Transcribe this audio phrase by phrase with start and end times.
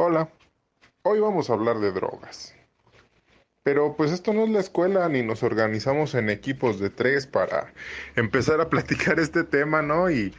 [0.00, 0.28] Hola,
[1.02, 2.54] hoy vamos a hablar de drogas.
[3.64, 7.72] Pero pues esto no es la escuela ni nos organizamos en equipos de tres para
[8.14, 10.08] empezar a platicar este tema, ¿no?
[10.08, 10.32] Y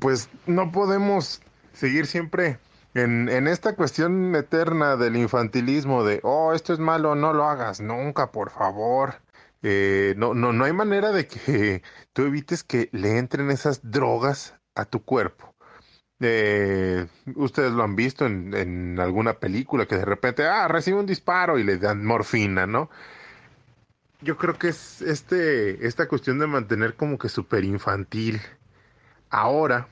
[0.00, 1.42] pues no podemos
[1.72, 2.58] seguir siempre
[2.94, 7.80] en, en esta cuestión eterna del infantilismo de, oh, esto es malo, no lo hagas
[7.80, 9.14] nunca, por favor.
[9.62, 14.56] Eh, no, no, no hay manera de que tú evites que le entren esas drogas
[14.74, 15.51] a tu cuerpo.
[16.24, 21.06] Eh, ustedes lo han visto en, en alguna película que de repente, ah, recibe un
[21.06, 22.90] disparo y le dan morfina, ¿no?
[24.20, 28.40] Yo creo que es este, esta cuestión de mantener como que súper infantil.
[29.30, 29.88] Ahora,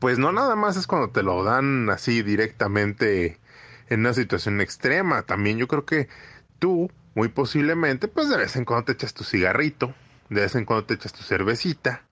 [0.00, 3.38] pues no nada más es cuando te lo dan así directamente
[3.88, 5.22] en una situación extrema.
[5.22, 6.08] También yo creo que
[6.58, 9.94] tú, muy posiblemente, pues de vez en cuando te echas tu cigarrito,
[10.30, 12.05] de vez en cuando te echas tu cervecita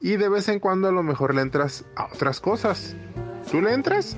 [0.00, 2.94] y de vez en cuando a lo mejor le entras a otras cosas.
[3.50, 4.16] ¿Tú le entras?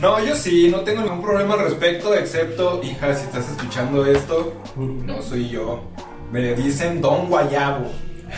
[0.00, 4.54] No, yo sí, no tengo ningún problema al respecto, excepto, hija, si estás escuchando esto,
[4.76, 5.84] no soy yo.
[6.32, 7.90] Me dicen Don Guayabo.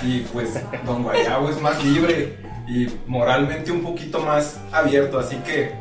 [0.02, 5.72] Y pues Don Guayabo es más libre y moralmente un poquito más abierto, así que,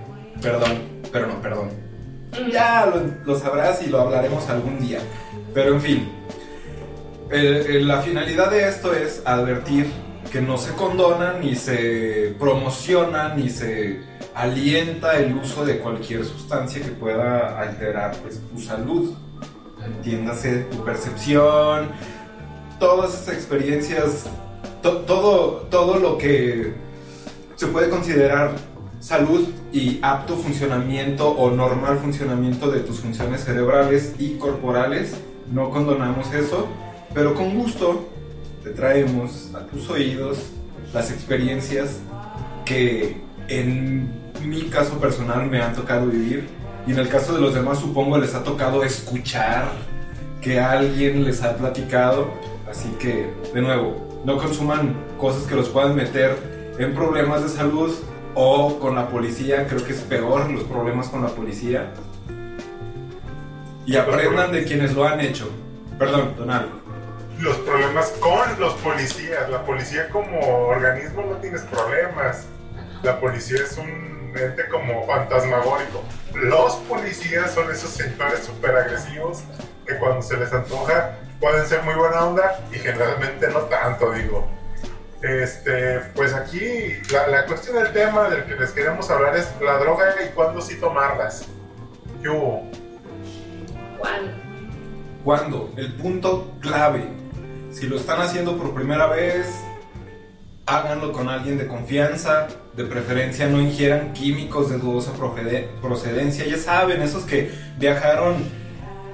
[0.41, 1.69] perdón, pero no, perdón.
[2.51, 2.91] Ya
[3.25, 4.99] lo, sabrás y lo hablaremos algún día.
[5.53, 6.11] Pero en fin,
[7.29, 9.88] la finalidad de esto es advertir
[10.31, 13.99] que no se condona, ni se promociona, ni se
[14.33, 19.13] alienta el uso de cualquier sustancia que pueda alterar pues, tu salud.
[19.85, 21.89] Entiéndase tu percepción,
[22.79, 24.25] todas esas experiencias,
[24.81, 26.73] to- todo, todo lo que
[27.55, 28.51] se puede considerar
[28.99, 35.16] salud y apto funcionamiento o normal funcionamiento de tus funciones cerebrales y corporales.
[35.51, 36.67] No condonamos eso,
[37.13, 38.07] pero con gusto
[38.63, 40.37] te traemos a tus oídos
[40.93, 41.99] las experiencias
[42.65, 43.17] que
[43.47, 44.09] en
[44.45, 46.47] mi caso personal me han tocado vivir
[46.87, 49.65] y en el caso de los demás supongo les ha tocado escuchar
[50.41, 52.27] que alguien les ha platicado.
[52.69, 56.35] Así que, de nuevo, no consuman cosas que los puedan meter
[56.79, 57.94] en problemas de salud
[58.33, 59.67] o con la policía.
[59.67, 61.91] Creo que es peor los problemas con la policía.
[63.85, 65.50] Y aprendan de quienes lo han hecho.
[66.00, 66.81] Perdón, Donald.
[67.41, 69.50] Los problemas con los policías.
[69.50, 72.46] La policía como organismo no tienes problemas.
[73.03, 76.03] La policía es un ente como fantasmagórico.
[76.34, 79.44] Los policías son esos señores súper agresivos
[79.85, 84.47] que cuando se les antoja pueden ser muy buena onda y generalmente no tanto, digo.
[85.24, 89.78] Este, pues aquí la, la cuestión del tema del que les queremos hablar es la
[89.78, 91.47] droga y cuándo sí tomarlas.
[92.22, 92.69] ¿Qué hubo?
[94.00, 94.31] ¿Cuándo?
[95.24, 95.74] ¿Cuándo?
[95.78, 97.20] El punto clave.
[97.71, 99.47] Si lo están haciendo por primera vez,
[100.65, 102.47] háganlo con alguien de confianza.
[102.75, 106.45] De preferencia no ingieran químicos de dudosa procede- procedencia.
[106.45, 108.35] Ya saben, esos que viajaron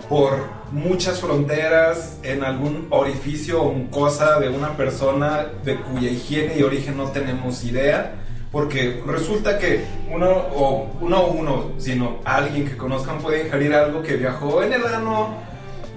[0.10, 0.38] por
[0.72, 6.98] muchas fronteras en algún orificio o cosa de una persona de cuya higiene y origen
[6.98, 8.16] no tenemos idea.
[8.52, 14.16] Porque resulta que uno o uno uno, sino alguien que conozcan puede ingerir algo que
[14.16, 15.36] viajó en el ano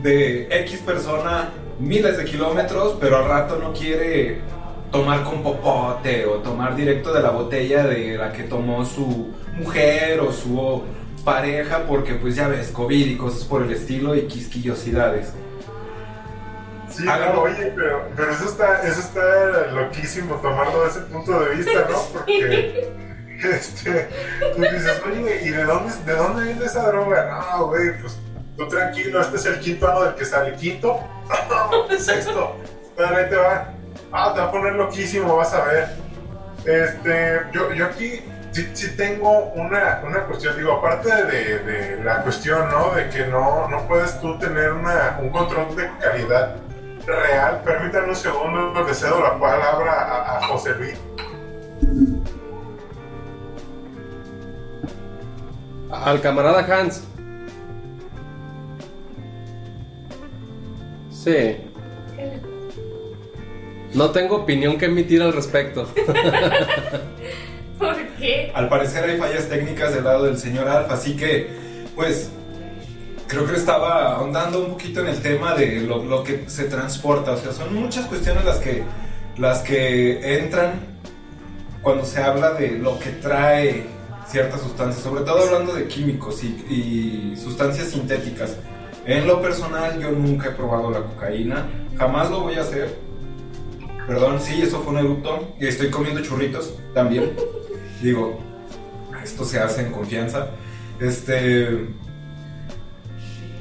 [0.03, 1.51] de X persona
[1.81, 4.41] miles de kilómetros, pero al rato no quiere
[4.93, 10.21] tomar con popote o tomar directo de la botella de la que tomó su mujer
[10.21, 10.83] o su
[11.25, 15.33] pareja, porque pues ya ves, COVID y cosas por el estilo y quisquillosidades.
[16.91, 21.55] Sí, no, oye, pero, pero eso, está, eso está loquísimo tomarlo desde ese punto de
[21.55, 21.99] vista, ¿no?
[22.13, 22.93] Porque
[23.45, 24.09] este,
[24.57, 27.45] tú dices, oye, ¿y de dónde, de dónde viene esa droga?
[27.53, 28.19] No, güey, pues
[28.61, 30.55] tú tranquilo, este es el quinto ano del que sale.
[30.55, 31.01] ¿Quinto?
[31.99, 32.57] Sexto.
[32.99, 33.73] Ahí te va.
[34.13, 35.89] Ah, te va a poner loquísimo, vas a ver.
[36.67, 38.21] Este, yo, yo aquí
[38.53, 42.91] sí, tengo una, una cuestión, digo, aparte de, de la cuestión, ¿no?
[42.95, 46.57] De que no, no puedes tú tener un control de calidad
[47.07, 47.63] real.
[47.65, 51.01] Permítanme un segundo, le cedo la palabra a José Luis.
[55.91, 57.10] Al camarada Hans.
[61.23, 61.57] Sí.
[63.93, 65.87] No tengo opinión que emitir al respecto.
[67.79, 68.51] ¿Por qué?
[68.55, 71.49] Al parecer hay fallas técnicas del lado del señor Alfa, así que,
[71.95, 72.31] pues,
[73.27, 77.33] creo que estaba ahondando un poquito en el tema de lo, lo que se transporta.
[77.33, 78.83] O sea, son muchas cuestiones las que,
[79.37, 80.81] las que entran
[81.83, 83.85] cuando se habla de lo que trae
[84.27, 88.57] ciertas sustancias, sobre todo hablando de químicos y, y sustancias sintéticas.
[89.07, 91.67] En lo personal, yo nunca he probado la cocaína,
[91.97, 92.97] jamás lo voy a hacer.
[94.07, 95.55] Perdón, sí, eso fue un eructo.
[95.61, 97.33] Y estoy comiendo churritos también.
[98.03, 98.39] Digo,
[99.23, 100.49] esto se hace en confianza.
[101.01, 101.89] Este.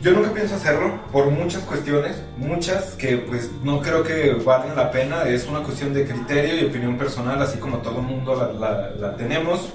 [0.01, 4.91] Yo nunca pienso hacerlo por muchas cuestiones, muchas que pues no creo que valgan la
[4.91, 5.23] pena.
[5.23, 8.89] Es una cuestión de criterio y opinión personal, así como todo el mundo la, la-
[8.91, 9.69] la tenemos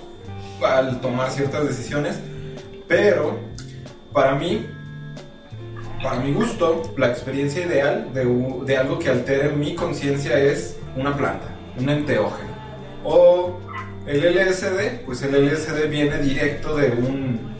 [0.67, 2.19] al tomar ciertas decisiones.
[2.89, 3.39] Pero
[4.15, 4.67] para mí,
[6.05, 11.47] para mi gusto, la experiencia ideal de, algo que altere mi conciencia es una planta,
[11.79, 12.51] un enteógeno.
[13.05, 13.59] O
[14.06, 17.56] el LSD, pues el LSD viene directo de un,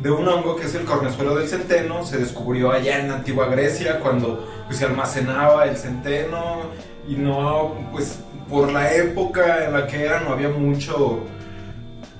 [0.00, 2.04] de un hongo que es el cornezuelo del centeno.
[2.04, 6.70] Se descubrió allá en la antigua Grecia cuando pues, se almacenaba el centeno
[7.08, 11.18] y no, pues por la época en la que era no había mucho,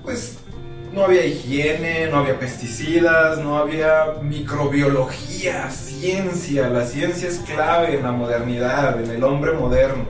[0.03, 0.38] pues
[0.99, 6.67] no había higiene, no había pesticidas, no había microbiología, ciencia.
[6.67, 10.03] La ciencia es clave en la modernidad, en el hombre moderno.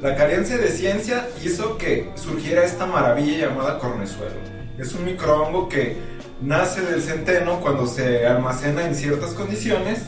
[0.00, 4.36] La carencia de ciencia hizo que surgiera esta maravilla llamada cornezuelo.
[4.78, 5.96] Es un microhongo que
[6.40, 10.02] nace del centeno cuando se almacena en ciertas condiciones.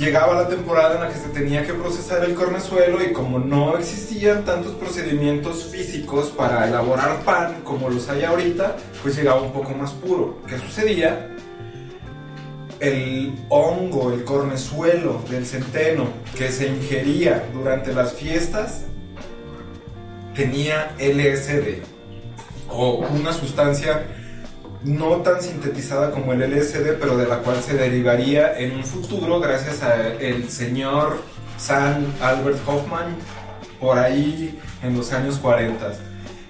[0.00, 3.76] Llegaba la temporada en la que se tenía que procesar el cornezuelo y como no
[3.76, 9.74] existían tantos procedimientos físicos para elaborar pan como los hay ahorita, pues llegaba un poco
[9.74, 10.38] más puro.
[10.46, 11.28] ¿Qué sucedía?
[12.80, 18.84] el hongo, el cornezuelo del centeno que se ingería durante las fiestas
[20.34, 21.82] tenía LSD
[22.70, 24.06] o una sustancia
[24.82, 29.40] no tan sintetizada como el LSD, pero de la cual se derivaría en un futuro
[29.40, 31.22] gracias al señor
[31.58, 33.16] San Albert Hoffman
[33.78, 35.92] por ahí en los años 40.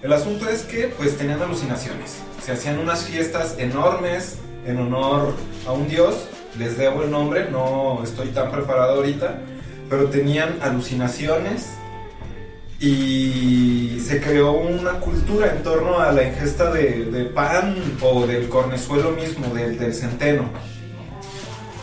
[0.02, 2.18] El asunto es que pues tenían alucinaciones.
[2.42, 5.34] Se hacían unas fiestas enormes en honor
[5.66, 6.28] a un dios.
[6.58, 9.38] Les debo el nombre, no estoy tan preparado ahorita,
[9.88, 11.68] pero tenían alucinaciones
[12.80, 18.48] y se creó una cultura en torno a la ingesta de, de pan o del
[18.48, 20.44] cornezuelo mismo, del, del centeno.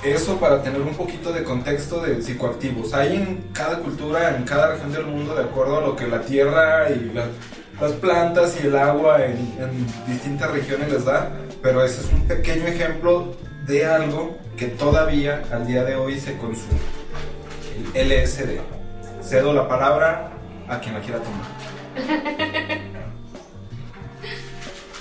[0.04, 2.94] Eso para tener un poquito de contexto de psicoactivos.
[2.94, 6.22] Hay en cada cultura, en cada región del mundo, de acuerdo a lo que la
[6.22, 7.28] tierra y la-
[7.80, 12.28] las plantas y el agua en, en distintas regiones les da, pero ese es un
[12.28, 13.36] pequeño ejemplo
[13.68, 16.80] de algo que todavía al día de hoy se consume.
[17.94, 18.60] El LSD.
[19.22, 20.32] Cedo la palabra
[20.70, 21.46] a quien la quiera tomar.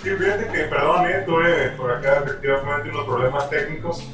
[0.07, 4.09] Sí, fíjate que, perdón, eh, tuve por acá efectivamente unos problemas técnicos.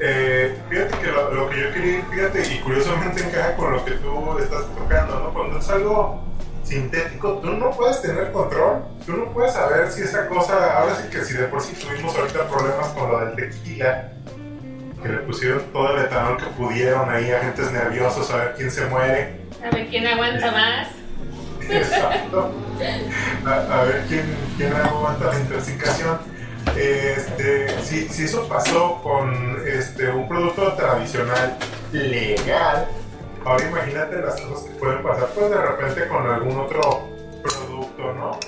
[0.00, 3.92] Eh, fíjate que lo, lo que yo quería, fíjate, y curiosamente encaja con lo que
[3.92, 5.32] tú estás tocando, ¿no?
[5.32, 6.20] Cuando es algo
[6.64, 11.08] sintético, tú no puedes tener control, tú no puedes saber si esa cosa, ahora sí
[11.08, 14.12] que si de por sí tuvimos ahorita problemas con lo del tequila,
[15.00, 18.84] que le pusieron todo el etanol que pudieron ahí, agentes nerviosos, a ver quién se
[18.86, 19.45] muere.
[19.66, 20.88] A ver quién aguanta más.
[21.68, 22.52] Exacto.
[23.44, 26.18] A, ver quién, quién aguanta la intoxicación.
[26.76, 31.56] Este, si, si eso pasó con este, un producto tradicional
[31.92, 32.86] legal,
[33.44, 37.08] ahora imagínate las cosas que pueden pasar pues de repente con algún otro
[37.42, 38.38] producto, ¿no?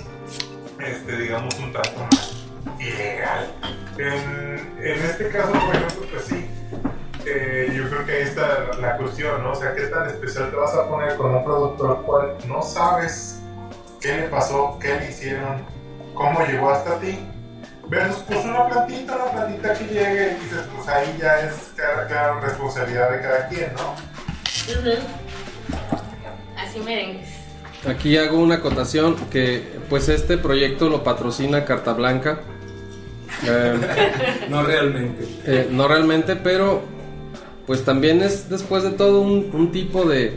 [0.79, 2.07] Este, digamos un tanto
[2.79, 3.51] ilegal.
[3.97, 6.47] En, en este caso, por ejemplo, pues sí,
[7.25, 9.51] eh, yo creo que ahí está la, cuestión, ¿no?
[9.51, 12.61] O sea, ¿qué tan especial te vas a poner con un producto al cual no
[12.61, 13.39] sabes
[14.01, 15.63] qué le pasó, qué le hicieron,
[16.13, 17.19] cómo llegó hasta ti?
[17.87, 22.07] Versus, pues una plantita, una plantita que llegue y dices, pues ahí ya es cada,
[22.07, 23.93] cada responsabilidad de cada quien, ¿no?
[24.79, 25.01] Ujú.
[26.57, 27.29] Así merengues.
[27.87, 32.39] Aquí hago una acotación que pues este proyecto lo patrocina Carta Blanca.
[33.45, 35.25] Eh, No realmente.
[35.45, 36.81] eh, no realmente, pero
[37.69, 40.33] pues también es después de todo un, un tipo de,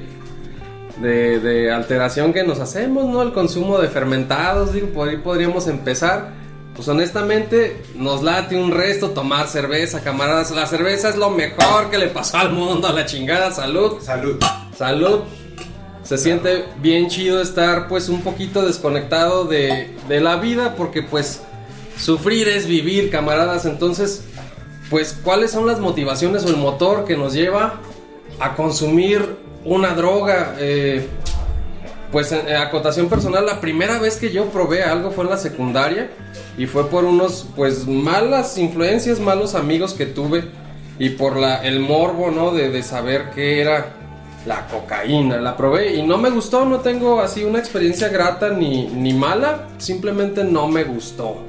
[1.00, 3.22] de, de alteración que nos hacemos, ¿no?
[3.22, 6.34] El consumo de fermentados, digo, por ahí podríamos empezar.
[6.76, 10.50] Pues honestamente nos late un resto tomar cerveza, camaradas.
[10.50, 13.94] La cerveza es lo mejor que le pasó al mundo, a la chingada, salud.
[14.02, 14.36] Salud.
[14.76, 15.20] Salud.
[16.02, 21.40] Se siente bien chido estar pues un poquito desconectado de, de la vida porque pues
[21.96, 23.64] sufrir es vivir, camaradas.
[23.64, 24.22] Entonces,
[24.92, 27.80] pues cuáles son las motivaciones o el motor que nos lleva
[28.38, 30.54] a consumir una droga.
[30.58, 31.08] Eh,
[32.12, 35.38] pues en, en acotación personal, la primera vez que yo probé algo fue en la
[35.38, 36.10] secundaria
[36.58, 40.44] y fue por unos pues malas influencias, malos amigos que tuve
[40.98, 42.50] y por la el morbo, ¿no?
[42.50, 43.94] De, de saber qué era
[44.44, 45.38] la cocaína.
[45.38, 49.68] La probé y no me gustó, no tengo así una experiencia grata ni, ni mala,
[49.78, 51.46] simplemente no me gustó.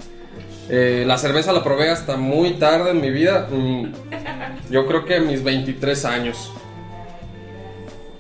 [0.69, 3.91] Eh, la cerveza la probé hasta muy tarde en mi vida, mm,
[4.69, 6.51] yo creo que a mis 23 años.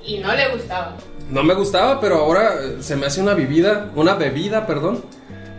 [0.03, 0.97] Y no le gustaba.
[1.29, 5.03] No me gustaba, pero ahora eh, se me hace una bebida, una bebida, perdón,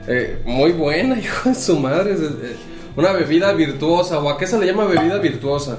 [0.07, 2.13] Eh, muy buena, hijo de su madre.
[2.13, 2.57] es- eh,
[2.95, 4.19] Una bebida virtuosa.
[4.21, 5.79] ¿O a qué se le llama bebida virtuosa?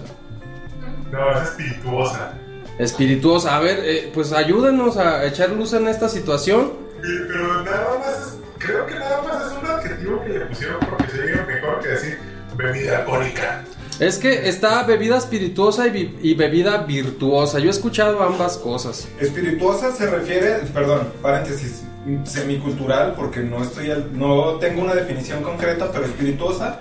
[1.12, 2.34] No, es espirituosa.
[2.80, 3.56] Espirituosa.
[3.56, 6.74] A ver, eh, pues ayúdenos a echar luz en esta situación.
[7.04, 10.80] Sí, Pero nada más es, creo que nada más es un adjetivo que le pusieron
[10.90, 12.20] porque se diga mejor que decir
[12.56, 13.64] bebida alcohólica.
[14.00, 17.60] Es que está bebida espirituosa y, bebida virtuosa.
[17.60, 19.08] Yo he escuchado ambas cosas.
[19.20, 21.84] Espirituosa se refiere, perdón, paréntesis,
[22.26, 26.80] semicultural, porque no estoy, al- no tengo una definición concreta, pero espirituosa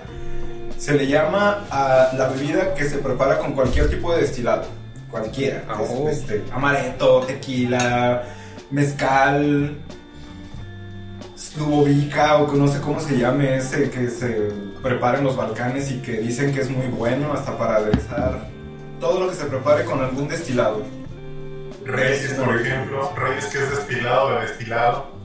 [0.77, 4.65] se le llama a la bebida que se prepara con cualquier tipo de destilado,
[5.09, 6.09] cualquiera, Ah, Es- oh.
[6.09, 8.23] este, amaretto, tequila,
[8.71, 9.77] mezcal,
[11.55, 14.51] slubovica o que no sé cómo se llame ese que se
[14.83, 18.49] prepara en los Balcanes y que dicen que es muy bueno hasta para aderezar
[18.99, 20.83] todo lo que se prepare con algún destilado.
[21.85, 25.15] Reyes, por ejemplo, Reyes que es destilado de destilado.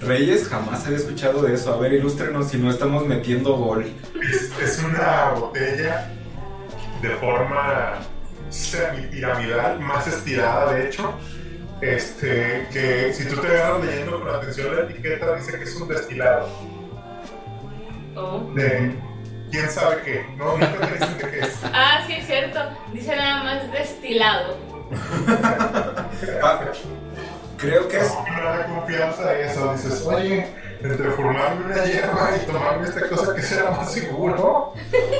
[0.00, 1.72] Reyes, jamás había escuchado de eso.
[1.72, 3.86] A ver, ilústrenos si no estamos metiendo gol.
[4.22, 6.12] Es, es una botella
[7.02, 7.94] de forma
[8.50, 11.14] semipiramidal, más estirada de hecho.
[11.80, 15.88] Este, que si tú te agarras leyendo con atención la etiqueta, dice que es un
[15.88, 16.48] destilado.
[18.16, 18.50] Oh.
[18.54, 18.94] De
[19.50, 20.26] quién sabe qué.
[20.38, 21.60] No, nunca te dicen de qué es.
[21.72, 22.60] Ah, sí, es cierto.
[22.92, 24.56] Dice nada más destilado.
[26.42, 26.60] Ah,
[27.58, 28.14] creo que es.
[28.68, 29.72] No confianza a eso.
[29.72, 30.46] Dices, oye,
[30.80, 34.72] entre formarme una hierba y tomarme esta cosa que será más seguro.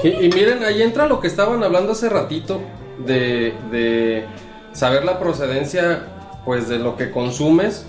[0.02, 2.62] Y, y miren, ahí entra lo que estaban hablando hace ratito
[2.98, 4.26] de, de
[4.72, 6.15] saber la procedencia
[6.46, 7.84] pues de lo que consumes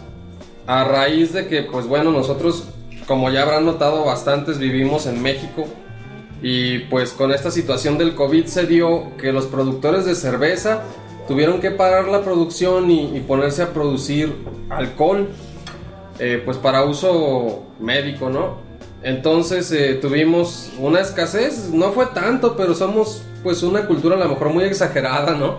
[0.65, 2.65] a raíz de que pues bueno nosotros
[3.07, 5.65] como ya habrán notado bastantes vivimos en México
[6.41, 10.83] y pues con esta situación del COVID se dio que los productores de cerveza
[11.27, 14.33] tuvieron que parar la producción y, ponerse a producir
[14.69, 15.27] alcohol
[16.19, 18.57] eh, pues para uso médico, ¿no?
[19.03, 24.29] Entonces eh, tuvimos una escasez, no fue tanto, pero somos pues una cultura a lo
[24.29, 25.57] mejor muy exagerada, ¿no?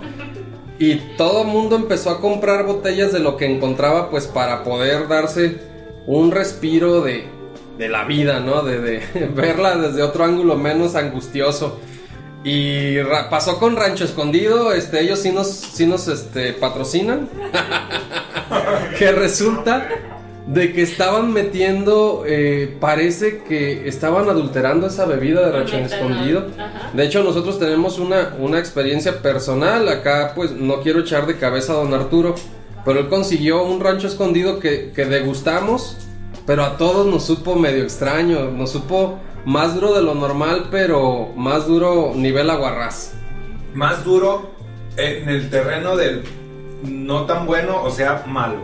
[0.79, 5.09] Y todo el mundo empezó a comprar botellas de lo que encontraba pues para poder
[5.09, 5.59] darse
[6.07, 7.25] un respiro de,
[7.77, 8.63] de la vida, ¿no?
[8.63, 11.81] De, de verla desde otro ángulo menos angustioso.
[12.45, 12.99] Y
[13.31, 17.29] pasó con Rancho Escondido, este, ellos sí nos, sí nos este, patrocinan.
[18.99, 20.18] que resulta
[20.49, 26.47] de que estaban metiendo, eh, parece que estaban adulterando esa bebida de Rancho Metanol, Escondido.
[26.59, 26.91] ajá.
[26.95, 29.87] De hecho, nosotros tenemos una, una experiencia personal.
[29.91, 32.35] Acá, pues, no quiero echar de cabeza a don Arturo,
[32.83, 35.99] pero él consiguió un rancho escondido que, que degustamos,
[36.47, 38.51] pero a todos nos supo medio extraño.
[38.51, 43.13] Nos supo más duro de lo normal, pero más duro nivel aguarrás.
[43.75, 44.51] Más duro
[44.97, 46.25] en el terreno del
[46.85, 48.63] no tan bueno, o sea, malo.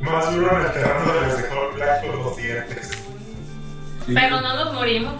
[0.00, 2.90] Más duro en el terreno de les dejó blancos los dientes.
[4.06, 5.14] Pero no nos morimos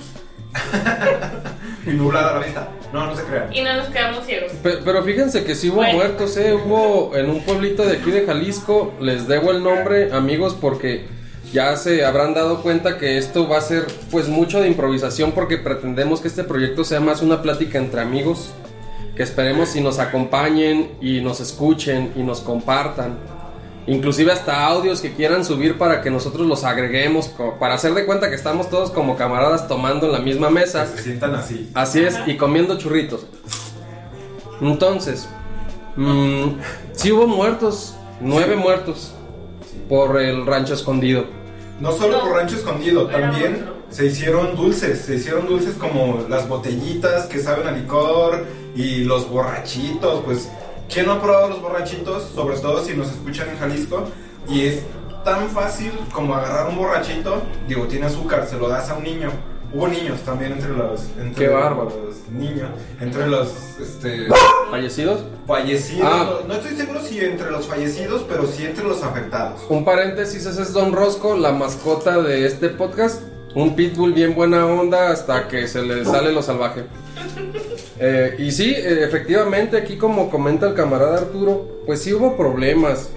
[1.87, 2.69] Y nublada la vista.
[2.93, 3.53] No, no se crean.
[3.53, 4.53] y no nos quedamos ciegos.
[4.63, 5.95] Pe- Pero fíjense que sí hubo Bueno.
[5.99, 6.55] muertos, ¿eh?
[6.55, 11.07] Hubo en un pueblito de aquí de Jalisco, les debo el nombre, amigos, porque
[11.53, 15.59] ya se habrán dado cuenta que esto va a ser pues mucho de improvisación porque
[15.59, 18.53] pretendemos que este proyecto sea más una plática entre amigos,
[19.17, 23.19] que esperemos si nos acompañen y nos escuchen y nos compartan.
[23.89, 28.29] Inclusive hasta audios que quieran subir para que nosotros los agreguemos, para hacer de cuenta
[28.29, 30.87] que estamos todos como camaradas tomando en la misma mesa.
[30.87, 31.71] Se sientan así.
[31.73, 33.27] Así es, y comiendo churritos.
[34.61, 35.27] Entonces,
[35.97, 36.59] mm,
[36.93, 39.15] sí hubo muertos, nueve muertos
[39.89, 41.25] por el rancho escondido.
[41.81, 45.01] No solo por rancho escondido, también se hicieron dulces.
[45.01, 48.45] Se hicieron dulces como las botellitas que saben a licor
[48.77, 50.25] y los borrachitos.
[50.27, 50.51] Pues,
[50.93, 52.25] ¿quién no ha probado los borrachitos?
[52.35, 54.05] Sobre todo si nos escuchan en Jalisco.
[54.49, 54.83] Y es
[55.25, 57.43] tan fácil como agarrar un borrachito.
[57.67, 59.31] Digo, tiene azúcar, se lo das a un niño.
[59.71, 61.93] Hubo niños también entre los, entre Qué bárbaro.
[62.07, 64.27] los niños, entre los este,
[64.71, 65.25] ¿Fallecidos?
[65.47, 66.09] fallecidos.
[66.11, 66.31] Ah.
[66.41, 69.61] No, no estoy seguro si entre los fallecidos, pero sí entre los afectados.
[69.69, 73.21] Un paréntesis, ese es Don Rosco, la mascota de este podcast.
[73.55, 76.85] Un pitbull bien buena onda hasta que se le sale lo salvaje.
[78.01, 83.11] Eh, y sí, eh, efectivamente, aquí como comenta el camarada Arturo, pues sí hubo problemas.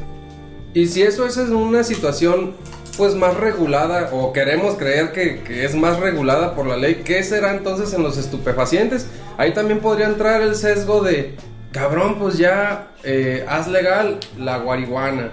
[0.73, 2.55] Y si eso es en una situación
[2.97, 7.23] pues más regulada, o queremos creer que, que es más regulada por la ley, ¿qué
[7.23, 9.07] será entonces en los estupefacientes?
[9.37, 11.35] Ahí también podría entrar el sesgo de,
[11.71, 15.31] cabrón, pues ya eh, haz legal la guarihuana.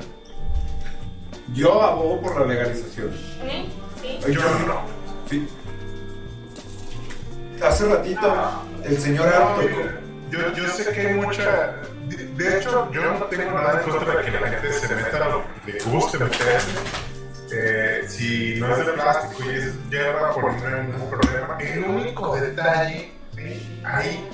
[1.54, 3.10] Yo abogo por la legalización.
[3.44, 3.66] ¿Eh?
[4.02, 4.32] Sí.
[4.32, 4.82] Yo no.
[5.28, 5.46] Sí.
[7.62, 9.82] Hace ratito el señor Art tocó.
[10.30, 11.74] Yo, yo sé que hay mucha.
[12.08, 15.28] De, de hecho, yo no tengo nada en contra de que la gente se meta
[15.28, 16.68] lo que le guste meterse.
[17.52, 21.56] eh, si no es de plástico y es hierba, por no hay ningún problema.
[21.60, 23.12] El único detalle
[23.84, 24.28] ahí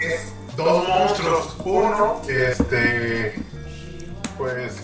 [0.00, 1.56] es dos monstruos.
[1.64, 3.34] Uno, este,
[4.36, 4.82] pues,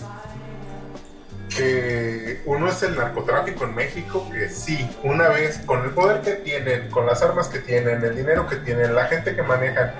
[1.55, 6.31] que uno es el narcotráfico en México, que sí, una vez con el poder que
[6.35, 9.91] tienen, con las armas que tienen, el dinero que tienen, la gente que manejan,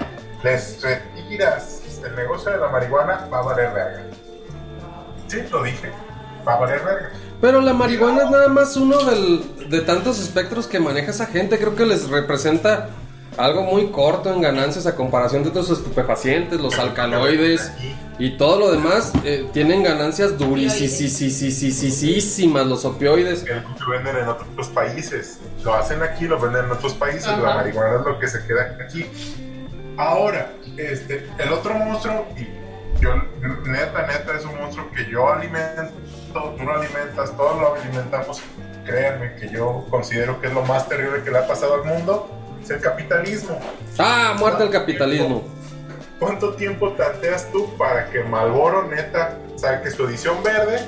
[0.44, 4.02] les retiras el negocio de la marihuana, va a valer verga.
[5.28, 5.92] Sí, lo dije,
[6.48, 7.10] va a valer verga.
[7.40, 11.58] Pero la marihuana es nada más uno del- de tantos espectros que maneja esa gente.
[11.58, 12.90] Creo que les representa
[13.38, 17.72] algo muy corto en ganancias a comparación de otros estupefacientes, los alcaloides
[18.22, 19.12] y todo lo demás.
[19.24, 20.92] eh, tienen ganancias durísimas,
[22.68, 23.44] los opioides.
[23.44, 23.54] que
[23.90, 25.40] venden en otros países.
[25.64, 27.28] Lo hacen aquí, lo venden en otros países.
[27.28, 27.42] Ajá.
[27.42, 29.08] La marihuana es lo que se queda aquí.
[29.98, 32.48] Ahora, este, el otro monstruo, y
[33.02, 33.16] yo,
[33.66, 35.92] neta, neta, es un monstruo que yo alimento,
[36.32, 38.40] tú lo alimentas, todos lo alimentamos.
[38.86, 42.30] Créanme que yo considero que es lo más terrible que le ha pasado al mundo,
[42.62, 43.60] es el capitalismo.
[43.98, 45.44] Ah, muerte al capitalismo.
[46.22, 50.86] ¿Cuánto tiempo tanteas tú para que Malboro neta saque su edición verde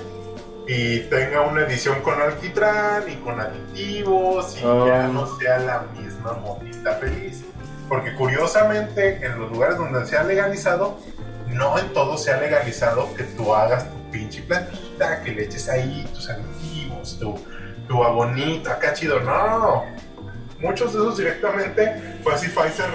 [0.67, 4.83] y tenga una edición con alquitrán y con aditivos y Ah.
[4.85, 7.43] ya no sea la misma motita feliz?
[7.89, 10.99] Porque curiosamente en los lugares donde se ha legalizado,
[11.47, 15.67] no en todo se ha legalizado que tú hagas tu pinche plantita, que le eches
[15.67, 17.33] ahí tus aditivos, tu,
[17.87, 19.83] tu abonito, acá chido, no.
[20.63, 22.85] Muchos de esos directamente fue así Pfizer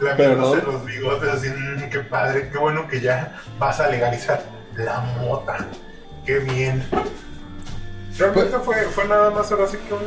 [0.00, 4.42] lamiéndose los bigotes, así, "Mm, qué padre, qué bueno que ya vas a legalizar
[4.74, 5.66] la mota.
[6.24, 6.82] Qué bien.
[8.18, 10.00] Realmente fue, fue nada más ahora sí que un.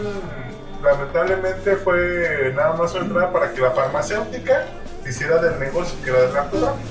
[0.83, 4.65] Lamentablemente fue nada más una entrada para que la farmacéutica
[5.07, 6.89] hiciera del negocio que era del narcotráfico.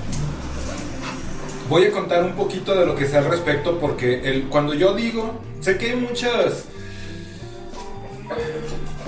[1.69, 4.95] Voy a contar un poquito de lo que sé al respecto porque el, cuando yo
[4.95, 6.67] digo, sé que hay muchas...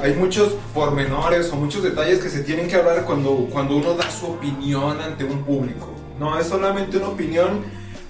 [0.02, 4.10] Hay muchos pormenores o muchos detalles que se tienen que hablar cuando, cuando uno da
[4.10, 5.88] su opinión ante un público.
[6.18, 7.62] No es solamente una opinión,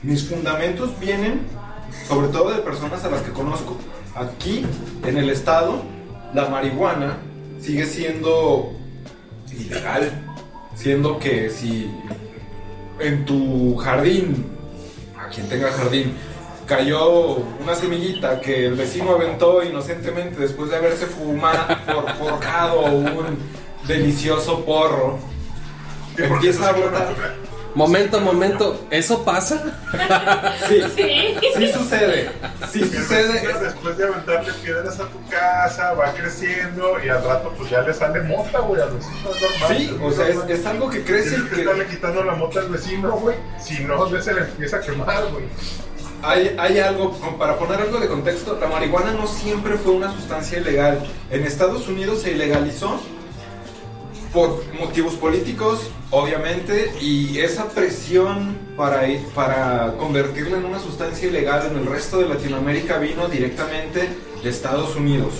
[0.02, 1.42] mis fundamentos vienen
[2.06, 3.76] sobre todo de personas a las que conozco.
[4.14, 4.64] Aquí,
[5.04, 5.82] en el estado,
[6.34, 7.18] la marihuana
[7.60, 8.72] sigue siendo
[9.52, 10.10] ilegal,
[10.74, 11.90] siendo que si
[13.00, 14.46] en tu jardín,
[15.18, 16.14] a quien tenga jardín,
[16.66, 23.38] cayó una semillita que el vecino aventó inocentemente después de haberse fumado, por, forjado un
[23.86, 25.18] delicioso porro,
[26.16, 27.14] empieza a brotar.
[27.74, 28.86] Momento, momento.
[28.88, 29.60] ¿Eso pasa?
[30.68, 31.34] Sí, Sí.
[31.56, 32.30] sí sucede,
[32.70, 33.42] sí sucede.
[33.60, 37.92] después de aventarle piedras a tu casa, va creciendo y al rato pues ya le
[37.92, 39.76] sale mota, güey, al vecino es normal.
[39.76, 42.34] Sí, o sea, es, es algo que crece Tienes y que que estarle quitando la
[42.36, 43.36] mota al vecino, güey.
[43.60, 45.44] Si no, ya se le empieza a quemar, güey.
[46.24, 50.58] Hay, hay algo, para poner algo de contexto, la marihuana no siempre fue una sustancia
[50.58, 51.06] ilegal.
[51.30, 53.00] En Estados Unidos se ilegalizó
[54.32, 59.02] por motivos políticos, obviamente, y esa presión para,
[59.34, 64.08] para convertirla en una sustancia ilegal en el resto de Latinoamérica vino directamente
[64.42, 65.34] de Estados Unidos.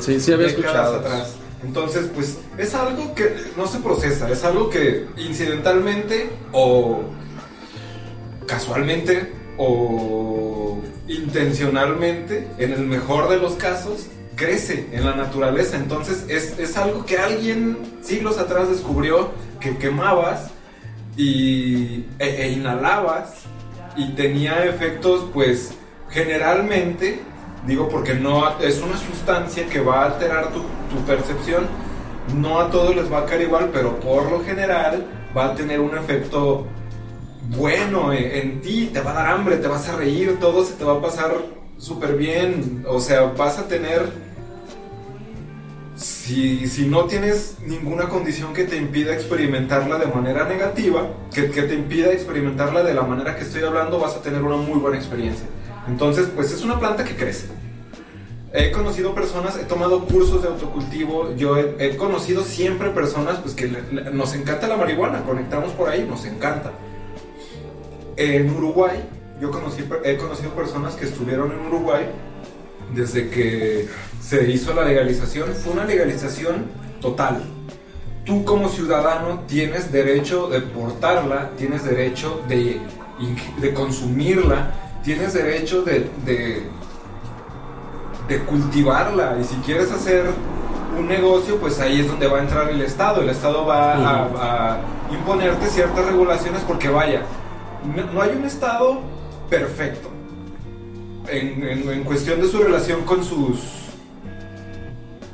[0.00, 0.96] Sí, sí había escuchado.
[0.96, 1.34] atrás.
[1.62, 7.00] Entonces, pues es algo que no se procesa, es algo que incidentalmente o
[8.46, 15.76] casualmente o intencionalmente, en el mejor de los casos, crece en la naturaleza.
[15.76, 20.50] Entonces es, es algo que alguien siglos atrás descubrió que quemabas
[21.16, 23.42] y, e, e inhalabas
[23.96, 25.72] y tenía efectos pues
[26.08, 27.20] generalmente,
[27.66, 31.66] digo porque no es una sustancia que va a alterar tu, tu percepción,
[32.36, 35.04] no a todos les va a caer igual, pero por lo general
[35.36, 36.66] va a tener un efecto
[37.56, 40.74] bueno en, en ti, te va a dar hambre, te vas a reír, todo se
[40.74, 41.32] te va a pasar
[41.78, 44.28] súper bien, o sea, vas a tener...
[45.96, 51.62] Si, si no tienes ninguna condición que te impida experimentarla de manera negativa, que, que
[51.62, 54.96] te impida experimentarla de la manera que estoy hablando, vas a tener una muy buena
[54.96, 55.46] experiencia.
[55.88, 57.48] Entonces, pues es una planta que crece.
[58.52, 63.66] He conocido personas, he tomado cursos de autocultivo, yo he, conocido siempre personas pues que
[64.12, 66.72] nos encanta la marihuana, conectamos por ahí, nos encanta.
[68.18, 69.00] En Uruguay,
[69.40, 72.04] yo conocí, he conocido personas que estuvieron en Uruguay
[72.92, 73.88] desde que
[74.20, 75.54] se hizo la legalización.
[75.54, 76.66] Fue una legalización
[77.00, 77.44] total.
[78.24, 82.80] Tú como ciudadano tienes derecho de portarla, tienes derecho de,
[83.72, 84.72] consumirla,
[85.04, 86.64] tienes derecho de, de,
[88.26, 89.38] de cultivarla.
[89.40, 90.24] Y si quieres hacer
[90.98, 93.22] un negocio, pues ahí es donde va a entrar el Estado.
[93.22, 97.22] El Estado va a, a imponerte ciertas regulaciones porque vaya,
[97.96, 99.00] no, hay un Estado
[99.50, 100.10] perfecto.
[101.28, 103.60] en, cuestión de su relación con sus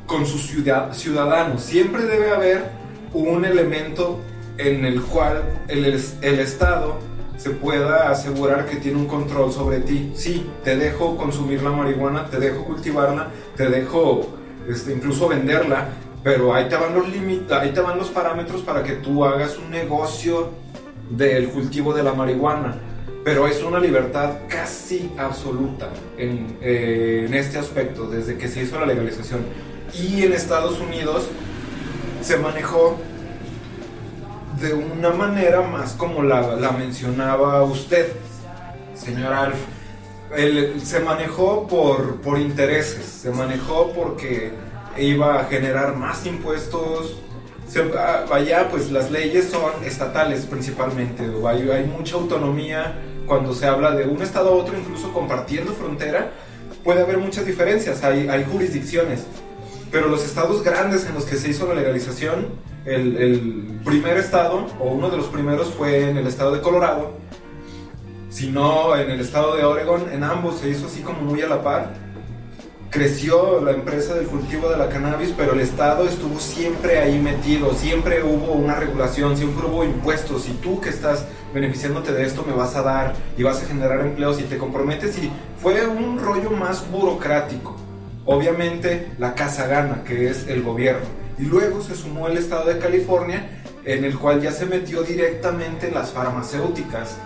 [0.07, 1.63] con sus ciudad- ciudadanos.
[1.63, 2.65] Siempre debe haber
[3.13, 4.21] un elemento
[4.59, 6.99] en el cual el, el Estado
[7.37, 10.13] se pueda asegurar que tiene un control sobre ti.
[10.15, 14.29] Sí, te dejo consumir la marihuana, te dejo cultivarla, te dejo
[14.69, 15.89] este, incluso venderla,
[16.23, 19.59] pero ahí te van los límites, ahí te van los parámetros para que tú hagas
[19.59, 20.51] un negocio
[21.11, 22.77] del cultivo de la marihuana.
[23.25, 25.89] Pero es una libertad casi absoluta
[26.19, 29.41] en, eh, en este aspecto, desde que se hizo la legalización.
[29.95, 31.29] Y en Estados Unidos
[32.21, 32.99] se manejó
[34.61, 38.13] de una manera más como la, la mencionaba usted,
[38.95, 39.57] señor Alf.
[40.83, 44.53] Se manejó por, por intereses, se manejó porque
[44.97, 47.21] iba a generar más impuestos.
[48.31, 52.95] Allá pues las leyes son estatales principalmente, hay, mucha autonomía
[53.27, 56.31] cuando se habla de un estado a otro, incluso compartiendo frontera,
[56.83, 59.25] puede haber muchas diferencias, hay, jurisdicciones.
[59.91, 62.49] Pero los estados grandes en los que se hizo la legalización,
[62.85, 67.13] el, el primer estado, o uno de los primeros, fue en el estado de Colorado,
[68.35, 71.47] si no en el estado de Oregon, en ambos se hizo así como muy a
[71.47, 72.04] la par.
[72.95, 77.75] Creció la empresa del cultivo de la cannabis, pero el estado estuvo siempre ahí metido,
[77.75, 82.53] siempre hubo una regulación, siempre hubo impuestos, y tú que estás beneficiándote de esto me
[82.53, 85.29] vas a dar y vas a generar empleos y te comprometes y
[85.61, 87.75] fue un rollo más burocrático.
[88.27, 91.07] Obviamente la casa gana, que es el gobierno.
[91.37, 95.91] Y luego se sumó el estado de California, en el cual ya se metió directamente
[95.91, 97.17] las farmacéuticas.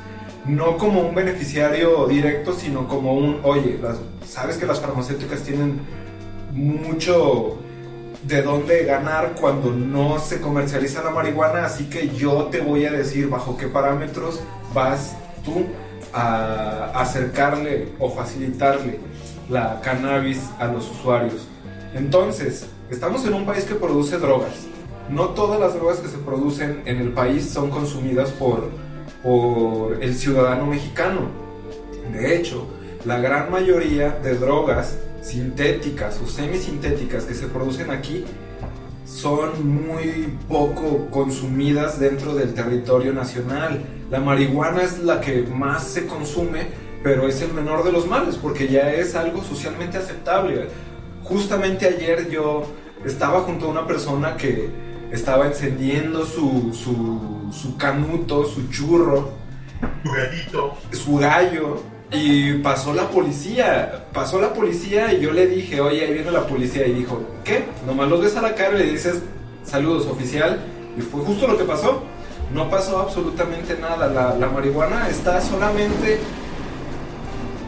[0.47, 3.79] No como un beneficiario directo, sino como un, oye,
[4.27, 5.81] sabes que las farmacéuticas tienen
[6.53, 7.59] mucho
[8.23, 12.93] de dónde ganar cuando no se comercializa la marihuana, así que yo te voy a
[12.93, 14.41] decir bajo qué parámetros
[14.75, 15.67] vas tú
[16.13, 18.99] a acercarle o facilitarle
[19.49, 21.47] la cannabis a los usuarios.
[21.95, 24.67] Entonces, estamos en un país que produce drogas.
[25.09, 28.71] No todas las drogas que se producen en el país son consumidas por,
[29.23, 31.29] por el ciudadano mexicano.
[32.13, 32.67] De hecho,
[33.05, 38.25] la gran mayoría de drogas sintéticas o semisintéticas que se producen aquí
[39.05, 43.83] son muy poco consumidas dentro del territorio nacional.
[44.11, 46.67] La marihuana es la que más se consume,
[47.03, 50.69] pero es el menor de los males porque ya es algo socialmente aceptable.
[51.25, 52.65] Justamente ayer yo
[53.05, 54.69] estaba junto a una persona que
[55.13, 59.31] estaba encendiendo su, su, su canuto, su churro,
[60.03, 60.75] Tu gallito.
[60.93, 66.15] su gallo y pasó la policía, pasó la policía y yo le dije, oye, ahí
[66.15, 67.65] viene la policía y dijo, ¿qué?
[67.87, 69.23] Nomás los ves a la cara y le dices,
[69.65, 70.59] saludos oficial
[70.97, 72.03] y fue justo lo que pasó.
[72.53, 76.19] No pasó absolutamente nada, la, la marihuana está solamente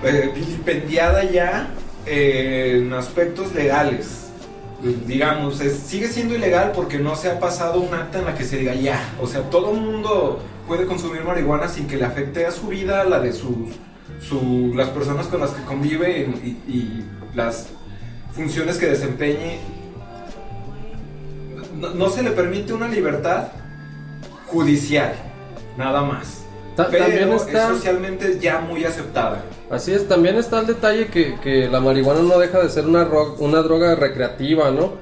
[0.05, 1.69] eh, vilipendiada ya
[2.07, 4.20] en aspectos legales.
[5.07, 8.57] Digamos, sigue siendo ilegal porque no se ha pasado un acta en la que se
[8.57, 8.99] diga ya.
[9.21, 13.21] O sea, todo mundo puede consumir marihuana sin que le afecte a su vida, la
[13.21, 13.69] de sus,
[14.27, 16.21] su- las personas con las que convive
[16.67, 17.69] y, las
[18.33, 19.59] funciones que desempeñe.
[21.95, 23.49] No se le permite una libertad
[24.47, 25.13] judicial,
[25.77, 26.40] nada más.
[26.85, 29.43] Ta- Pero también está- es socialmente ya muy aceptada.
[29.71, 33.07] Así es, también está el detalle que, que la marihuana no deja de ser una,
[33.39, 34.93] una droga recreativa, ¿no?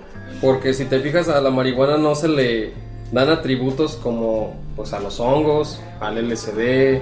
[0.41, 2.73] Porque si te fijas a la marihuana no se le
[3.13, 7.01] dan atributos como pues a los hongos, al LSD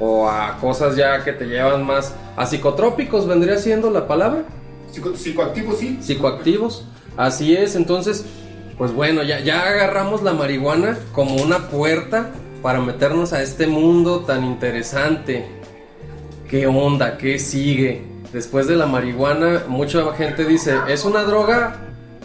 [0.00, 4.42] o a cosas ya que te llevan más a psicotrópicos, vendría siendo la palabra,
[4.92, 5.98] Psico- psicoactivo sí.
[6.00, 6.84] psicoactivos.
[7.16, 8.24] Así es, entonces,
[8.76, 12.30] pues bueno, ya, ya agarramos la marihuana como una puerta
[12.62, 15.46] para meternos a este mundo tan interesante.
[16.48, 17.18] ¿Qué onda?
[17.18, 18.02] ¿Qué sigue?
[18.32, 21.76] Después de la marihuana, mucha gente dice, es una droga,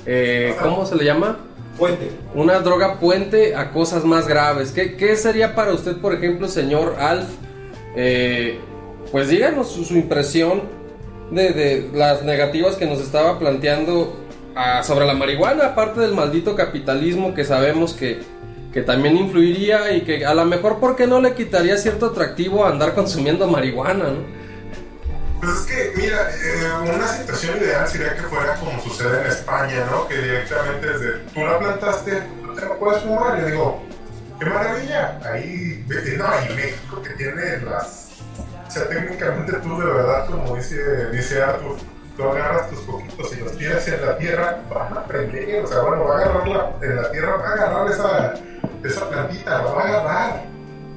[0.05, 1.39] eh, ¿cómo se le llama?
[1.77, 2.11] Puente.
[2.35, 4.71] Una droga puente a cosas más graves.
[4.71, 7.27] ¿Qué, qué sería para usted, por ejemplo, señor Alf?
[7.95, 8.59] Eh,
[9.11, 10.63] pues díganos su, su impresión
[11.31, 14.15] de, de las negativas que nos estaba planteando
[14.55, 18.21] ah, sobre la marihuana, aparte del maldito capitalismo que sabemos que,
[18.73, 22.65] que también influiría y que a lo mejor, ¿por qué no le quitaría cierto atractivo
[22.65, 24.05] a andar consumiendo marihuana?
[24.05, 24.43] ¿no?
[25.39, 29.85] Pues es que, mira, eh, una situación ideal sería que fuera como sucede en España,
[29.91, 30.07] ¿no?
[30.07, 32.11] Que directamente desde tú la plantaste,
[32.55, 33.39] te la puedes fumar.
[33.41, 33.83] Yo digo,
[34.39, 35.19] qué maravilla.
[35.29, 38.09] Ahí, ve- no, y México que tiene las.
[38.67, 40.77] O sea, técnicamente tú de verdad, como dice,
[41.11, 41.75] dice Arthur,
[42.15, 45.63] tú agarras tus poquitos y los tiras en la tierra, van a aprender.
[45.63, 48.33] O sea, bueno, va a agarrar la, en la tierra, va a agarrar esa,
[48.83, 50.53] esa plantita, la va a agarrar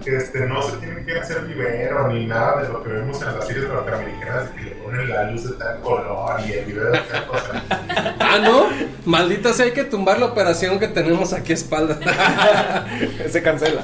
[0.06, 3.46] este, no se tiene que hacer vivero ni nada de lo que vemos en las
[3.46, 7.26] series norteamericanas que le ponen la luz de tal color y el video de tal
[7.26, 7.62] cosa.
[8.18, 8.66] Ah, no.
[9.04, 11.96] Maldita sea, hay que tumbar la operación que tenemos aquí a espalda.
[13.30, 13.82] Se cancela.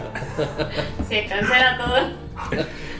[1.08, 2.64] Se cancela todo.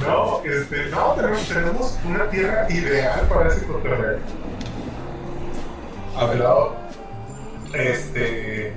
[0.00, 4.18] No, este, no, tenemos, tenemos una tierra ideal para ese cotorreo.
[6.30, 6.76] Pero,
[7.72, 8.72] este,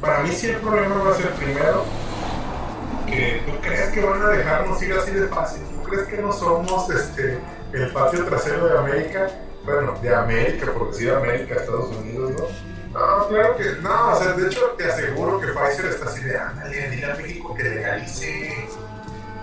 [0.00, 1.84] para mí sí el problema va a ser primero
[3.06, 5.62] que tú crees que van a dejarnos ir así de fácil.
[5.74, 7.38] ¿Tú crees que no somos este,
[7.72, 9.28] el patio trasero de América?
[9.64, 12.72] Bueno, de América, por decir América, Estados Unidos, ¿no?
[12.92, 16.36] No, claro que no, o sea, de hecho te aseguro que Pfizer está así de,
[16.36, 18.68] ándale, dile a México que legalice.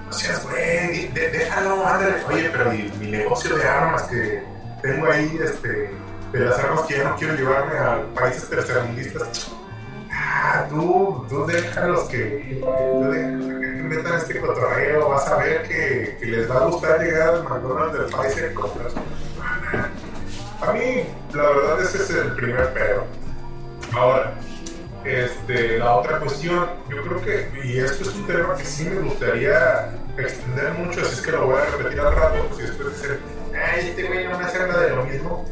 [0.09, 2.15] O sea, güey, déjalo, ándale.
[2.27, 4.43] Oye, pero mi, negocio de armas que
[4.81, 5.91] tengo ahí, este,
[6.31, 9.51] de las armas que ya no quiero llevarme a países tercermundistas.
[10.11, 16.17] Ah, tú, tú déjalos que, tú déjalos que metan este cotorreo, vas a ver que,
[16.19, 18.91] que les va a gustar llegar al McDonald's del Pfizer y comprar.
[20.61, 23.05] A mí, la verdad, ese es el primer pedo.
[23.93, 24.33] Ahora,
[25.05, 29.01] este, la otra cuestión, yo creo que, y esto es un tema que sí me
[29.01, 33.07] gustaría extender mucho, así es que lo voy a repetir al rato, si después de
[33.07, 33.19] ser,
[33.55, 35.45] ay, este güey no me hace nada de lo mismo,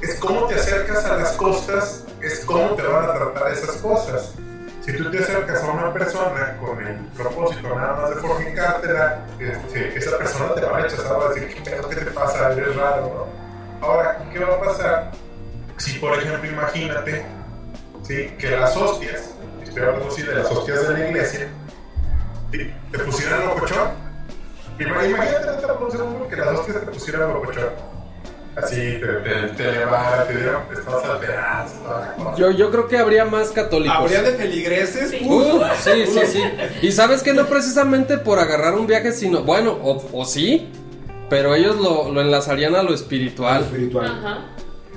[0.00, 4.34] es cómo te acercas a las cosas, es cómo te van a tratar esas cosas.
[4.80, 9.98] Si tú te acercas a una persona con el propósito nada más de fornicártela, este,
[9.98, 12.52] esa persona te va a rechazar, va a decir, ¿qué qué te pasa?
[12.52, 13.28] Eres raro,
[13.82, 13.86] ¿no?
[13.86, 15.12] Ahora, ¿qué va a pasar
[15.76, 17.24] si, por ejemplo, imagínate
[18.10, 18.34] ¿sí?
[18.38, 19.30] que las hostias,
[19.62, 21.48] estoy hablando así de las hostias de la iglesia,
[22.52, 22.70] ¿sí?
[22.90, 23.88] te pusieran locochón?
[24.78, 27.90] Ima- Imagínate por un segundo que las hostias te pusieran locochón.
[28.56, 31.72] Así, te, te, te levantas, te dieron, estás alteradas.
[32.36, 33.96] Yo, yo creo que habría más católicos.
[33.96, 35.14] ¿habría de feligreses?
[35.22, 36.42] Uh, sí, sí, sí.
[36.82, 40.68] Y sabes que no precisamente por agarrar un viaje, sino, bueno, o, o sí,
[41.30, 43.62] pero ellos lo, lo enlazarían a lo espiritual.
[43.62, 44.06] espiritual.
[44.18, 44.38] Ajá.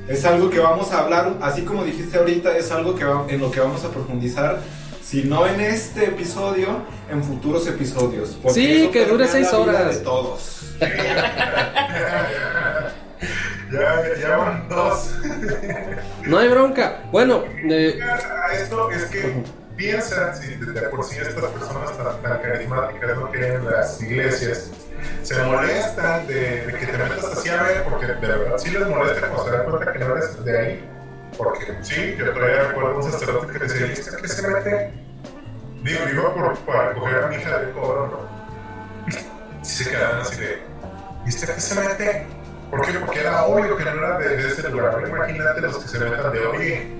[0.07, 3.39] Es algo que vamos a hablar, así como dijiste ahorita, es algo que va- en
[3.39, 4.59] lo que vamos a profundizar.
[5.03, 8.37] Si no en este episodio, en futuros episodios.
[8.41, 9.95] porque Sí, eso que dure seis la vida horas.
[9.97, 10.59] De todos.
[13.71, 15.15] Ya, ya van dos.
[16.27, 17.03] No hay bronca.
[17.11, 19.43] Bueno, eh, a esto es que
[19.75, 23.31] piensan, si de por sí estas personas tan, tan carismáticas ¿no?
[23.31, 24.69] que en las iglesias
[25.23, 28.87] se molestan de, de que te metas así a ver, porque de verdad sí les
[28.87, 30.89] molesta cuando se dan cuenta que no eres de ahí.
[31.37, 34.93] Porque sí, yo todavía recuerdo un sacerdote que decía, ¿y usted qué se mete?
[35.81, 38.33] Digo, iba por, para coger a mi hija de coro, ¿no?
[39.61, 40.61] Y se quedaban así de,
[41.25, 42.27] ¿y usted qué se mete?
[42.69, 42.99] ¿Por qué?
[42.99, 45.03] Porque era obvio que no era de, de ese lugar.
[45.07, 46.97] Imagínate los que se metan de, oye,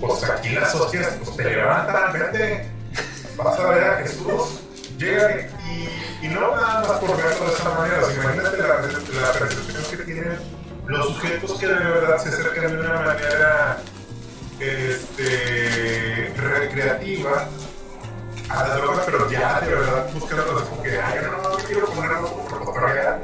[0.00, 2.68] pues aquí las hostias, pues te levantan, vete,
[3.36, 4.60] vas a ver a Jesús,
[4.98, 8.66] llega y, y no nada más por verlo de esa manera, imagínate la,
[9.22, 10.38] la percepción que tienen
[10.86, 13.78] los sujetos que de verdad se acercan de una manera
[14.60, 17.48] este, recreativa
[18.48, 22.10] a las drogas, pero ya de verdad buscando como que, ay, no, no quiero poner
[22.12, 23.20] algo por cotorrear,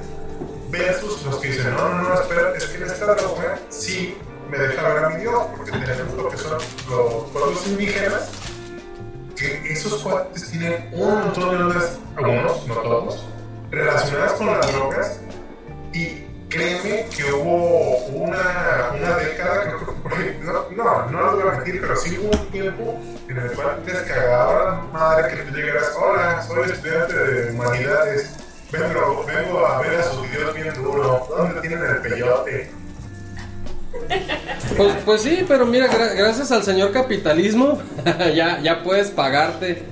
[0.70, 4.16] versus los que dicen, no, no, no, espera, es que en esta droga sí
[4.50, 5.24] me deja ver a mi
[5.56, 8.30] porque tenemos lo que son los pueblos indígenas,
[9.40, 13.26] que esos cuates tienen un montón de ondas, algunos, no todos,
[13.70, 15.20] relacionadas con las drogas,
[15.94, 21.81] y créeme que hubo una, una década, que no, no, no les voy a mentir,
[21.81, 25.92] pero sí hubo un tiempo en el cual te cagaba la madre que tú llegaras,
[25.98, 28.37] hola, soy estudiante de humanidades,
[28.70, 32.70] vengo, vengo a ver a sus videos bien duro, ¿dónde tienen el peyote?
[34.76, 37.81] Pues, pues sí, pero mira, gra- gracias al señor capitalismo,
[38.35, 39.83] ya, ya puedes pagarte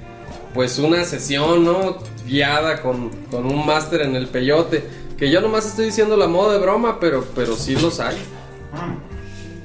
[0.54, 1.98] pues una sesión, ¿no?
[2.26, 4.84] Guiada con, con un máster en el peyote.
[5.16, 8.16] Que yo nomás estoy diciendo la moda de broma, pero, pero sí los hay.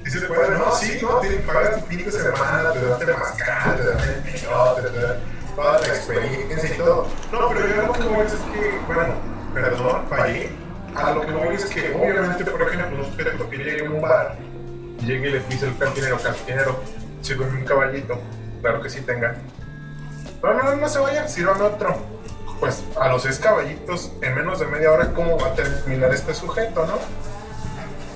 [0.05, 3.77] Y se puede, no, sí, no, te pagas tu fin de semana, te dan temazcal,
[3.77, 5.17] te dan el peyote, te dan
[5.55, 7.07] toda la experiencia y todo.
[7.31, 9.13] No, pero yo lo que voy es que, bueno,
[9.53, 10.49] perdón, fallé.
[10.95, 14.01] A lo que voy es que, obviamente, por ejemplo, un sujeto que llegue a un
[14.01, 14.37] bar
[15.01, 16.79] llegue y le dice el cantinero, cantinero,
[17.21, 18.19] sírveme un caballito,
[18.61, 19.35] claro que sí tenga.
[20.41, 21.95] No, no, no se vayan, sírvame otro.
[22.59, 26.33] Pues a los seis caballitos, en menos de media hora, ¿cómo va a terminar este
[26.33, 26.93] sujeto, no?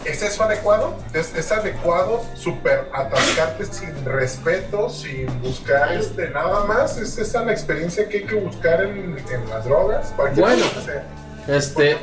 [0.06, 0.96] ¿Es eso adecuado?
[1.14, 6.98] ¿Es, es adecuado super atascarte sin respeto, sin buscar este, nada más?
[6.98, 10.14] ¿Es esa la experiencia que hay que buscar en, en las drogas?
[10.16, 10.64] Cualquier Bueno.
[10.70, 11.04] cosa sea.
[11.48, 11.98] Este,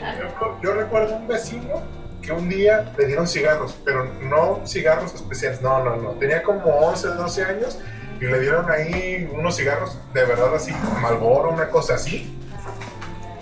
[0.62, 1.82] yo recuerdo un vecino
[2.22, 6.10] que un día le dieron cigarros, pero no cigarros especiales, no, no, no.
[6.12, 7.78] Tenía como 11, 12 años
[8.20, 12.34] y le dieron ahí unos cigarros de verdad así, Malboro, una cosa así,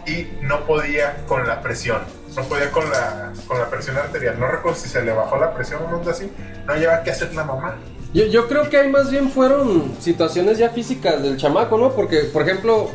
[0.07, 2.03] y no podía con la presión.
[2.37, 4.41] no podía con la, con la presión arterial.
[4.41, 6.33] No recuerdo si se le bajó la presión o no así.
[6.67, 7.77] No lleva que hacer la mamá.
[8.13, 11.93] Yo, yo creo que ahí más bien fueron situaciones ya físicas del chamaco, ¿no?
[11.93, 12.91] Porque, por ejemplo,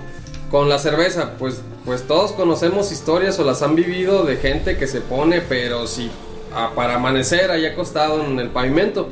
[0.52, 4.88] con la cerveza, pues, pues todos conocemos historias o las han vivido de gente que
[4.88, 6.10] se pone, pero sí,
[6.56, 9.10] a- para amanecer ahí acostado en el pavimento.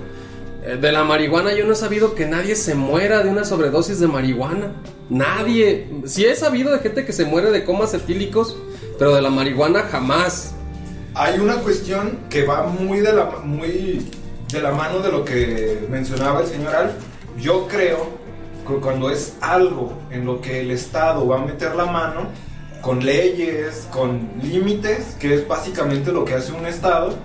[0.65, 3.99] Eh, De la marihuana yo no he sabido que nadie se muera de una sobredosis
[3.99, 4.71] de marihuana.
[5.09, 5.87] Nadie.
[6.05, 8.55] Sí he sabido de gente que se muere de comas etílicos,
[8.97, 10.53] pero de la marihuana jamás.
[11.13, 14.09] Hay una cuestión que va muy de la, muy
[14.51, 16.93] de la mano de lo que mencionaba el señor Alf.
[17.39, 18.09] Yo creo
[18.65, 22.27] cuando es algo en lo que el Estado va a meter la mano,
[22.81, 27.15] con leyes, con límites, que es básicamente lo que hace un Estado,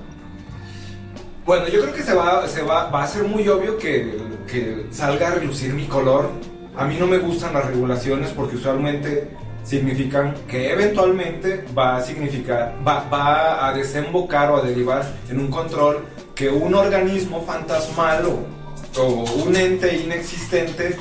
[1.45, 4.87] bueno, yo creo que se va, se va, va a ser muy obvio que, que
[4.91, 6.31] salga a relucir mi color.
[6.77, 9.31] A mí no me gustan las regulaciones porque usualmente
[9.65, 15.51] significan que eventualmente va a significar, va, va a desembocar o a derivar en un
[15.51, 20.97] control que un organismo fantasmal o, o un ente inexistente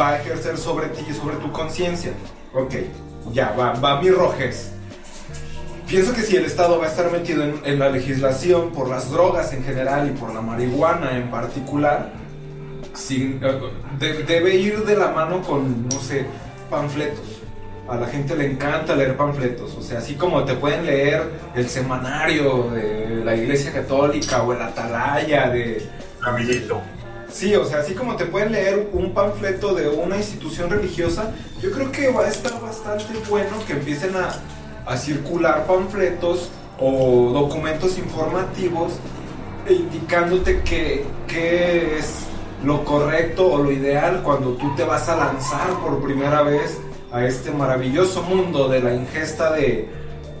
[0.00, 2.12] va a ejercer sobre ti y sobre tu conciencia.
[2.54, 2.74] Ok,
[3.32, 4.72] ya, va, va mi rojez.
[5.86, 9.10] Pienso que si el Estado va a estar metido en, en la legislación por las
[9.10, 12.12] drogas en general y por la marihuana en particular,
[12.94, 13.60] sin- eh,
[13.98, 16.24] de- debe ir de la mano con, no sé,
[16.70, 17.26] panfletos.
[17.88, 21.68] A la gente le encanta leer panfletos, o sea, así como te pueden leer el
[21.68, 25.88] semanario de la Iglesia Católica o el Atalaya de,
[26.22, 26.80] Amiguito.
[27.32, 31.70] Sí, o sea, así como te pueden leer un panfleto de una institución religiosa, yo
[31.70, 34.30] creo que va a estar bastante bueno que empiecen a,
[34.96, 38.94] circular panfletos o documentos informativos
[39.68, 42.24] indicándote que, qué es
[42.64, 46.76] lo correcto o lo ideal cuando tú te vas a lanzar por primera vez
[47.12, 49.88] a este maravilloso mundo de la ingesta de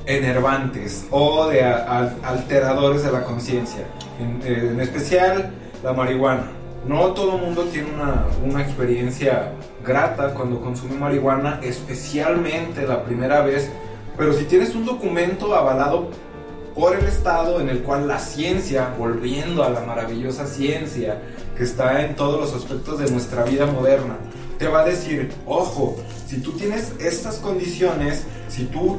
[0.06, 3.84] enervantes o de alteradores de la conciencia.
[4.18, 5.52] En, en especial
[5.84, 6.59] la marihuana.
[6.86, 9.52] No todo el mundo tiene una, una experiencia
[9.84, 13.70] grata cuando consume marihuana, especialmente la primera vez.
[14.16, 16.08] Pero si tienes un documento avalado
[16.74, 21.20] por el Estado en el cual la ciencia, volviendo a la maravillosa ciencia
[21.56, 24.16] que está en todos los aspectos de nuestra vida moderna,
[24.58, 28.98] te va a decir, ojo, si tú tienes estas condiciones, si tú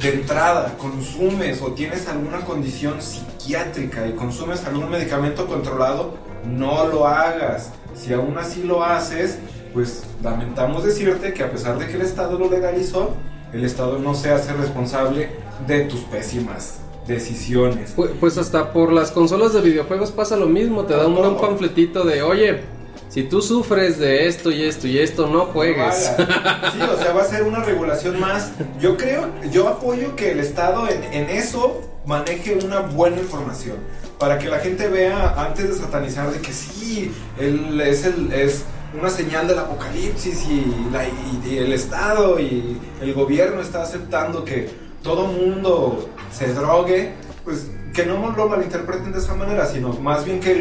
[0.00, 6.14] de entrada consumes o tienes alguna condición psiquiátrica y consumes algún medicamento controlado,
[6.46, 7.70] no lo hagas.
[7.94, 9.38] Si aún así lo haces,
[9.72, 13.14] pues lamentamos decirte que a pesar de que el Estado lo legalizó,
[13.52, 15.30] el Estado no se hace responsable
[15.66, 17.92] de tus pésimas decisiones.
[17.94, 22.04] Pues, pues hasta por las consolas de videojuegos pasa lo mismo, te dan un, panfletito
[22.04, 22.60] de, oye,
[23.08, 26.12] si tú sufres de esto y esto y esto, no juegues.
[26.18, 26.72] Vaya.
[26.72, 28.50] Sí, o sea, va a ser una regulación más.
[28.80, 33.76] Yo creo, yo apoyo que el Estado en, en eso maneje una buena información.
[34.18, 38.64] Para que la gente vea, antes de satanizar, de que sí, él es, el, es
[38.98, 44.70] una señal del apocalipsis y, la- el Estado y el gobierno está aceptando que
[45.02, 47.12] todo mundo se drogue,
[47.44, 50.54] pues que no lo malinterpreten de esa manera, sino más bien que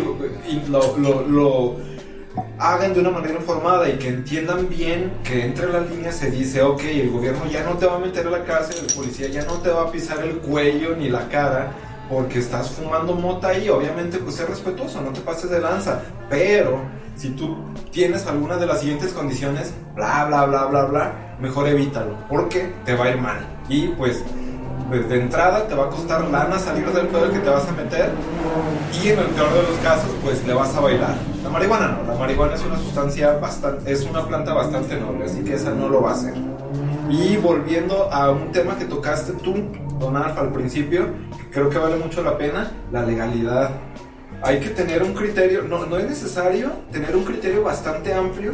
[0.70, 1.76] lo- lo
[2.60, 6.62] hagan de una manera informada y que entiendan bien que entre las líneas se dice,
[6.62, 9.44] ok, el gobierno ya no te va a meter a la cárcel, el policía ya
[9.46, 11.72] no te va a pisar el cuello ni la cara
[12.10, 16.80] porque estás fumando mota y obviamente pues ser respetuoso, no te pases de lanza, pero
[17.16, 17.56] si tú
[17.92, 22.96] tienes alguna de las siguientes condiciones, bla, bla, bla, bla, bla, mejor evítalo, porque te
[22.96, 23.38] va a ir mal.
[23.70, 24.24] Y pues,
[24.90, 27.72] pues de entrada te va a costar lana salir del pedo que te vas a
[27.72, 28.12] meter
[29.02, 31.16] y en el peor de los casos pues le vas a bailar.
[31.44, 35.44] La marihuana no, la marihuana es una sustancia bastante, es una planta bastante noble, así
[35.44, 36.34] que esa no lo va a hacer.
[37.10, 39.54] Y volviendo a un tema que tocaste tú,
[40.00, 43.72] Don Alfa, al principio, que creo que vale mucho la pena, la legalidad.
[44.42, 48.54] Hay que tener un criterio, no, no es necesario tener un criterio bastante amplio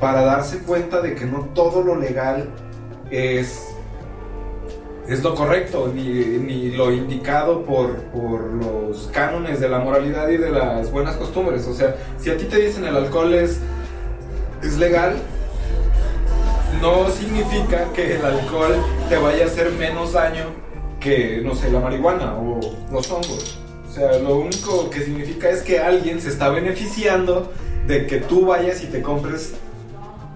[0.00, 2.48] para darse cuenta de que no todo lo legal
[3.10, 3.66] es,
[5.06, 10.36] es lo correcto, ni, ni lo indicado por, por los cánones de la moralidad y
[10.36, 11.66] de las buenas costumbres.
[11.66, 13.60] O sea, si a ti te dicen el alcohol es,
[14.62, 15.16] es legal,
[16.80, 18.74] no significa que el alcohol
[19.08, 20.44] te vaya a hacer menos daño
[21.00, 22.60] que, no sé, la marihuana o
[22.90, 23.58] los hongos.
[23.88, 27.52] O sea, lo único que significa es que alguien se está beneficiando
[27.86, 29.54] de que tú vayas y te compres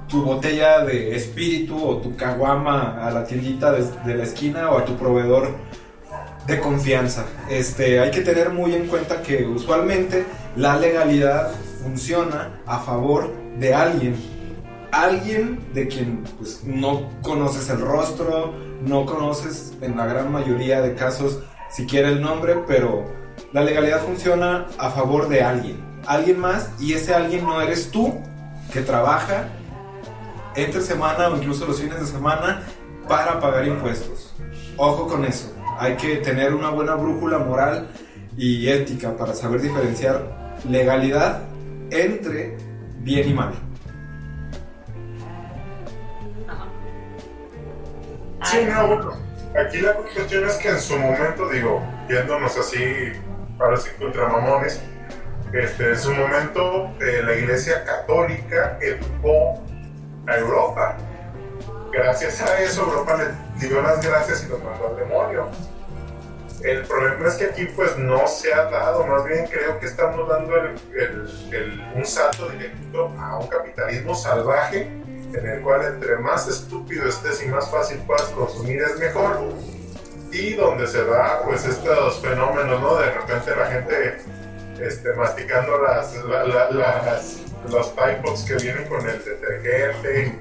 [0.08, 4.78] tu botella de espíritu o tu caguama a la tiendita de, de la esquina o
[4.78, 5.54] a tu proveedor
[6.46, 7.26] de confianza.
[7.48, 10.24] Este, hay que tener muy en cuenta que usualmente
[10.56, 14.39] la legalidad funciona a favor de alguien
[14.92, 20.94] alguien de quien pues, no conoces el rostro, no conoces en la gran mayoría de
[20.94, 23.04] casos siquiera el nombre, pero
[23.52, 28.14] la legalidad funciona a favor de alguien, alguien más, y ese alguien no eres tú
[28.72, 29.48] que trabaja
[30.56, 32.62] entre semana o incluso los fines de semana
[33.08, 34.34] para pagar impuestos.
[34.76, 37.88] Ojo con eso, hay que tener una buena brújula moral
[38.36, 41.42] y ética para saber diferenciar legalidad
[41.90, 42.56] entre
[43.00, 43.69] bien y mal.
[48.50, 49.12] Sí, no, bueno.
[49.58, 53.12] Aquí la cuestión es que en su momento, digo, yéndonos así,
[53.58, 54.80] ahora sí contra mamones,
[55.52, 59.60] este, en su momento eh, la Iglesia Católica educó
[60.28, 60.96] a Europa.
[61.92, 65.48] Gracias a eso, Europa le dio las gracias y los mandó al demonio.
[66.62, 70.28] El problema es que aquí pues no se ha dado, más bien creo que estamos
[70.28, 74.88] dando el- el- el- un salto directo a un capitalismo salvaje
[75.34, 79.38] en el cual entre más estúpido estés y más fácil puedas consumir es mejor
[80.32, 82.96] y donde se da pues estos fenómenos, ¿no?
[82.96, 84.18] De repente la gente
[84.80, 87.36] este, masticando las, la- la- las
[87.70, 90.38] los iPods que vienen con el detergente,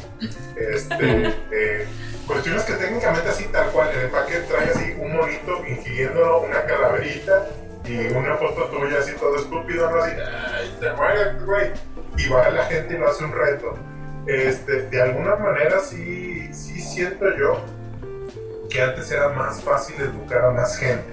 [0.56, 1.88] este, eh,
[2.26, 7.48] cuestiones que técnicamente así tal cual, el empaque trae así un monito ingiriéndolo, una calaverita
[7.86, 10.02] y una foto tuya así todo estúpido, ¿no?
[10.02, 11.72] Así, ay, te mueres, güey.
[12.18, 13.78] Y va la gente y lo hace un reto.
[14.30, 17.60] Este, de alguna manera sí, sí siento yo
[18.70, 21.04] que antes era más fácil educar a más gente.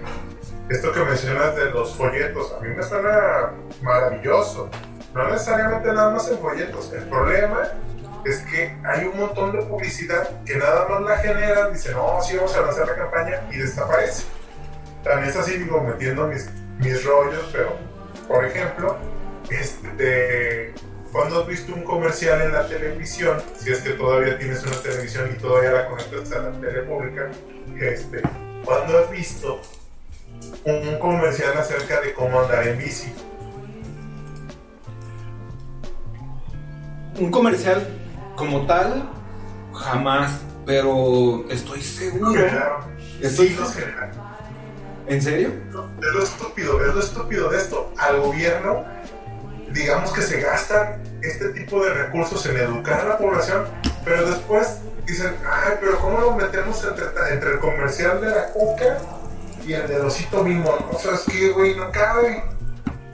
[0.68, 4.68] Esto que mencionas de los folletos, a mí me suena maravilloso.
[5.14, 6.92] No necesariamente nada más en folletos.
[6.92, 7.62] El problema
[8.26, 12.36] es que hay un montón de publicidad que nada más la generan, dicen, no, sí
[12.36, 14.24] vamos a lanzar la campaña y desaparece.
[15.02, 16.50] También es así, digo, metiendo mis,
[16.80, 17.78] mis rollos, pero,
[18.28, 18.98] por ejemplo,
[19.48, 20.74] este,
[21.16, 25.30] cuando has visto un comercial en la televisión, si es que todavía tienes una televisión
[25.34, 27.30] y todavía la conectas a la tele pública,
[27.80, 28.20] este,
[28.62, 29.58] cuando has visto
[30.64, 33.10] un comercial acerca de cómo andar en bici,
[37.18, 37.88] Un comercial
[38.36, 39.10] como tal,
[39.72, 42.38] jamás, pero estoy seguro.
[43.22, 43.56] Estoy sí.
[45.06, 45.48] ¿En serio?
[45.98, 47.90] Es lo estúpido, es lo estúpido de esto.
[47.96, 48.84] Al gobierno,
[49.72, 53.64] digamos que se gastan este tipo de recursos en educar a la población,
[54.04, 58.98] pero después dicen, ay, pero ¿cómo lo metemos entre, el comercial de la coca
[59.64, 60.74] y el del osito mismo?
[60.92, 62.44] O sea, es que, güey, no cabe.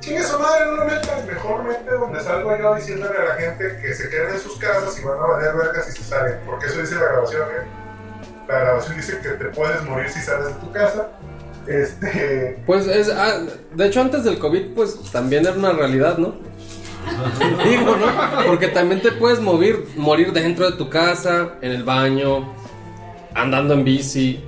[0.00, 1.24] Chingue su madre, no lo metas.
[1.24, 4.98] Mejor mete donde salgo yo diciéndole a la gente que se queden en sus casas
[4.98, 6.40] y van a valer vergas si se salen.
[6.44, 7.82] Porque eso dice la grabación, ¿eh?
[8.48, 11.08] La grabación dice que te puedes morir si sales de tu casa.
[11.66, 12.62] Este.
[12.66, 13.40] Pues es, ah,
[13.74, 16.34] de hecho antes del COVID pues también era una realidad, ¿no?
[17.64, 18.06] Digo, ¿no?
[18.46, 22.52] Porque también te puedes morir, morir dentro de tu casa, en el baño,
[23.34, 24.42] andando en bici,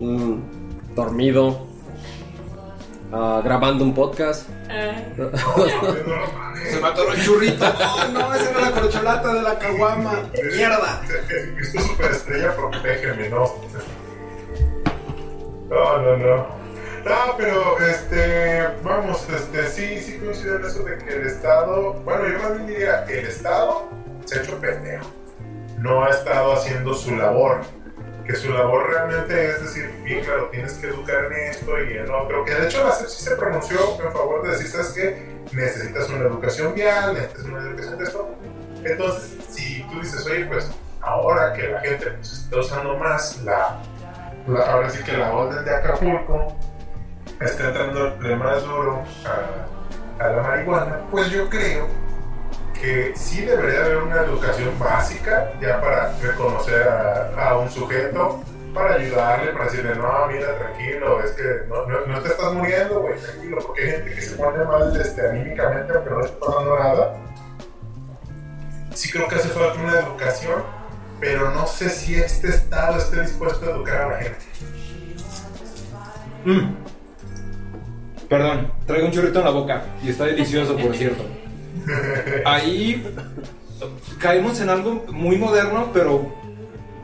[0.00, 1.66] mm, dormido,
[3.12, 4.48] ah, grabando un podcast.
[6.64, 7.64] Se mató el churrito.
[7.82, 10.12] Oh, no, esa era la corcholata de la caguama.
[10.54, 11.02] Mierda.
[11.60, 13.44] Esto es superestrella, protégeme, ¿no?
[15.72, 16.36] No, no, no.
[17.02, 22.28] No, pero, este, vamos, este, sí, sí coincido en eso de que el Estado, bueno,
[22.28, 23.88] yo más bien diría, el Estado
[24.26, 25.06] se ha hecho pendejo.
[25.78, 27.62] No ha estado haciendo su labor.
[28.26, 32.08] Que su labor realmente es decir, bien claro, tienes que educar en esto y en
[32.08, 32.44] otro.
[32.44, 35.26] Que de hecho la CEP sí se pronunció en favor de decir, ¿sabes qué?
[35.52, 38.36] Necesitas una educación vial, necesitas una educación de esto.
[38.84, 40.70] Entonces, si tú dices, oye, pues
[41.00, 43.82] ahora que la gente pues, está usando más la,
[44.46, 46.56] la- ahora sí que la orden de Acapulco,
[47.40, 49.02] está entrando más duro
[50.18, 51.88] a, la marihuana, pues yo creo
[52.80, 56.88] que sí debería haber una educación básica ya para reconocer
[57.36, 58.40] a, un sujeto,
[58.74, 63.18] para ayudarle, para decirle, no, mira, tranquilo, es que no, no, te estás muriendo, güey,
[63.18, 67.14] tranquilo, porque hay gente que se pone mal este, anímicamente aunque no está pasando nada.
[68.94, 70.62] Sí creo que hace falta una educación,
[71.22, 74.38] pero no sé si este Estado esté dispuesto a educar a la gente.
[76.44, 76.74] Mm.
[78.28, 81.22] Perdón, traigo un churrito en la boca y está delicioso, por cierto.
[82.44, 83.06] Ahí
[84.18, 86.34] caemos en algo muy moderno, pero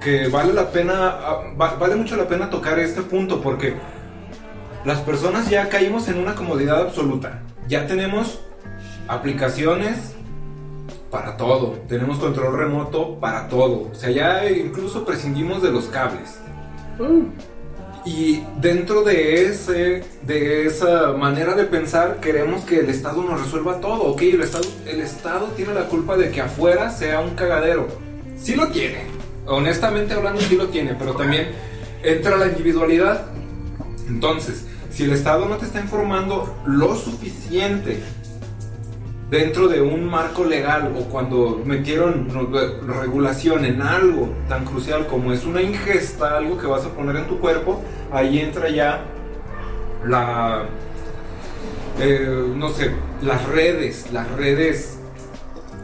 [0.01, 3.75] que vale la pena, ah, va- vale mucho la pena tocar este punto porque
[4.85, 7.41] las personas ya caímos en una comodidad absoluta.
[7.69, 8.41] Ya tenemos
[9.07, 10.17] aplicaciones
[11.11, 16.39] para todo, tenemos control remoto para todo, o sea, ya incluso prescindimos de los cables.
[18.05, 23.81] Y dentro de, ese, de esa manera de pensar, queremos que el Estado nos resuelva
[23.81, 24.05] todo.
[24.05, 27.87] Ok, el Estado, el Estado tiene la culpa de que afuera sea un cagadero.
[28.39, 29.03] Sí lo tiene.
[29.47, 30.95] Honestamente hablando, sí lo tiene.
[30.95, 31.49] Pero también
[32.03, 33.27] entra la individualidad.
[34.09, 38.03] Entonces, si el Estado no te está informando lo suficiente
[39.31, 45.33] dentro de un marco legal o cuando metieron re- regulación en algo tan crucial como
[45.33, 49.05] es una ingesta, algo que vas a poner en tu cuerpo, ahí entra ya
[50.07, 50.65] la,
[52.01, 52.91] eh, no sé,
[53.23, 54.99] las redes, las redes,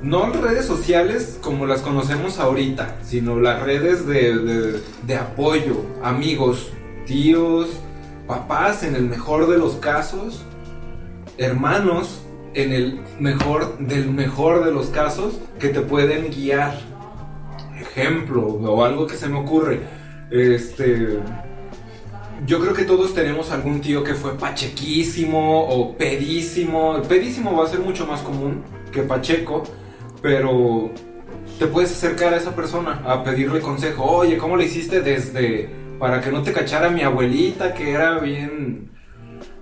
[0.03, 6.71] no redes sociales como las conocemos ahorita, sino las redes de, de- de apoyo, amigos,
[7.07, 7.69] tíos,
[8.27, 10.43] papás en el mejor de los casos,
[11.37, 12.23] hermanos
[12.55, 16.79] en el mejor del mejor de los casos que te pueden guiar.
[17.81, 19.81] Ejemplo o algo que se me ocurre.
[20.31, 21.19] Este
[22.47, 27.01] yo creo que todos tenemos algún tío que fue pachequísimo o pedísimo.
[27.09, 29.63] Pedísimo va a ser mucho más común que pacheco,
[30.21, 30.91] pero
[31.59, 34.05] te puedes acercar a esa persona a pedirle consejo.
[34.05, 38.91] Oye, ¿cómo le hiciste desde para que no te cachara mi abuelita que era bien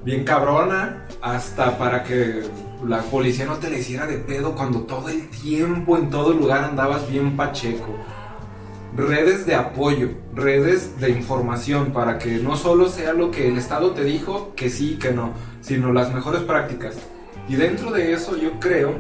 [0.03, 2.43] bien cabrona hasta para que
[2.87, 6.65] la policía no te le hiciera de pedo cuando todo el tiempo en todo lugar
[6.65, 7.95] andabas bien pacheco.
[8.97, 13.93] Redes de apoyo, redes de información para que no solo sea lo que el Estado
[13.93, 16.97] te dijo, que sí, que no, sino las mejores prácticas.
[17.49, 18.97] Y dentro de eso yo creo...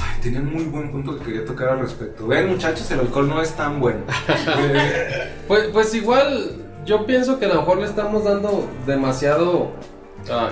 [0.00, 2.26] Ay, tenía muy buen punto que quería tocar al respecto.
[2.26, 4.00] Ven muchachos, el alcohol no es tan bueno.
[4.58, 9.72] Eh, Pues, pues igual, yo pienso que a lo mejor le estamos dando demasiado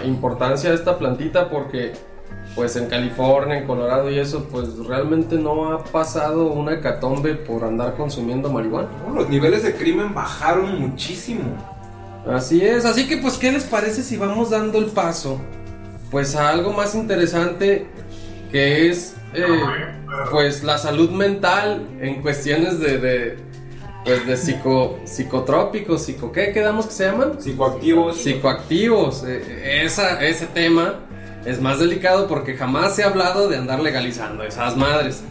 [0.05, 1.93] importancia a esta plantita porque,
[2.55, 7.65] pues en California, en Colorado y eso, pues realmente no ha pasado una hecatombe por
[7.65, 8.89] andar consumiendo marihuana.
[9.13, 11.43] los niveles de crimen bajaron muchísimo.
[12.27, 15.39] Así es, así que pues, ¿qué les parece si vamos dando el paso?
[16.11, 17.87] Pues a algo más interesante
[18.51, 19.47] que es, eh,
[20.31, 23.37] pues la salud mental en cuestiones de, de,
[24.05, 27.41] pues, de psico, psicotrópicos, psico, ¿qué quedamos que se llaman?
[27.41, 28.19] Psicoactivos.
[28.19, 31.01] Psicoactivos, eh, esa, ese tema
[31.45, 35.23] es más delicado porque jamás se ha hablado de andar legalizando esas madres.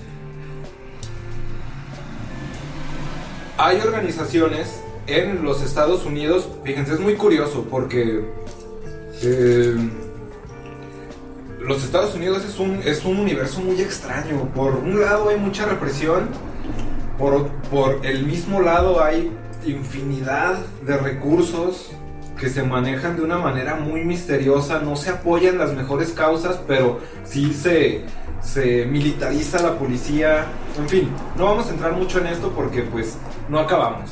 [3.57, 8.23] Hay organizaciones en los Estados Unidos, fíjense, es muy curioso porque
[9.21, 9.75] eh,
[11.59, 14.49] los Estados Unidos es un, es un universo muy extraño.
[14.55, 16.29] Por un lado hay mucha represión,
[17.17, 19.31] por, por el mismo lado hay
[19.65, 21.91] infinidad de recursos
[22.39, 26.99] que se manejan de una manera muy misteriosa, no se apoyan las mejores causas, pero
[27.23, 28.01] sí se,
[28.41, 30.47] se militariza la policía,
[30.77, 33.17] en fin, no vamos a entrar mucho en esto porque pues
[33.49, 34.09] no acabamos.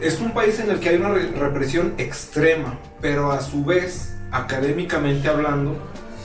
[0.00, 4.14] Es un país en el que hay una re- represión extrema, pero a su vez,
[4.30, 5.76] académicamente hablando,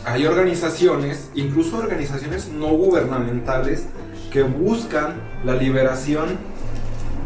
[0.03, 3.85] hay organizaciones, incluso organizaciones no gubernamentales,
[4.31, 6.37] que buscan la liberación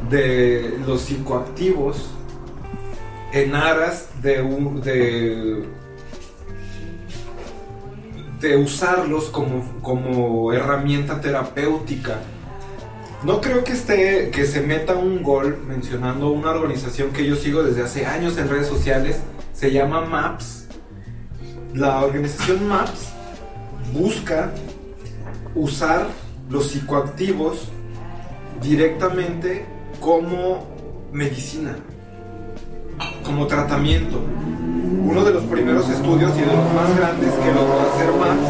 [0.10, 2.10] de los psicoactivos
[3.32, 5.66] en aras de,
[8.40, 12.20] de usarlos como, como herramienta terapéutica.
[13.24, 17.64] No creo que esté que se meta un gol mencionando una organización que yo sigo
[17.64, 19.20] desde hace años en redes sociales,
[19.54, 20.68] se llama MAPS.
[21.74, 23.10] La organización MAPS
[23.94, 24.52] busca
[25.56, 26.08] usar
[26.50, 27.70] los psicoactivos
[28.62, 29.66] directamente
[30.00, 30.66] como
[31.12, 31.76] medicina,
[33.24, 34.20] como tratamiento.
[35.04, 38.50] Uno de los primeros estudios y de los más grandes que logró hacer MAPS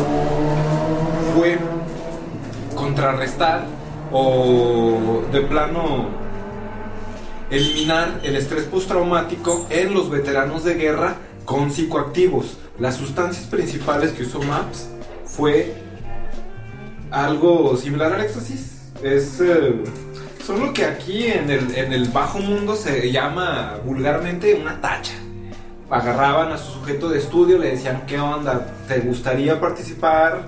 [1.35, 1.57] fue
[2.75, 3.65] contrarrestar
[4.11, 6.07] o de plano
[7.49, 11.15] eliminar el estrés postraumático en los veteranos de guerra
[11.45, 12.57] con psicoactivos.
[12.79, 14.89] Las sustancias principales que usó MAPS
[15.25, 15.84] fue
[17.15, 18.91] algo similar al éxtasis.
[19.01, 19.83] Es eh,
[20.45, 25.13] solo que aquí en el, en el bajo mundo se llama vulgarmente una tacha.
[25.89, 28.67] Agarraban a su sujeto de estudio, le decían, ¿qué onda?
[28.87, 30.43] ¿Te gustaría participar?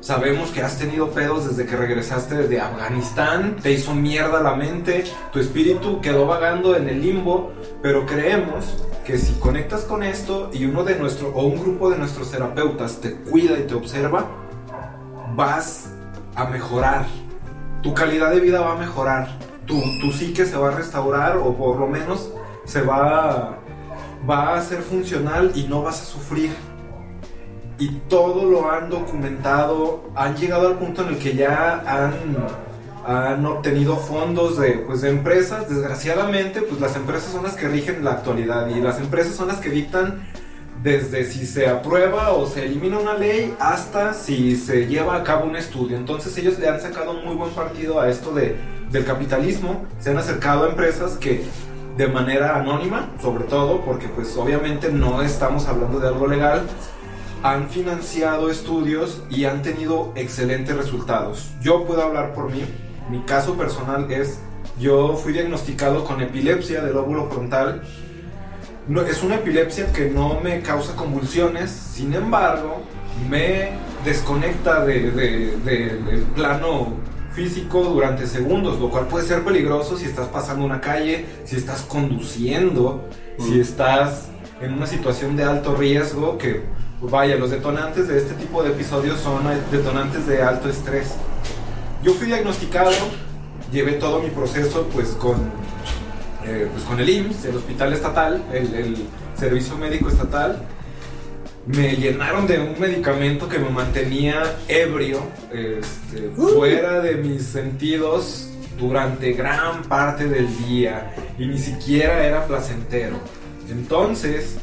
[0.00, 5.04] Sabemos que has tenido pedos desde que regresaste de Afganistán, te hizo mierda la mente,
[5.30, 7.52] tu espíritu quedó vagando en el limbo,
[7.82, 11.98] pero creemos que si conectas con esto y uno de nuestro o un grupo de
[11.98, 14.26] nuestros terapeutas te cuida y te observa,
[15.36, 15.89] vas
[16.34, 17.06] a mejorar.
[17.82, 19.28] Tu calidad de vida va a mejorar.
[19.66, 22.30] Tu, tu psique se va a restaurar o por lo menos
[22.64, 23.58] se va
[24.28, 26.50] va a ser funcional y no vas a sufrir.
[27.78, 32.12] Y todo lo han documentado, han llegado al punto en el que ya han
[33.06, 35.68] han obtenido fondos de, pues, de empresas.
[35.68, 39.58] Desgraciadamente, pues las empresas son las que rigen la actualidad y las empresas son las
[39.58, 40.28] que dictan
[40.82, 45.44] desde si se aprueba o se elimina una ley hasta si se lleva a cabo
[45.44, 45.96] un estudio.
[45.96, 48.56] Entonces ellos le han sacado muy buen partido a esto de,
[48.90, 51.44] del capitalismo, se han acercado a empresas que
[51.96, 56.62] de manera anónima, sobre todo, porque pues obviamente no estamos hablando de algo legal,
[57.42, 61.50] han financiado estudios y han tenido excelentes resultados.
[61.60, 62.64] Yo puedo hablar por mí,
[63.10, 64.40] mi caso personal es,
[64.78, 67.82] yo fui diagnosticado con epilepsia del óvulo frontal
[68.88, 72.82] no, es una epilepsia que no me causa convulsiones, sin embargo,
[73.28, 73.70] me
[74.04, 76.94] desconecta de- de- de- del plano
[77.32, 81.82] físico durante segundos, lo cual puede ser peligroso si estás pasando una calle, si estás
[81.82, 83.04] conduciendo,
[83.38, 84.28] si estás
[84.60, 86.62] en una situación de alto riesgo, que
[87.02, 91.14] vaya, los detonantes de este tipo de episodios son detonantes de alto estrés.
[92.02, 92.90] Yo fui diagnosticado,
[93.72, 95.36] llevé todo mi proceso pues con
[96.50, 98.96] eh, pues con el IMSS, el hospital estatal, el, el
[99.36, 100.60] servicio médico estatal,
[101.66, 105.20] me llenaron de un medicamento que me mantenía ebrio,
[105.52, 108.48] este, fuera de mis sentidos
[108.78, 113.16] durante gran parte del día y ni siquiera era placentero.
[113.68, 114.56] Entonces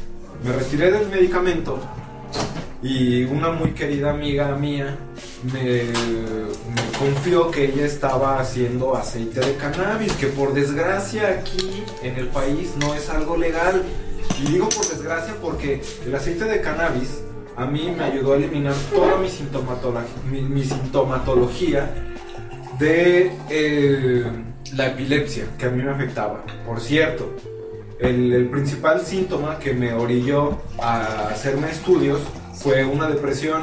[0.44, 1.80] me retiré del medicamento
[2.82, 4.96] y una muy querida amiga mía
[5.52, 12.16] me, me confió que ella estaba haciendo aceite de cannabis, que por desgracia aquí en
[12.16, 13.82] el país no es algo legal.
[14.40, 17.22] Y digo por desgracia porque el aceite de cannabis
[17.56, 21.90] a mí me ayudó a eliminar toda mi, sintomatolo- mi, mi sintomatología
[22.78, 24.24] de eh,
[24.76, 26.44] la epilepsia que a mí me afectaba.
[26.64, 27.34] Por cierto,
[27.98, 32.20] el principal síntoma que me orilló a hacerme estudios
[32.58, 33.62] fue una depresión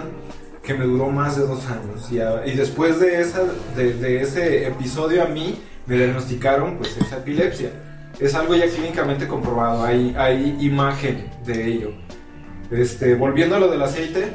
[0.64, 2.12] que me duró más de dos años.
[2.12, 3.42] Y, a- y después de, esa,
[3.76, 7.70] de, de ese episodio a mí me diagnosticaron pues esa epilepsia.
[8.20, 11.92] Es algo ya clínicamente comprobado, hay, hay imagen de ello.
[12.72, 14.30] Este, volviendo a lo del aceite,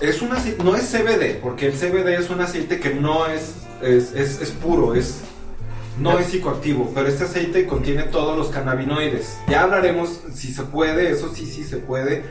[0.00, 3.54] es un aceite, no es CBD, porque el CBD es un aceite que no es,
[3.82, 5.20] es, es, es puro, es,
[5.98, 9.36] no es psicoactivo, pero este aceite contiene todos los cannabinoides.
[9.48, 12.22] Ya hablaremos, si se puede, eso sí, sí se puede,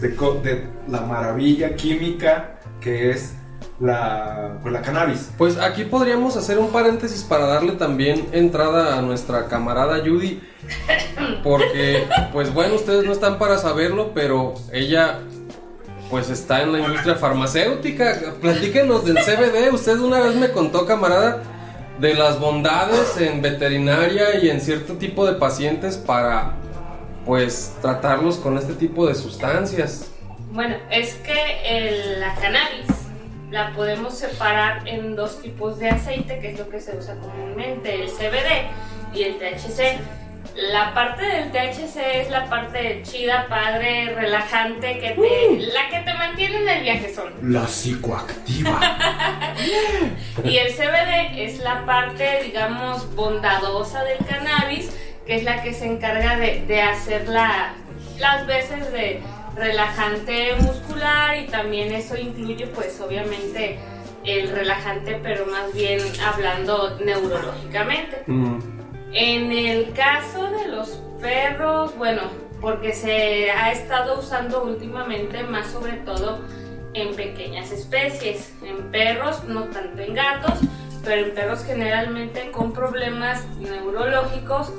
[0.00, 3.34] de, la maravilla química que es
[3.80, 5.30] la, pues, la cannabis.
[5.38, 10.40] Pues aquí podríamos hacer un paréntesis para darle también entrada a nuestra camarada Judy.
[11.42, 15.20] Porque, pues bueno, ustedes no están para saberlo, pero ella
[16.10, 18.34] pues está en la industria farmacéutica.
[18.40, 19.72] Platíquenos del CBD.
[19.72, 21.42] Usted una vez me contó, camarada,
[22.00, 26.54] de las bondades en veterinaria y en cierto tipo de pacientes para
[27.24, 30.10] pues tratarlos con este tipo de sustancias.
[30.52, 32.86] Bueno, es que el- la cannabis
[33.50, 38.02] la podemos separar en dos tipos de aceite, que es lo que se usa comúnmente,
[38.02, 38.68] el CBD
[39.14, 39.98] y el THC.
[40.70, 46.14] La parte del THC es la parte chida, padre, relajante, que te, la que te
[46.14, 47.32] mantiene en el viajezón.
[47.42, 48.80] La psicoactiva.
[50.44, 54.90] Y el CBD es la parte, digamos, bondadosa del cannabis,
[55.26, 57.74] que es la que se encarga de, de hacer la-
[58.18, 59.22] las veces de
[59.56, 63.78] relajante muscular y también eso incluye, pues, obviamente,
[64.24, 68.22] el relajante, pero más bien hablando neurológicamente.
[69.12, 72.22] En el caso de los perros, bueno,
[72.60, 76.40] porque se ha estado usando últimamente más sobre todo
[76.94, 80.58] en pequeñas especies, en perros, no tanto en gatos,
[81.04, 84.72] pero en perros generalmente con problemas neurológicos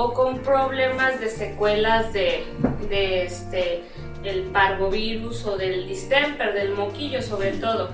[0.00, 2.44] o con problemas de secuelas de,
[2.88, 3.82] de este
[4.22, 7.90] el parvovirus o del distemper, del moquillo sobre todo.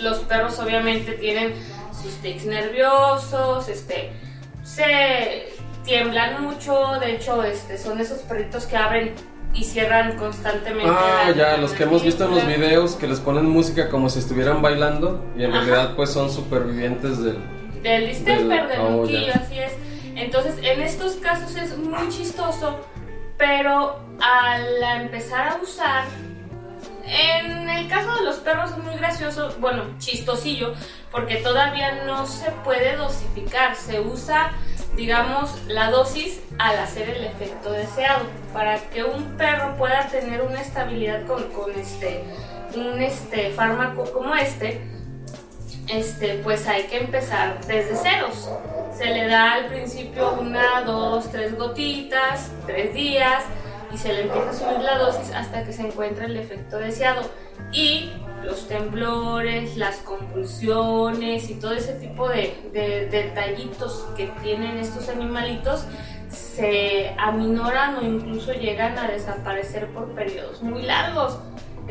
[0.00, 1.52] Los perros obviamente tienen
[1.92, 4.12] sus tics nerviosos, este,
[4.64, 5.52] se
[5.84, 9.14] tiemblan mucho, de hecho, este, son esos perritos que abren
[9.52, 10.90] y cierran constantemente.
[10.90, 14.08] Ah, la- ya, los que hemos visto en los videos que les ponen música como
[14.08, 15.64] si estuvieran bailando y en Ajá.
[15.64, 17.36] realidad pues son supervivientes del...
[17.82, 19.32] Del distemper, Del- del oh, moquillo, ya.
[19.34, 19.72] así es.
[20.14, 22.80] Entonces, en estos casos es muy chistoso,
[23.38, 26.04] pero al empezar a usar,
[27.04, 30.74] en el caso de los perros es muy gracioso, bueno, chistosillo,
[31.10, 34.52] porque todavía no se puede dosificar, se usa,
[34.96, 38.24] digamos, la dosis al hacer el efecto deseado.
[38.52, 42.24] Para que un perro pueda tener una estabilidad con, con este,
[42.74, 44.80] un este fármaco como este,
[45.88, 48.48] este, pues hay que empezar desde ceros.
[48.96, 53.44] Se le da al principio una, dos, tres gotitas, tres días,
[53.92, 57.22] y se le empieza a subir la dosis hasta que se encuentra el efecto deseado.
[57.72, 58.10] Y
[58.42, 65.84] los temblores, las convulsiones y todo ese tipo de, de detallitos que tienen estos animalitos
[66.30, 71.38] se aminoran o incluso llegan a desaparecer por periodos muy largos.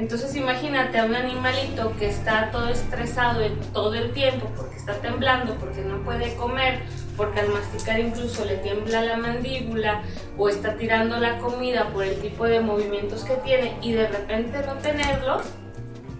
[0.01, 3.39] Entonces imagínate a un animalito que está todo estresado
[3.71, 6.79] todo el tiempo porque está temblando, porque no puede comer,
[7.15, 10.01] porque al masticar incluso le tiembla la mandíbula
[10.39, 14.63] o está tirando la comida por el tipo de movimientos que tiene y de repente
[14.65, 15.43] no tenerlos,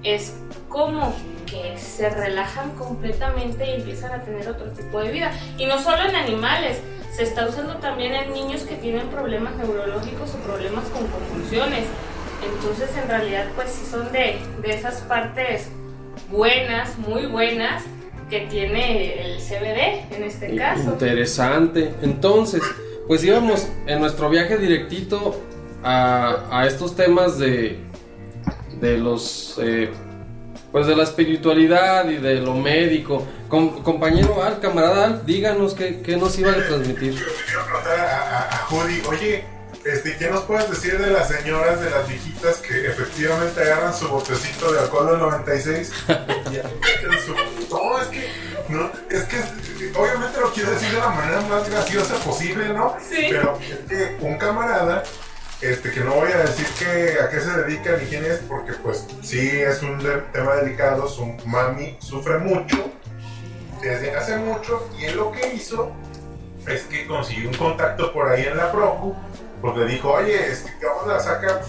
[0.04, 0.36] es
[0.70, 1.16] como
[1.48, 5.32] que se relajan completamente y empiezan a tener otro tipo de vida.
[5.58, 6.80] Y no solo en animales,
[7.12, 11.88] se está usando también en niños que tienen problemas neurológicos o problemas con convulsiones.
[12.44, 15.68] Entonces en realidad pues sí son de, de esas partes
[16.30, 17.84] buenas, muy buenas
[18.30, 20.92] que tiene el CBD en este caso.
[20.92, 21.94] Interesante.
[22.02, 22.62] Entonces,
[23.08, 25.42] pues íbamos en nuestro viaje directito
[25.84, 27.78] a, a estos temas de,
[28.80, 29.60] de los...
[29.62, 29.92] Eh,
[30.72, 33.28] pues de la espiritualidad y de lo médico.
[33.50, 37.12] compañero Al, camarada Al, díganos qué, qué nos iba a transmitir.
[37.12, 39.44] Yo quiero preguntar a, a, Judy, oye,
[39.86, 44.08] este, ¿qué nos puedes decir de las señoras, de las viejitas que efectivamente agarran su
[44.08, 45.92] botecito de alcohol del 96?
[47.70, 48.30] no, es que,
[48.70, 49.38] no, es que
[49.98, 52.96] obviamente lo quiero decir de la manera más graciosa posible, ¿no?
[53.00, 53.28] Sí.
[53.30, 55.04] Pero es que un camarada
[55.62, 58.74] este, que no voy a decir que, a qué se dedica ni quién es, porque
[58.74, 60.00] pues sí es un
[60.34, 62.92] tema delicado, su mami sufre mucho,
[63.82, 65.92] desde hace mucho, y él lo que hizo
[66.68, 69.16] es que consiguió un contacto por ahí en la Procu,
[69.62, 71.62] pues le dijo, oye, este, ¿qué vamos a sacar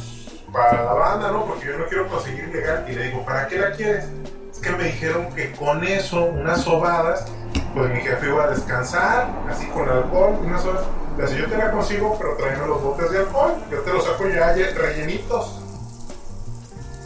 [0.52, 1.46] para la banda, no?
[1.46, 4.06] Porque yo no quiero conseguir legal, y le digo, ¿para qué la quieres?
[4.50, 7.26] Es que me dijeron que con eso, unas sobadas,
[7.74, 10.84] pues mi jefe iba a descansar, así con alcohol, unas horas
[11.26, 14.28] si yo te la consigo, pero tráeme los botes de alcohol, yo te los saco
[14.28, 15.60] ya rellenitos.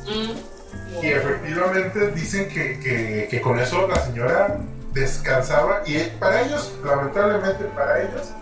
[0.05, 1.05] Mm.
[1.05, 4.59] Y efectivamente dicen que, que, con eso la señora
[4.93, 8.33] descansaba y para ellos, lamentablemente para ellos,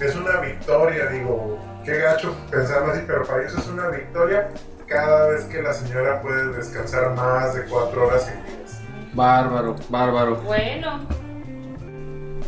[0.00, 4.48] es una victoria, digo, qué gacho pensarlo así, pero para ellos es una victoria
[4.86, 8.82] cada vez que la señora puede descansar más de cuatro horas seguidas.
[9.12, 10.36] Bárbaro, bárbaro.
[10.36, 11.00] Bueno,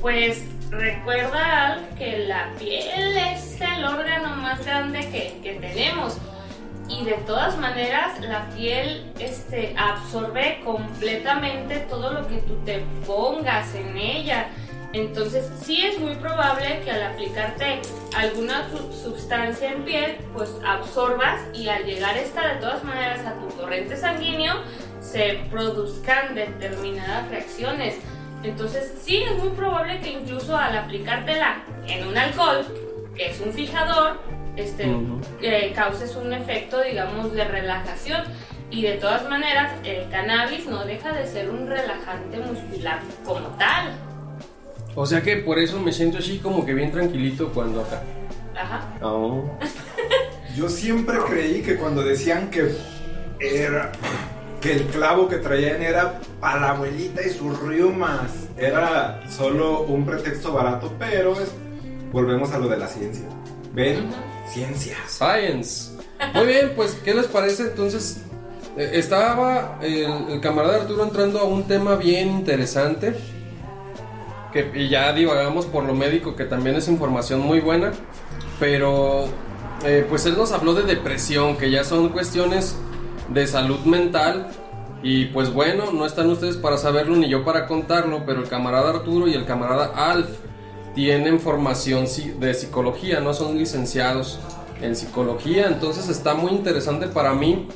[0.00, 6.18] pues recuerda que la piel es el órgano más grande que, que tenemos
[6.88, 13.74] y de todas maneras la piel este, absorbe completamente todo lo que tú te pongas
[13.74, 14.48] en ella.
[14.92, 17.80] Entonces sí es muy probable que al aplicarte
[18.14, 18.68] alguna
[19.02, 23.96] sustancia en piel, pues absorbas y al llegar esta de todas maneras a tu torrente
[23.96, 24.54] sanguíneo,
[25.00, 27.96] se produzcan determinadas reacciones.
[28.42, 32.66] Entonces sí es muy probable que incluso al aplicártela en un alcohol,
[33.16, 34.20] que es un fijador,
[34.56, 34.92] este,
[35.74, 38.24] causes un efecto, digamos, de relajación.
[38.70, 43.92] Y de todas maneras, el cannabis no deja de ser un relajante muscular como tal.
[44.94, 48.02] O sea que por eso me siento así como que bien tranquilito cuando acá.
[48.54, 48.92] Ajá.
[49.02, 49.44] Oh.
[50.56, 52.74] Yo siempre creí que cuando decían que
[53.40, 53.90] era
[54.62, 58.30] que el clavo que traían era para la abuelita y sus riumas.
[58.56, 61.34] Era solo un pretexto barato, pero
[62.12, 63.26] volvemos a lo de la ciencia.
[63.74, 64.10] ¿Ven?
[64.48, 64.98] Ciencias.
[65.08, 65.92] Science.
[66.34, 67.64] Muy bien, pues, ¿qué les parece?
[67.64, 68.22] Entonces,
[68.76, 73.16] eh, estaba el, camarada Arturo entrando a un tema bien interesante.
[74.52, 77.92] Que, y ya divagamos por lo médico, que también es información muy buena.
[78.60, 79.24] Pero,
[79.84, 82.76] eh, pues él nos habló de depresión, que ya son cuestiones
[83.28, 84.48] de salud mental.
[85.02, 88.90] Y pues bueno, no están ustedes para saberlo ni yo para contarlo, pero el camarada
[88.90, 90.28] Arturo y el camarada Alf
[90.94, 92.06] tienen formación
[92.38, 94.38] de psicología, no son licenciados
[94.80, 97.68] en psicología, entonces está muy interesante para mí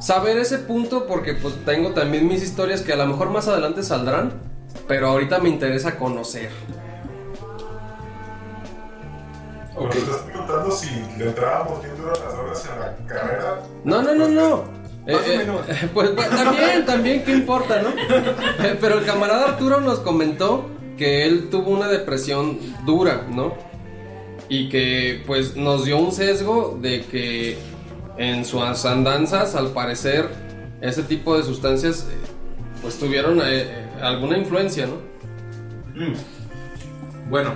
[0.00, 3.82] saber ese punto porque pues tengo también mis historias que a lo mejor más adelante
[3.82, 4.32] saldrán,
[4.86, 6.50] pero ahorita me interesa conocer.
[9.76, 10.00] Okay.
[10.02, 13.62] estás preguntando si le entrábamos viendo las horas en la carrera?
[13.84, 14.84] No, no, no, no.
[15.06, 17.90] Eh, eh, pues, pues, también, también, ¿qué importa, no?
[17.90, 23.54] Eh, pero el camarada Arturo nos comentó que él tuvo una depresión dura, ¿no?
[24.48, 27.58] Y que pues nos dio un sesgo de que
[28.16, 30.28] en sus andanzas, al parecer,
[30.80, 32.06] ese tipo de sustancias
[32.80, 33.40] pues tuvieron
[34.00, 34.96] alguna influencia, ¿no?
[35.94, 36.14] Mm.
[37.30, 37.52] Bueno,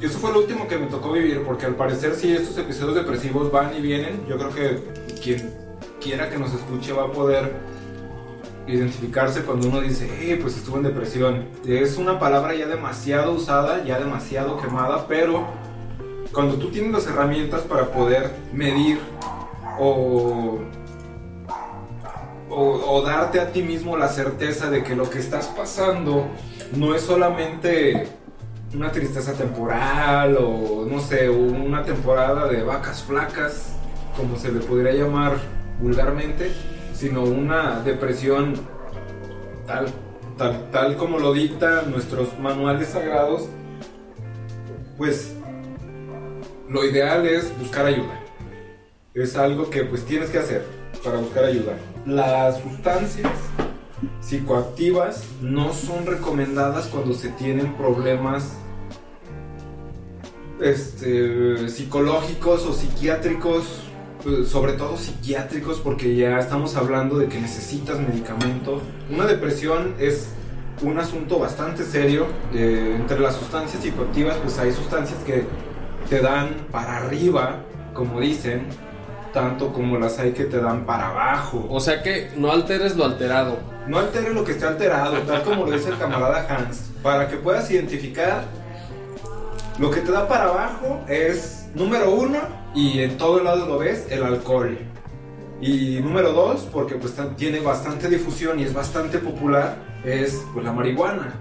[0.00, 3.50] eso fue lo último que me tocó vivir, porque al parecer si estos episodios depresivos
[3.50, 4.82] van y vienen, yo creo que
[5.22, 5.54] quien
[6.00, 7.52] quiera que nos escuche va a poder
[8.66, 11.48] identificarse cuando uno dice, eh, pues estuvo en depresión.
[11.66, 15.46] Es una palabra ya demasiado usada, ya demasiado quemada, pero
[16.32, 18.98] cuando tú tienes las herramientas para poder medir
[19.78, 20.58] o,
[22.58, 26.26] o, darte a ti mismo la certeza de que lo que estás pasando
[26.74, 28.08] no es solamente
[28.74, 33.76] una tristeza temporal o no sé, una temporada de vacas flacas,
[34.16, 35.36] como se le podría llamar
[35.80, 36.50] vulgarmente,
[36.94, 38.54] sino una depresión
[39.66, 39.88] tal,
[40.38, 43.48] tal, tal como lo dictan nuestros manuales sagrados,
[44.96, 45.34] pues
[46.70, 48.18] lo ideal es buscar ayuda.
[49.12, 50.64] Es algo que pues tienes que hacer
[51.04, 51.74] para buscar ayuda.
[52.06, 53.32] Las sustancias
[54.20, 58.58] psicoactivas no son recomendadas cuando se tienen problemas
[60.60, 63.64] este, psicológicos o psiquiátricos,
[64.22, 68.80] pues, sobre todo psiquiátricos, porque ya estamos hablando de que necesitas medicamento.
[69.10, 70.28] Una depresión es
[70.82, 72.28] un asunto bastante serio.
[72.54, 75.44] Eh, entre las sustancias psicoactivas, pues hay sustancias que
[76.08, 78.66] te dan para arriba, como dicen,
[79.36, 81.66] tanto como las hay que te dan para abajo.
[81.68, 83.58] O sea que no alteres lo alterado.
[83.86, 87.36] No alteres lo que esté alterado, tal como lo dice el camarada Hans, para que
[87.36, 88.44] puedas identificar
[89.78, 92.38] lo que te da para abajo es, número uno,
[92.74, 94.78] y en todo lado lo ves, el alcohol.
[95.60, 100.72] Y número dos, porque pues tiene bastante difusión y es bastante popular, es pues la
[100.72, 101.34] marihuana.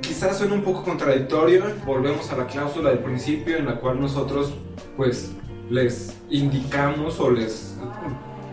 [0.00, 4.54] Quizás suene un poco contradictorio, volvemos a la cláusula del principio en la cual nosotros
[4.96, 5.32] pues
[5.72, 7.74] les indicamos o les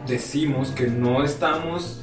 [0.08, 2.00] decimos que no estamos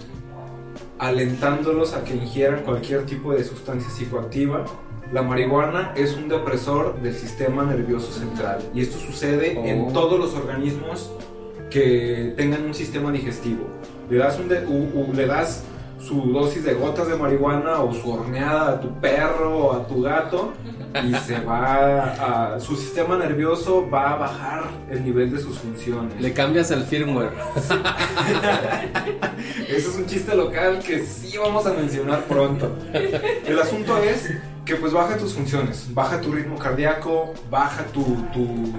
[0.99, 4.65] alentándolos a que ingieran cualquier tipo de sustancia psicoactiva.
[5.13, 9.65] La marihuana es un depresor del sistema nervioso central y esto sucede Oh.
[9.65, 11.11] en todos los organismos
[11.71, 13.69] que tengan un sistema digestivo.
[14.11, 15.65] Le das, un de- u- u- le das
[15.99, 20.03] su dosis de gotas de marihuana o su horneada a tu perro o a tu
[20.03, 20.53] gato
[21.05, 26.21] y se va a, su sistema nervioso va a bajar el nivel de sus funciones.
[26.21, 27.33] Le cambias el firmware.
[29.69, 32.77] Eso es un chiste local que sí vamos a mencionar pronto.
[32.93, 34.33] El asunto es
[34.65, 38.73] que pues baja tus funciones, baja tu ritmo cardíaco, baja tu, tu,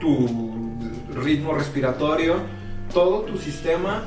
[0.00, 0.76] tu
[1.14, 2.36] ritmo respiratorio,
[2.92, 4.04] todo tu sistema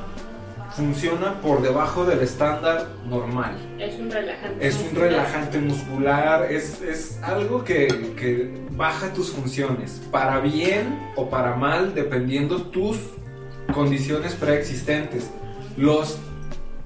[0.78, 3.56] funciona por debajo del estándar normal.
[3.80, 4.66] Es un relajante.
[4.66, 5.10] Es un muscular.
[5.10, 11.96] relajante muscular, es, es algo que, que baja tus funciones, para bien o para mal,
[11.96, 12.96] dependiendo tus
[13.74, 15.30] condiciones preexistentes.
[15.76, 16.18] Los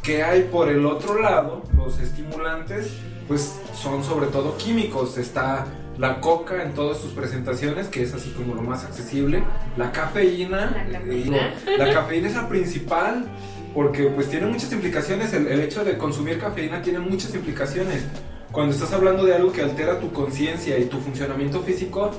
[0.03, 2.95] que hay por el otro lado, los estimulantes,
[3.28, 5.18] pues son sobre todo químicos.
[5.18, 5.66] Está
[5.99, 9.43] la coca en todas sus presentaciones, que es así como lo más accesible.
[9.76, 11.55] La cafeína, La eh, cafeína.
[11.66, 13.26] no, la cafeína es la principal
[13.74, 15.32] porque pues tiene muchas implicaciones.
[15.32, 18.04] El, el hecho de consumir cafeína tiene muchas implicaciones.
[18.50, 22.10] Cuando estás hablando de algo que altera tu conciencia y tu funcionamiento físico,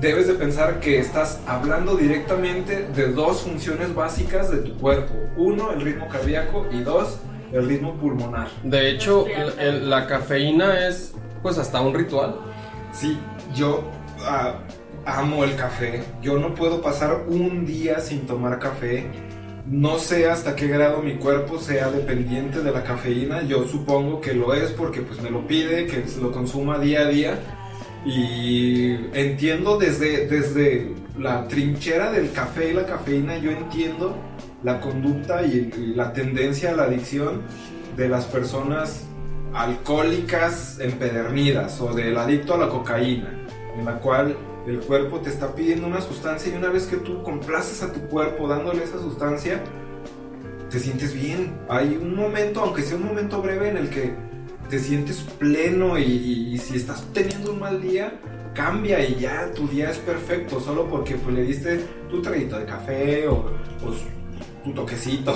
[0.00, 5.14] debes de pensar que estás hablando directamente de dos funciones básicas de tu cuerpo.
[5.36, 7.18] Uno, el ritmo cardíaco y dos,
[7.52, 8.48] el ritmo pulmonar.
[8.62, 12.36] De hecho, el- el- la cafeína es pues hasta un ritual.
[12.92, 13.16] Sí,
[13.54, 13.84] yo
[14.24, 14.54] ah,
[15.06, 16.02] amo el café.
[16.20, 19.06] Yo no puedo pasar un día sin tomar café.
[19.66, 23.42] No sé hasta qué grado mi cuerpo sea dependiente de la cafeína.
[23.42, 27.08] Yo supongo que lo es porque pues me lo pide, que lo consuma día a
[27.08, 27.38] día.
[28.06, 34.16] Y entiendo desde, desde la trinchera del café y la cafeína, yo entiendo
[34.62, 37.42] la conducta y, y la tendencia a la adicción
[37.96, 39.04] de las personas
[39.52, 43.30] alcohólicas empedernidas o del adicto a la cocaína,
[43.76, 44.36] en la cual
[44.68, 48.00] el cuerpo te está pidiendo una sustancia y una vez que tú complaces a tu
[48.00, 49.62] cuerpo dándole esa sustancia,
[50.70, 51.58] te sientes bien.
[51.68, 54.12] Hay un momento, aunque sea un momento breve, en el que
[54.68, 58.20] te sientes pleno y, si estás teniendo un mal día,
[58.54, 62.66] cambia y ya tu día es perfecto, solo porque pues, le diste tu traguito de
[62.66, 63.46] café o,
[64.68, 65.34] tu toquecito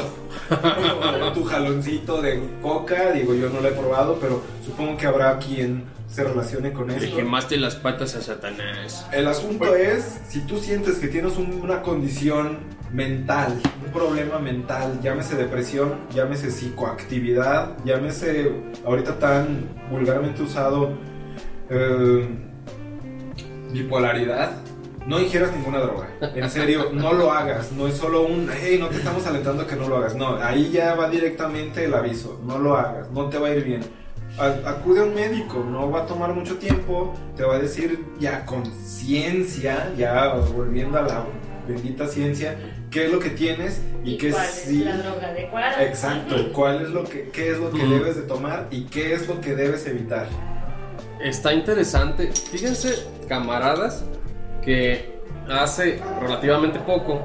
[1.22, 3.12] o tu jaloncito de coca.
[3.12, 7.16] Digo, yo no lo he probado, pero supongo que habrá quien se relacione con esto.
[7.16, 9.06] quemaste las patas a Satanás.
[9.12, 12.58] El asunto es, si tú sientes que tienes un- una condición
[12.92, 18.52] mental, un problema mental, llámese depresión, llámese psicoactividad, llámese
[18.84, 20.90] ahorita tan vulgarmente usado
[21.70, 22.28] eh,
[23.72, 24.52] bipolaridad,
[25.06, 26.08] no ingieras ninguna droga.
[26.34, 27.72] En serio, no lo hagas.
[27.72, 30.14] No es solo un, hey, no te estamos alentando a que no lo hagas.
[30.14, 32.40] No, ahí ya va directamente el aviso.
[32.44, 33.80] No lo hagas, no te va a ir bien.
[34.38, 38.46] Acude a un médico, no va a tomar mucho tiempo, te va a decir ya
[38.46, 41.24] con ciencia, ya volviendo a la
[41.68, 42.56] bendita ciencia,
[42.90, 44.78] qué es lo que tienes y, ¿Y qué cuál sí.
[44.80, 45.84] es la droga adecuada?
[45.84, 47.92] Exacto, cuál es lo que, qué es lo que Ujú.
[47.92, 50.26] debes de tomar y qué es lo que debes evitar.
[51.22, 52.32] está interesante.
[52.32, 54.02] Fíjense, camaradas,
[54.64, 57.22] que hace relativamente poco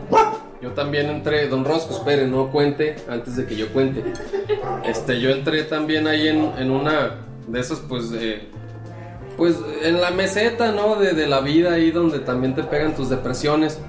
[0.62, 4.04] yo también entré, don Rosco, espere, no cuente antes de que yo cuente.
[4.86, 7.18] Este, yo entré también ahí en, en una
[7.48, 8.48] de esos, pues, eh,
[9.38, 10.96] pues en la meseta, ¿no?
[10.96, 13.80] De, de la vida ahí donde también te pegan tus depresiones.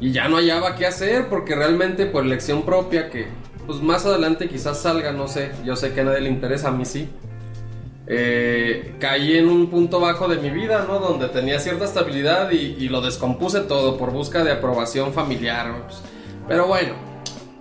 [0.00, 3.28] Y ya no hallaba qué hacer porque realmente por elección propia que
[3.66, 6.72] pues más adelante quizás salga, no sé, yo sé que a nadie le interesa, a
[6.72, 7.08] mí sí.
[8.08, 11.00] Eh, caí en un punto bajo de mi vida, ¿no?
[11.00, 15.82] Donde tenía cierta estabilidad y, lo descompuse todo por busca de aprobación familiar.
[15.86, 15.98] Pues,
[16.46, 16.94] pero bueno,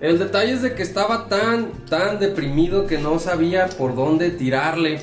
[0.02, 5.02] el detalle es de que estaba tan, tan deprimido que no sabía por dónde tirarle.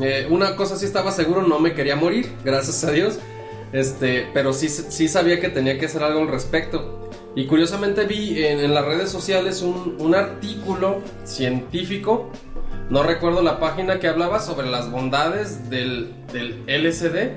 [0.00, 3.18] Eh, una cosa sí estaba seguro, no me quería morir, gracias a Dios.
[3.72, 7.10] Este, pero sí, sí sabía que tenía que hacer algo al respecto.
[7.34, 12.30] Y curiosamente vi en, las redes sociales un artículo científico
[12.90, 17.36] no recuerdo la página que hablaba sobre las bondades del, del LSD.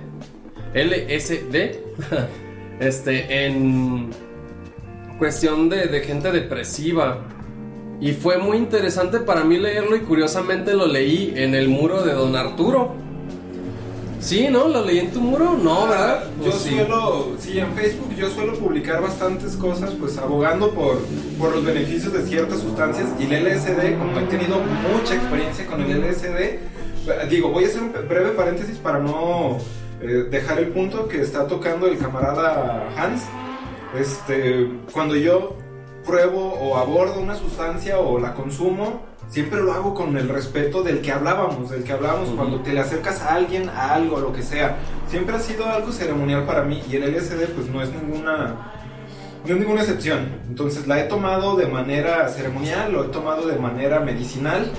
[0.73, 1.75] LSD.
[2.79, 4.11] este, en
[5.19, 7.19] cuestión de, de gente depresiva.
[7.99, 12.13] Y fue muy interesante para mí leerlo y curiosamente lo leí en el muro de
[12.13, 12.95] Don Arturo.
[14.21, 14.67] Sí, ¿no?
[14.67, 15.57] ¿Lo leí en tu muro?
[15.61, 16.25] No, ¿verdad?
[16.37, 16.69] Yo Pues sí.
[16.75, 20.99] suelo, sí, en Facebook yo suelo publicar bastantes cosas, pues abogando por,
[21.39, 24.57] por los beneficios de ciertas sustancias y el LSD, como he tenido
[24.93, 26.59] mucha experiencia con el LSD, eh,
[27.29, 29.57] digo, voy a hacer un breve paréntesis para no
[30.01, 33.23] eh, dejar el punto que está tocando el camarada Hans.
[33.99, 35.55] Este, cuando yo
[36.05, 39.01] pruebo o abordo una sustancia o la consumo,
[39.31, 42.81] siempre lo hago con el respeto del que hablábamos, del que hablábamos cuando te le
[42.81, 44.77] acercas a alguien, a algo, lo que sea.
[45.09, 48.73] Siempre ha sido algo ceremonial para mí y el LSD pues no es ninguna
[49.45, 50.39] no es ninguna excepción.
[50.47, 54.69] Entonces la he tomado de manera ceremonial, lo he tomado de manera medicinal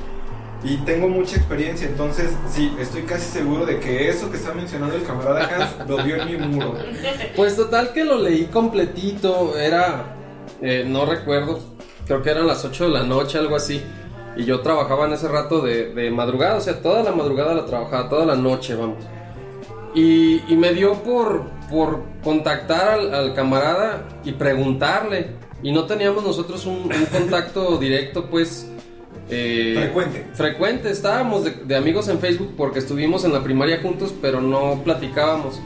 [0.62, 1.88] y tengo mucha experiencia.
[1.88, 6.04] Entonces sí, estoy casi seguro de que eso que está mencionando el camarada Hans lo
[6.04, 6.74] vio en mi muro.
[7.34, 10.14] Pues total que lo leí completito, era,
[10.60, 11.58] eh, no recuerdo,
[12.06, 13.82] creo que eran las 8 de la noche, algo así.
[14.36, 17.66] Y yo trabajaba en ese rato de, de madrugada, o sea, toda la madrugada la
[17.66, 18.98] trabajaba, toda la noche, vamos.
[19.94, 25.32] Y, y me dio por, por contactar al, al camarada y preguntarle.
[25.62, 28.68] Y no teníamos nosotros un, un contacto directo, pues...
[29.28, 30.26] eh, Frecuente.
[30.32, 34.80] frecuente, estábamos de, de amigos en Facebook porque estuvimos en la primaria juntos, pero no
[34.82, 35.60] platicábamos.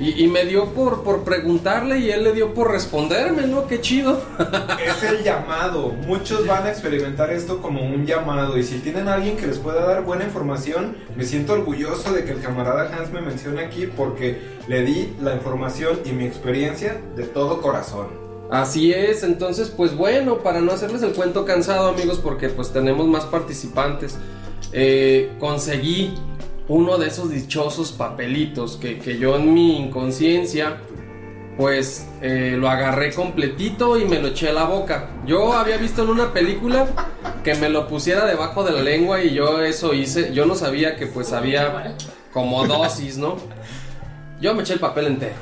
[0.00, 3.66] Y, y me dio por, por preguntarle y él le dio por responderme, ¿no?
[3.66, 4.20] Qué chido.
[4.84, 5.90] Es el llamado.
[6.06, 8.56] Muchos van a experimentar esto como un llamado.
[8.56, 12.24] Y si tienen a alguien que les pueda dar buena información, me siento orgulloso de
[12.24, 17.00] que el camarada Hans me mencione aquí porque le di la información y mi experiencia
[17.14, 18.08] de todo corazón.
[18.50, 23.06] Así es, entonces pues bueno, para no hacerles el cuento cansado amigos, porque pues tenemos
[23.06, 24.16] más participantes,
[24.72, 26.14] eh, conseguí
[26.70, 30.78] uno de esos dichosos papelitos que, que yo en mi inconsciencia
[31.56, 35.10] pues eh, lo agarré completito y me lo eché a la boca.
[35.26, 36.86] Yo había visto en una película
[37.42, 40.94] que me lo pusiera debajo de la lengua y yo eso hice, yo no sabía
[40.94, 41.96] que pues había
[42.32, 43.36] como dosis, ¿no?
[44.40, 45.34] Yo me eché el papel entero.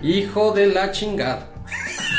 [0.00, 1.48] Hijo de la chingada.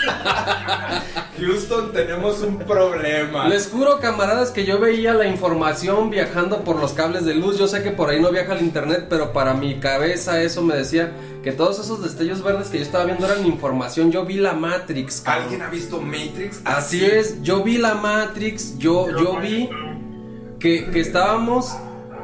[1.40, 3.48] Houston, tenemos un problema.
[3.48, 7.58] Les juro, camaradas, que yo veía la información viajando por los cables de luz.
[7.58, 10.76] Yo sé que por ahí no viaja el internet, pero para mi cabeza eso me
[10.76, 11.12] decía
[11.44, 14.12] que todos esos destellos verdes que yo estaba viendo eran información.
[14.12, 15.22] Yo vi la Matrix.
[15.22, 15.44] cabrón.
[15.44, 16.62] ¿Alguien ha visto Matrix?
[16.66, 19.70] Así es, yo vi la Matrix, yo, yo vi
[20.60, 21.76] que, que estábamos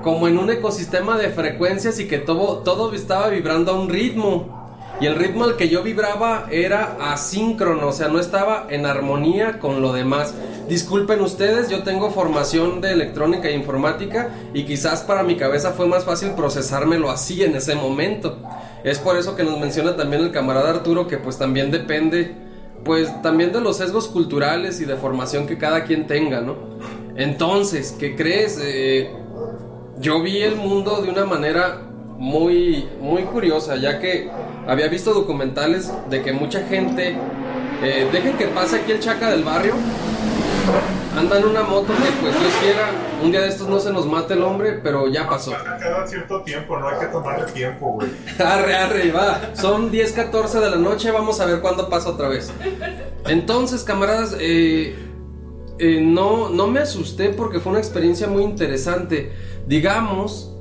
[0.01, 4.59] como en un ecosistema de frecuencias y que todo, todo estaba vibrando a un ritmo.
[5.01, 9.59] Y el ritmo al que yo vibraba era asíncrono, o sea, no estaba en armonía
[9.59, 10.33] con lo demás.
[10.67, 15.87] Disculpen ustedes, yo tengo formación de electrónica e informática y quizás para mi cabeza fue
[15.87, 18.37] más fácil procesármelo así en ese momento.
[18.83, 22.35] Es por eso que nos menciona también el camarada Arturo que pues también depende
[22.83, 26.55] pues también de los sesgos culturales y de formación que cada quien tenga, ¿no?
[27.15, 28.59] Entonces, ¿qué crees?
[28.61, 29.11] Eh,
[29.99, 31.81] yo vi el mundo de una manera
[32.17, 34.29] muy, muy curiosa, ya que
[34.68, 37.18] había visto documentales de que mucha gente,
[37.84, 39.74] eh, dejen que pase aquí el chaca del barrio,
[41.18, 42.91] anda en una moto que pues Dios quiera,
[43.24, 45.51] un día de estos no se nos mate el hombre, pero ya pasó.
[45.51, 48.10] Cada cierto tiempo, no hay que tomarle tiempo, güey.
[48.39, 49.41] Arre, arre, va.
[49.53, 52.51] Son 10, 14 de la noche, vamos a ver cuándo pasa otra vez.
[53.26, 54.95] Entonces, camaradas, eh,
[55.80, 59.32] eh, no, no me asusté porque fue una experiencia muy interesante.
[59.68, 60.55] Digamos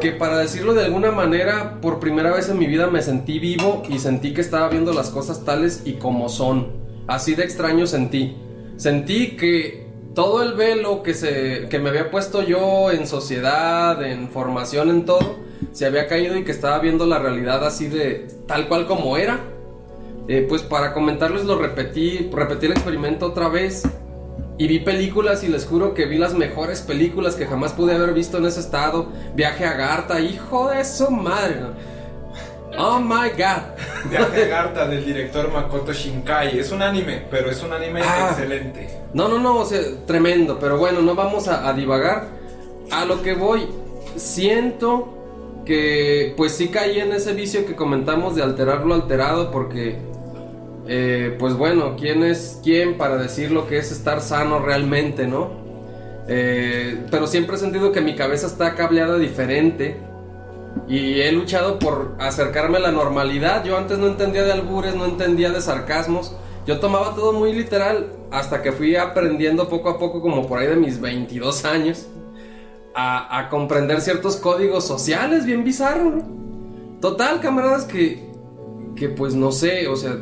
[0.00, 3.82] que para decirlo de alguna manera, por primera vez en mi vida me sentí vivo
[3.88, 6.72] y sentí que estaba viendo las cosas tales y como son.
[7.06, 8.36] Así de extraño sentí.
[8.76, 14.28] Sentí que todo el velo que, se, que me había puesto yo en sociedad, en
[14.28, 15.36] formación, en todo,
[15.72, 19.40] se había caído y que estaba viendo la realidad así de tal cual como era.
[20.28, 23.82] Eh, pues para comentarles lo repetí, repetí el experimento otra vez
[24.62, 28.12] y vi películas y les juro que vi las mejores películas que jamás pude haber
[28.12, 29.06] visto en ese estado.
[29.34, 31.60] Viaje a Garta, hijo de su madre.
[32.78, 34.10] Oh my god.
[34.10, 36.58] Viaje a Garta del director Makoto Shinkai.
[36.58, 38.28] Es un anime, pero es un anime Ah.
[38.32, 38.86] excelente.
[39.14, 42.28] No, no, no, o sea, tremendo, pero bueno, no vamos a, a divagar.
[42.90, 43.66] A lo que voy,
[44.16, 45.16] siento
[45.64, 49.98] que pues sí caí en ese vicio que comentamos de alterar lo alterado porque
[50.92, 55.50] eh, pues bueno, ¿quién es quién para decir lo que es estar sano realmente, no?
[56.26, 60.00] Eh, pero siempre he sentido que mi cabeza está cableada diferente
[60.88, 63.62] y he luchado por acercarme a la normalidad.
[63.62, 66.34] Yo antes no entendía de albures, no entendía de sarcasmos.
[66.66, 70.66] Yo tomaba todo muy literal hasta que fui aprendiendo poco a poco, como por ahí
[70.66, 72.08] de mis 22 años,
[72.96, 76.24] a, a comprender ciertos códigos sociales bien bizarros.
[77.00, 78.28] Total, camaradas, que,
[78.96, 80.16] que pues no sé, o sea,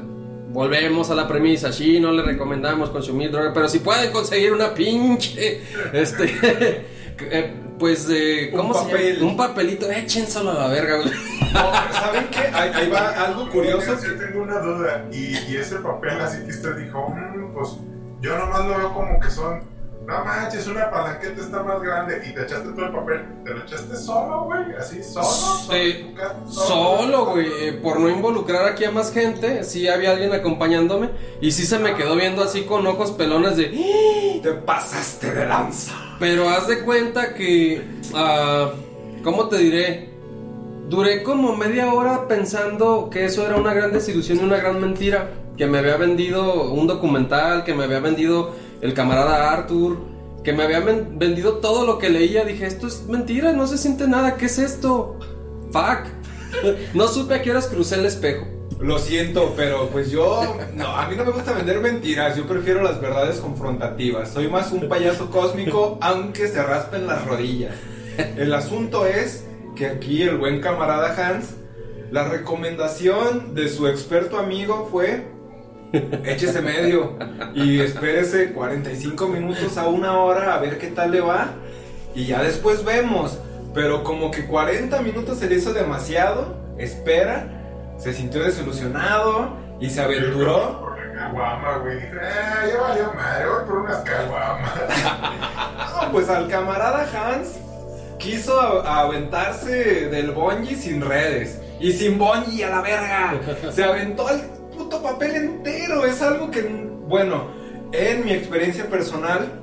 [0.50, 4.72] volvemos a la premisa, sí, no le recomendamos consumir droga, pero si pueden conseguir una
[4.74, 6.24] pinche, este,
[7.20, 9.16] eh, pues, eh, Un ¿cómo se papel.
[9.18, 9.30] llama?
[9.30, 11.10] Un papelito, échenselo a la verga, güey.
[11.52, 12.40] No, ¿saben qué?
[12.52, 13.96] Ahí, ahí va algo curioso.
[14.02, 15.06] Yo tengo una duda.
[15.12, 17.70] Y, y ese papel, así que usted dijo, "Mm, pues
[18.20, 19.62] yo nomás lo veo como que son.
[20.08, 22.22] No manches, una palanqueta está más grande.
[22.26, 23.20] Y te echaste todo el papel.
[23.44, 24.60] ¿Te lo echaste solo, güey?
[24.78, 25.26] ¿Así, solo?
[25.26, 26.14] ¿Solo Sí?
[26.50, 31.10] Solo, güey, eh, por no involucrar aquí a más gente, sí había alguien acompañándome
[31.42, 33.66] y sí se me quedó viendo así con ojos pelones de...
[33.66, 34.40] "¡Ah!".
[34.42, 35.92] Te pasaste de lanza.
[36.18, 37.82] Pero haz de cuenta que...
[38.14, 38.70] ah,
[39.22, 40.08] ¿Cómo te diré?
[40.88, 45.28] Duré como media hora pensando que eso era una gran desilusión y una gran mentira.
[45.58, 49.98] Que me había vendido un documental, que me había vendido el camarada Arthur,
[50.44, 52.44] que me había vendido todo lo que leía.
[52.44, 55.18] Dije, esto es mentira, no se siente nada, ¿qué es esto?
[55.72, 56.06] Fuck.
[56.94, 58.46] No supe a qué horas crucé el espejo.
[58.80, 60.56] Lo siento, pero pues yo.
[60.74, 62.36] No, a mí no me gusta vender mentiras.
[62.36, 64.30] Yo prefiero las verdades confrontativas.
[64.30, 67.74] Soy más un payaso cósmico, aunque se raspen las rodillas.
[68.36, 71.54] El asunto es que aquí el buen camarada Hans,
[72.10, 75.24] la recomendación de su experto amigo fue.
[75.92, 77.16] Échese medio
[77.54, 81.48] y espérese 45 minutos a una hora a ver qué tal le va
[82.14, 83.38] y ya después vemos.
[83.74, 87.46] Pero como que 40 minutos se le hizo demasiado, espera,
[87.98, 90.88] se sintió desilusionado y se aventuró.
[91.14, 92.00] Caguama, güey.
[92.00, 94.72] Ya valió madre, voy por unas caguamas.
[96.00, 97.56] No, pues al camarada Hans
[98.18, 103.40] quiso aventarse del bungee sin redes y sin bungee a la verga.
[103.72, 104.42] Se aventó el
[104.78, 106.04] puto papel entero.
[106.06, 106.62] Es algo que,
[107.08, 107.48] bueno,
[107.92, 109.60] en mi experiencia personal,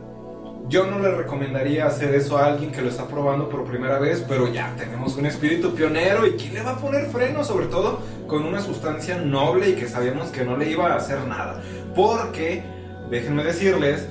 [0.67, 4.23] yo no le recomendaría hacer eso a alguien que lo está probando por primera vez,
[4.27, 7.43] pero ya tenemos un espíritu pionero y ¿quién le va a poner freno?
[7.43, 11.19] Sobre todo con una sustancia noble y que sabíamos que no le iba a hacer
[11.27, 11.61] nada.
[11.95, 12.63] Porque,
[13.11, 14.07] déjenme decirles,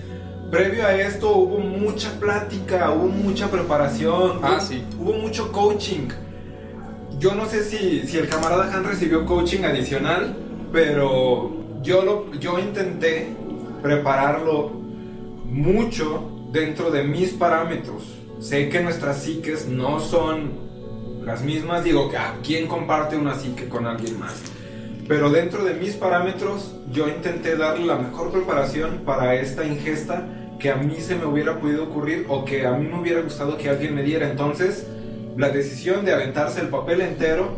[0.53, 4.85] previo a esto hubo mucha plática, hubo mucha preparación, Ah, hubo, sí.
[4.99, 6.09] hubo mucho coaching.
[7.19, 10.37] Yo no sé si, si el camarada Han recibió coaching adicional,
[10.75, 11.53] pero
[11.83, 13.29] yo, lo, yo intenté
[13.81, 14.73] prepararlo
[15.45, 18.03] mucho dentro de mis parámetros.
[18.41, 20.51] Sé que nuestras psiques no son
[21.25, 24.43] las mismas, digo que a quién comparte una psique con alguien más.
[25.07, 30.27] Pero dentro de mis parámetros yo intenté darle la mejor preparación para esta ingesta
[30.59, 33.57] que a mí se me hubiera podido ocurrir o que a mí me hubiera gustado
[33.57, 34.29] que alguien me diera.
[34.29, 34.89] Entonces,
[35.37, 37.53] la decisión de aventarse el papel entero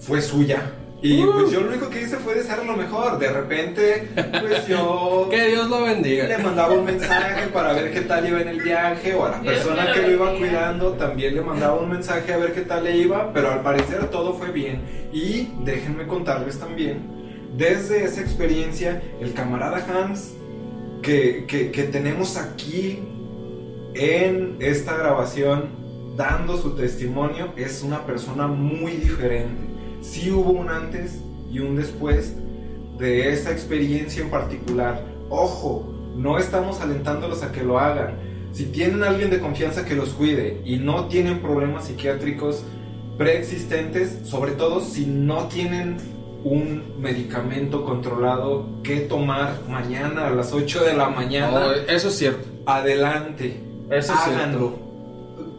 [0.00, 0.72] fue suya.
[1.02, 3.18] Y pues yo lo único que hice fue desearle lo mejor.
[3.18, 4.08] De repente,
[4.40, 6.26] pues yo Que Dios lo bendiga.
[6.26, 9.38] le mandaba un mensaje para ver qué tal iba en el viaje o a la
[9.40, 12.62] Dios persona lo que lo iba cuidando también le mandaba un mensaje a ver qué
[12.62, 14.82] tal le iba, pero al parecer todo fue bien.
[15.12, 17.02] Y déjenme contarles también,
[17.56, 20.32] desde esa experiencia, el camarada Hans
[21.02, 23.02] que, que, que tenemos aquí
[23.94, 25.70] en esta grabación
[26.16, 29.65] dando su testimonio es una persona muy diferente.
[30.10, 31.18] Sí hubo un antes
[31.50, 32.34] y un después
[32.98, 35.04] de esa experiencia en particular.
[35.28, 38.14] Ojo, no estamos alentándolos a que lo hagan.
[38.52, 42.64] Si tienen a alguien de confianza que los cuide y no tienen problemas psiquiátricos
[43.18, 45.96] preexistentes, sobre todo si no tienen
[46.44, 52.48] un medicamento controlado que tomar mañana a las 8 de la mañana, eso es cierto.
[52.64, 53.60] adelante,
[53.90, 54.78] Eso es háganlo.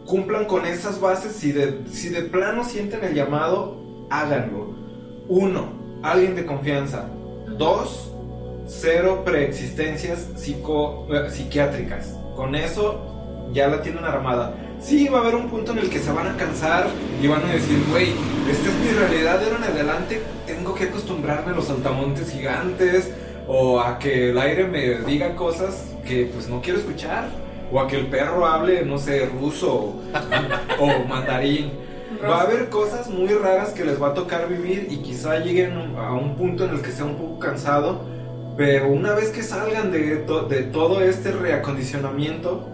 [0.06, 1.32] Cumplan con esas bases.
[1.32, 4.74] Si de, si de plano sienten el llamado, háganlo.
[5.28, 5.68] Uno,
[6.02, 7.08] alguien de confianza.
[7.56, 8.12] Dos,
[8.66, 12.14] cero preexistencias psico, eh, psiquiátricas.
[12.36, 14.54] Con eso ya la tienen armada.
[14.80, 16.86] Sí, va a haber un punto en el que se van a cansar
[17.20, 18.10] y van a decir, güey,
[18.48, 23.10] esta es mi realidad de ahora en adelante, tengo que acostumbrarme a los saltamontes gigantes
[23.48, 27.28] o a que el aire me diga cosas que pues no quiero escuchar
[27.72, 29.96] o a que el perro hable, no sé, ruso
[30.78, 31.87] o mandarín.
[32.22, 35.72] Va a haber cosas muy raras que les va a tocar vivir y quizá lleguen
[35.96, 38.00] a un punto en el que sea un poco cansado,
[38.56, 42.66] pero una vez que salgan de, to- de todo este reacondicionamiento,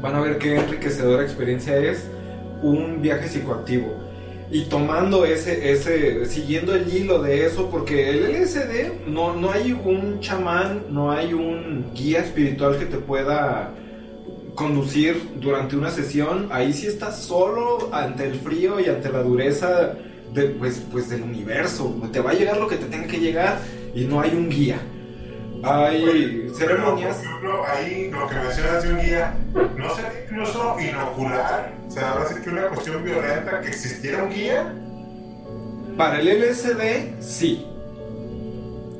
[0.00, 2.04] van a ver qué enriquecedora experiencia es
[2.62, 3.94] un viaje psicoactivo.
[4.50, 9.72] Y tomando ese, ese, siguiendo el hilo de eso, porque el LSD no, no hay
[9.72, 13.70] un chamán, no hay un guía espiritual que te pueda
[14.54, 19.94] conducir durante una sesión, ahí sí estás solo ante el frío y ante la dureza
[20.32, 21.94] de, pues, pues del universo.
[22.12, 23.58] Te va a llegar lo que te tenga que llegar
[23.94, 24.80] y no hay un guía.
[25.64, 27.18] Hay ceremonias.
[27.22, 29.36] Pero, por ejemplo, ahí lo que mencionas de un guía,
[29.76, 31.72] ¿no sería incluso inocular?
[31.86, 34.74] O sea, ahora sí que una cuestión violenta que existiera un guía.
[35.96, 37.64] Para el LSD, sí.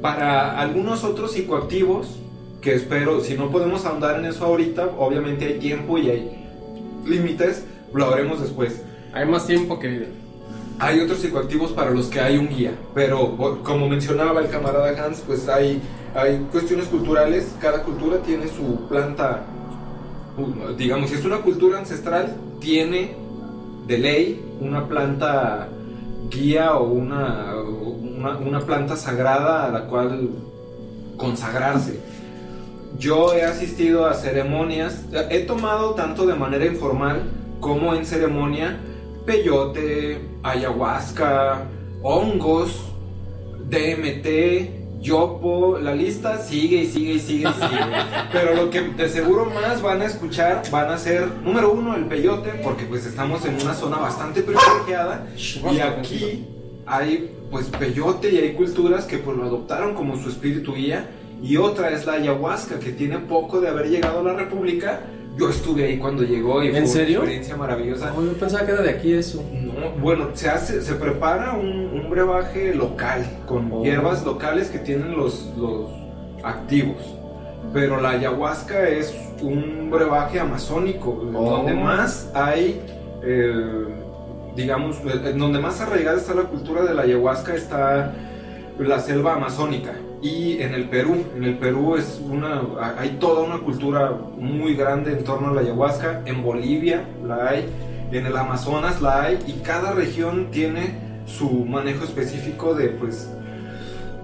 [0.01, 2.22] Para algunos otros psicoactivos,
[2.63, 6.47] que espero, si no podemos ahondar en eso ahorita, obviamente hay tiempo y hay
[7.05, 8.83] límites, lo haremos después.
[9.13, 10.07] Hay más tiempo que vida.
[10.79, 15.23] Hay otros psicoactivos para los que hay un guía, pero como mencionaba el camarada Hans,
[15.27, 15.83] pues hay,
[16.15, 19.45] hay cuestiones culturales, cada cultura tiene su planta,
[20.79, 23.15] digamos, si es una cultura ancestral, tiene
[23.87, 25.69] de ley una planta
[26.31, 30.31] guía o una, una, una planta sagrada a la cual
[31.17, 32.12] consagrarse.
[32.99, 37.23] Yo he asistido a ceremonias, he tomado tanto de manera informal
[37.61, 38.79] como en ceremonia
[39.25, 41.69] peyote, ayahuasca,
[42.03, 42.93] hongos,
[43.69, 47.81] DMT, yopo, la lista sigue y sigue y sigue y sigue.
[48.33, 52.07] Pero lo que de seguro más van a escuchar van a ser, número uno, el
[52.07, 56.47] peyote, porque pues estamos en una zona bastante privilegiada y aquí
[56.87, 61.07] hay pues peyote y hay culturas que pues lo adoptaron como su espíritu guía
[61.43, 65.01] y otra es la ayahuasca que tiene poco de haber llegado a la república
[65.37, 67.21] yo estuve ahí cuando llegó y fue ¿En serio?
[67.21, 69.43] una experiencia maravillosa Oh, yo pensaba que era de aquí eso.
[69.53, 73.83] no, bueno, se hace, se prepara un, un brebaje local con Oh.
[73.83, 75.87] hierbas locales que tienen los, los
[76.45, 76.97] activos.
[77.73, 81.57] Pero la ayahuasca es un brebaje amazónico, Oh.
[81.57, 82.83] donde más hay,
[83.25, 83.55] eh,
[84.55, 88.13] digamos, eh, donde más arraigada está la cultura de la ayahuasca está
[88.79, 89.95] la selva amazónica.
[90.23, 92.63] Y en el Perú, en el Perú es una,
[92.97, 96.23] hay toda una cultura muy grande en torno a la ayahuasca.
[96.27, 97.69] En Bolivia la hay,
[98.13, 100.95] en el Amazonas la hay y cada región tiene
[101.27, 103.29] su manejo específico de pues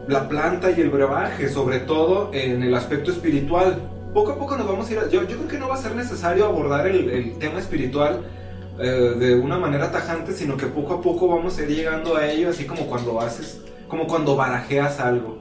[0.06, 3.80] la planta y el brebaje, sobre todo en el aspecto espiritual.
[4.14, 5.78] Poco a poco nos vamos a ir, a- yo, yo creo que no va a
[5.78, 8.20] ser necesario abordar el, tema espiritual
[8.78, 8.84] eh,
[9.18, 12.50] de una manera tajante, sino que poco a poco vamos a ir llegando a ello,
[12.50, 15.38] así como cuando haces, como cuando barajeas algo.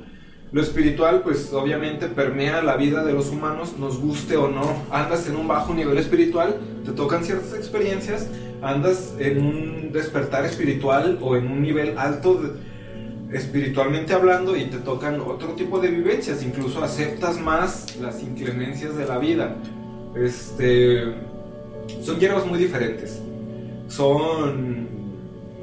[0.52, 4.84] Lo espiritual, pues obviamente permea la vida de los humanos, nos guste o no.
[4.92, 8.28] Andas en un bajo nivel espiritual, te tocan ciertas experiencias,
[8.62, 12.40] andas en un despertar espiritual o en un nivel alto
[13.32, 19.06] espiritualmente hablando y te tocan otro tipo de vivencias, incluso aceptas más las inclemencias de
[19.06, 19.58] la vida.
[20.16, 21.14] Este,
[22.02, 23.22] son hierbas muy diferentes.
[23.90, 24.88] Son,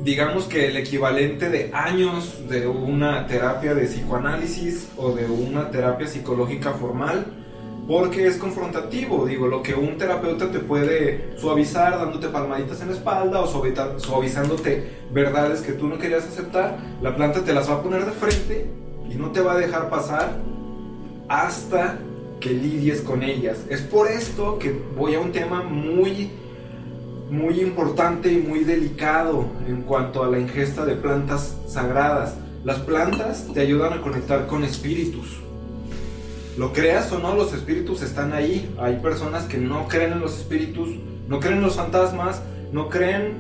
[0.05, 6.07] digamos que el equivalente de años de una terapia de psicoanálisis o de una terapia
[6.07, 7.25] psicológica formal,
[7.89, 9.25] porque es confrontativo.
[9.25, 14.91] Digo, lo que un terapeuta te puede suavizar dándote palmaditas en la espalda o suavizándote
[15.11, 18.67] verdades que tú no querías aceptar, la planta te las va a poner de frente
[19.11, 20.39] y no te va a dejar pasar
[21.29, 21.99] hasta
[22.41, 23.65] que lidies con ellas.
[23.71, 26.31] Es por esto que voy a un tema muy
[27.35, 32.35] muy importante y muy delicado en cuanto a la ingesta de plantas sagradas.
[32.65, 35.41] Las plantas te ayudan a conectar con espíritus.
[36.57, 38.73] Lo creas o no, los espíritus están ahí.
[38.81, 40.91] Hay personas que no creen en los espíritus,
[41.29, 42.41] no creen en los fantasmas,
[42.73, 43.33] no creen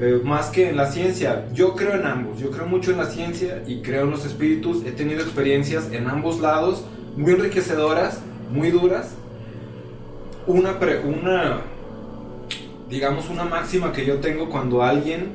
[0.00, 1.48] eh, más que en la ciencia.
[1.52, 4.86] Yo creo en ambos, yo creo mucho en la ciencia y creo en los espíritus.
[4.86, 6.84] He tenido experiencias en ambos lados,
[7.16, 8.20] muy enriquecedoras,
[8.50, 9.10] muy duras.
[10.46, 11.60] Una, pre- una
[12.92, 15.32] digamos, una máxima que yo tengo cuando alguien,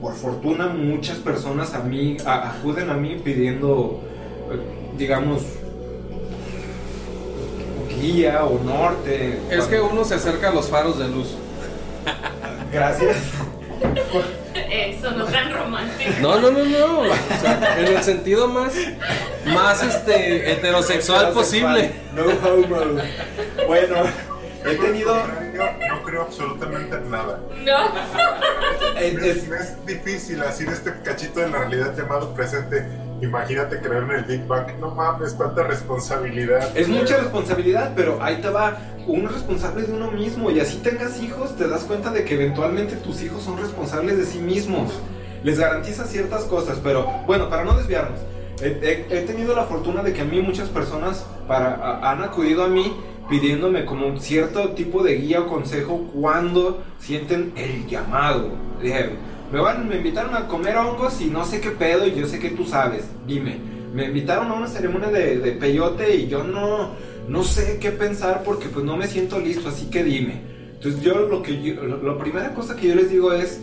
[0.00, 4.00] por fortuna, muchas personas a mí, a- acuden a mí pidiendo,
[4.50, 4.58] eh,
[4.96, 5.42] digamos,
[8.00, 9.38] guía o norte.
[9.50, 11.34] Es que uno se acerca a los faros de luz.
[12.72, 13.16] Gracias.
[14.70, 16.10] Eso, no tan romántico.
[16.22, 17.00] No, no, no, no.
[17.00, 18.72] O sea, en el sentido más,
[19.46, 21.92] más este, heterosexual posible.
[22.14, 23.00] No homo.
[23.66, 23.96] Bueno,
[24.64, 25.47] he tenido.
[25.88, 27.40] No creo absolutamente en nada.
[27.64, 27.76] No.
[29.00, 32.84] Es, es- es difícil así de este cachito de la realidad llamado presente.
[33.20, 34.66] Imagínate creer en el Big Bang.
[34.80, 36.76] No mames, cuánta responsabilidad.
[36.76, 38.76] Es mucha responsabilidad, pero ahí te va.
[39.06, 42.34] Uno es responsable de uno mismo y así tengas hijos, te das cuenta de que
[42.34, 44.90] eventualmente tus hijos son responsables de sí mismos.
[45.44, 48.18] Les garantiza ciertas cosas, pero bueno, para no desviarnos,
[48.60, 52.22] he, he- he tenido la fortuna de que a mí muchas personas para, a- han
[52.22, 52.94] acudido a mí
[53.28, 58.50] pidiéndome como un cierto tipo de guía o consejo cuando sienten el llamado.
[58.82, 59.10] Dije,
[59.52, 62.38] me, van, me invitaron a comer hongos y no sé qué pedo y yo sé
[62.38, 63.58] que tú sabes, dime.
[63.92, 66.90] Me invitaron a una ceremonia de, de peyote y yo no,
[67.28, 70.40] no sé qué pensar porque pues no me siento listo, así que dime.
[70.74, 73.60] Entonces yo lo que yo, la primera cosa que yo les digo es,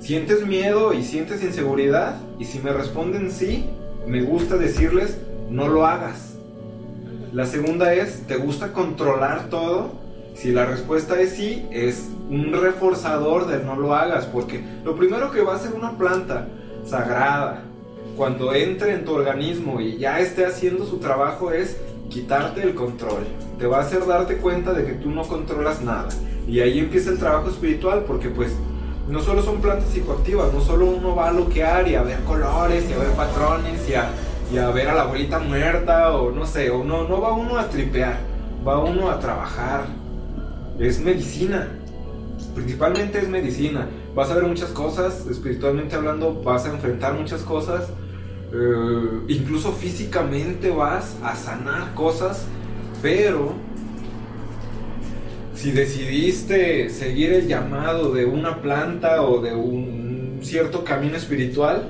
[0.00, 2.18] ¿sientes miedo y sientes inseguridad?
[2.38, 3.66] Y si me responden sí,
[4.06, 5.18] me gusta decirles,
[5.50, 6.33] no lo hagas.
[7.34, 9.90] La segunda es, ¿te gusta controlar todo?
[10.36, 15.32] Si la respuesta es sí, es un reforzador del no lo hagas, porque lo primero
[15.32, 16.46] que va a hacer una planta
[16.86, 17.64] sagrada,
[18.16, 21.76] cuando entre en tu organismo y ya esté haciendo su trabajo, es
[22.08, 23.24] quitarte el control.
[23.58, 26.10] Te va a hacer darte cuenta de que tú no controlas nada.
[26.46, 28.52] Y ahí empieza el trabajo espiritual, porque pues
[29.08, 32.88] no solo son plantas psicoactivas, no solo uno va a loquear y a ver colores
[32.88, 34.08] y a ver patrones y a,
[34.52, 37.58] y a ver a la abuelita muerta o no sé, o no, no va uno
[37.58, 38.18] a tripear,
[38.66, 39.86] va uno a trabajar.
[40.78, 41.68] Es medicina,
[42.54, 43.88] principalmente es medicina.
[44.14, 47.88] Vas a ver muchas cosas, espiritualmente hablando, vas a enfrentar muchas cosas,
[48.52, 52.46] eh, incluso físicamente vas a sanar cosas,
[53.02, 53.54] pero
[55.54, 61.88] si decidiste seguir el llamado de una planta o de un cierto camino espiritual,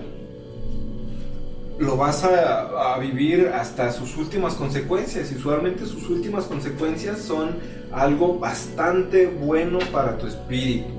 [1.79, 5.31] lo vas a, a vivir hasta sus últimas consecuencias.
[5.33, 7.57] Y usualmente sus últimas consecuencias son
[7.93, 10.93] algo bastante bueno para tu espíritu.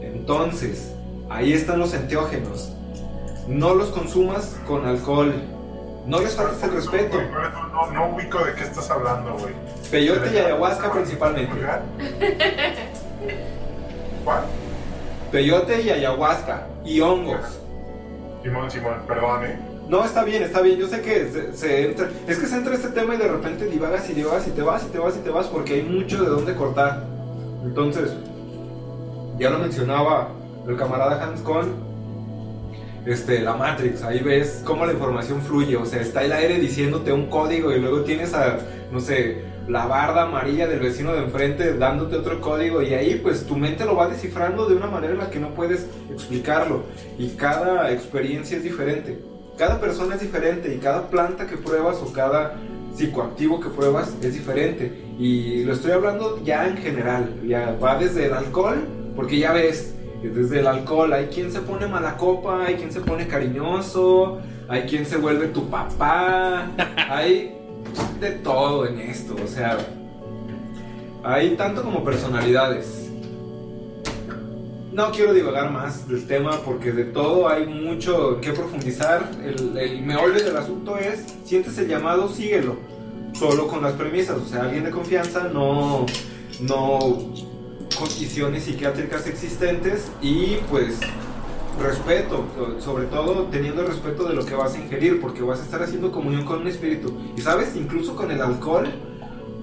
[0.00, 0.92] Entonces,
[1.28, 2.72] ahí están los enteógenos.
[3.46, 5.34] No los consumas con alcohol.
[6.06, 7.18] No les faltes el respeto.
[7.72, 9.54] No, no ubico de qué estás hablando, güey.
[9.90, 11.52] Peyote y ayahuasca principalmente.
[14.24, 14.42] ¿Cuál?
[15.30, 16.66] Peyote y ayahuasca.
[16.84, 17.60] Y hongos.
[18.42, 19.58] Simón, Simón, perdón, eh.
[19.88, 20.78] No, está bien, está bien.
[20.78, 22.10] Yo sé que se, entra.
[22.26, 24.84] Es que se entra este tema y de repente divagas y divagas y te vas
[24.84, 27.04] y te vas y te vas porque hay mucho de dónde cortar.
[27.64, 28.12] Entonces,
[29.38, 30.28] ya lo mencionaba
[30.68, 31.72] el camarada Hans con
[33.06, 34.02] este, la Matrix.
[34.02, 35.76] Ahí ves cómo la información fluye.
[35.76, 38.58] O sea, está el aire diciéndote un código y luego tienes a,
[38.92, 42.82] no sé, la barda amarilla del vecino de enfrente dándote otro código.
[42.82, 45.54] Y ahí, pues tu mente lo va descifrando de una manera en la que no
[45.54, 46.82] puedes explicarlo.
[47.18, 49.37] Y cada experiencia es diferente.
[49.58, 52.54] Cada persona es diferente y cada planta que pruebas o cada
[52.94, 55.04] psicoactivo que pruebas es diferente.
[55.18, 57.34] Y lo estoy hablando ya en general.
[57.44, 58.86] Ya va desde el alcohol,
[59.16, 63.00] porque ya ves, desde el alcohol hay quien se pone mala copa, hay quien se
[63.00, 66.70] pone cariñoso, hay quien se vuelve tu papá,
[67.10, 67.58] hay
[68.20, 69.34] de todo en esto.
[69.42, 69.76] O sea,
[71.24, 73.07] hay tanto como personalidades.
[74.98, 79.30] No quiero divagar más del tema porque de todo hay mucho que profundizar.
[79.44, 82.74] El, el meollo del asunto es, sientes el llamado, síguelo.
[83.32, 86.04] Solo con las premisas, o sea, alguien de confianza, no,
[86.62, 86.98] no
[87.96, 90.98] condiciones psiquiátricas existentes y pues
[91.80, 92.44] respeto,
[92.80, 95.80] sobre todo teniendo el respeto de lo que vas a ingerir, porque vas a estar
[95.80, 97.16] haciendo comunión con un espíritu.
[97.36, 98.88] Y sabes, incluso con el alcohol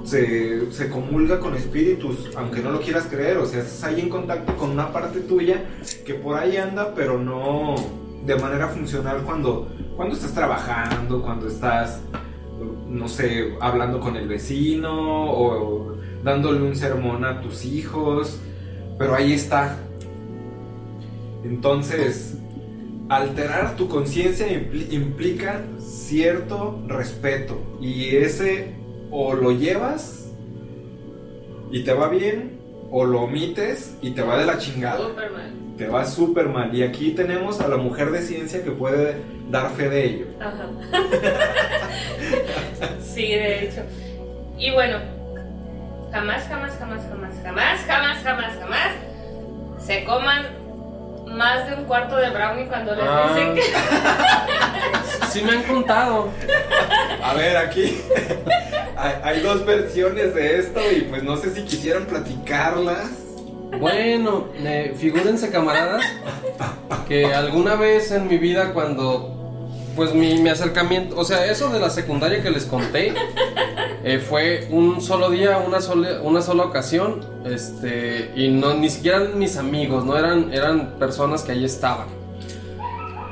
[0.05, 4.09] se, se comulga con espíritus, aunque no lo quieras creer, o sea, estás ahí en
[4.09, 5.63] contacto con una parte tuya
[6.05, 7.75] que por ahí anda, pero no
[8.25, 11.99] de manera funcional cuando, cuando estás trabajando, cuando estás,
[12.87, 18.39] no sé, hablando con el vecino o dándole un sermón a tus hijos,
[18.97, 19.77] pero ahí está.
[21.43, 22.37] Entonces,
[23.09, 28.73] alterar tu conciencia impli- implica cierto respeto y ese
[29.11, 30.31] o lo llevas
[31.71, 32.59] y te va bien
[32.91, 35.07] o lo omites y te va de la chingada.
[35.07, 35.53] Súper mal.
[35.77, 36.73] Te va súper mal.
[36.73, 39.17] Y aquí tenemos a la mujer de ciencia que puede
[39.49, 40.25] dar fe de ello.
[40.39, 40.69] Ajá.
[43.01, 43.81] sí, de hecho.
[44.57, 44.99] Y bueno,
[46.11, 48.91] jamás, jamás, jamás, jamás, jamás, jamás, jamás, jamás
[49.79, 50.64] se coman
[51.27, 53.29] más de un cuarto de brownie cuando les Ah.
[53.33, 53.61] dicen que.
[55.31, 56.29] Sí me han contado.
[57.21, 58.01] A ver, aquí
[58.95, 63.09] hay, hay dos versiones de esto y pues no sé si quisieran platicarlas.
[63.79, 66.05] Bueno, eh, figúrense camaradas
[67.09, 69.44] que alguna vez en mi vida cuando
[69.95, 73.13] pues mi, mi acercamiento, o sea, eso de la secundaria que les conté
[74.03, 79.17] eh, fue un solo día, una sola, una sola ocasión, este, y no ni siquiera
[79.21, 82.07] eran mis amigos, no eran eran personas que ahí estaban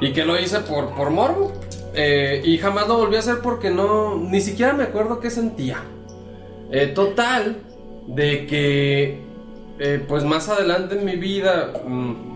[0.02, 1.54] y que lo hice por por morbo
[1.96, 5.84] eh, y jamás lo volví a hacer porque no, ni siquiera me acuerdo qué sentía.
[6.72, 7.58] Eh, total
[8.08, 9.20] de que
[9.80, 12.33] eh, pues más adelante en mi vida mm,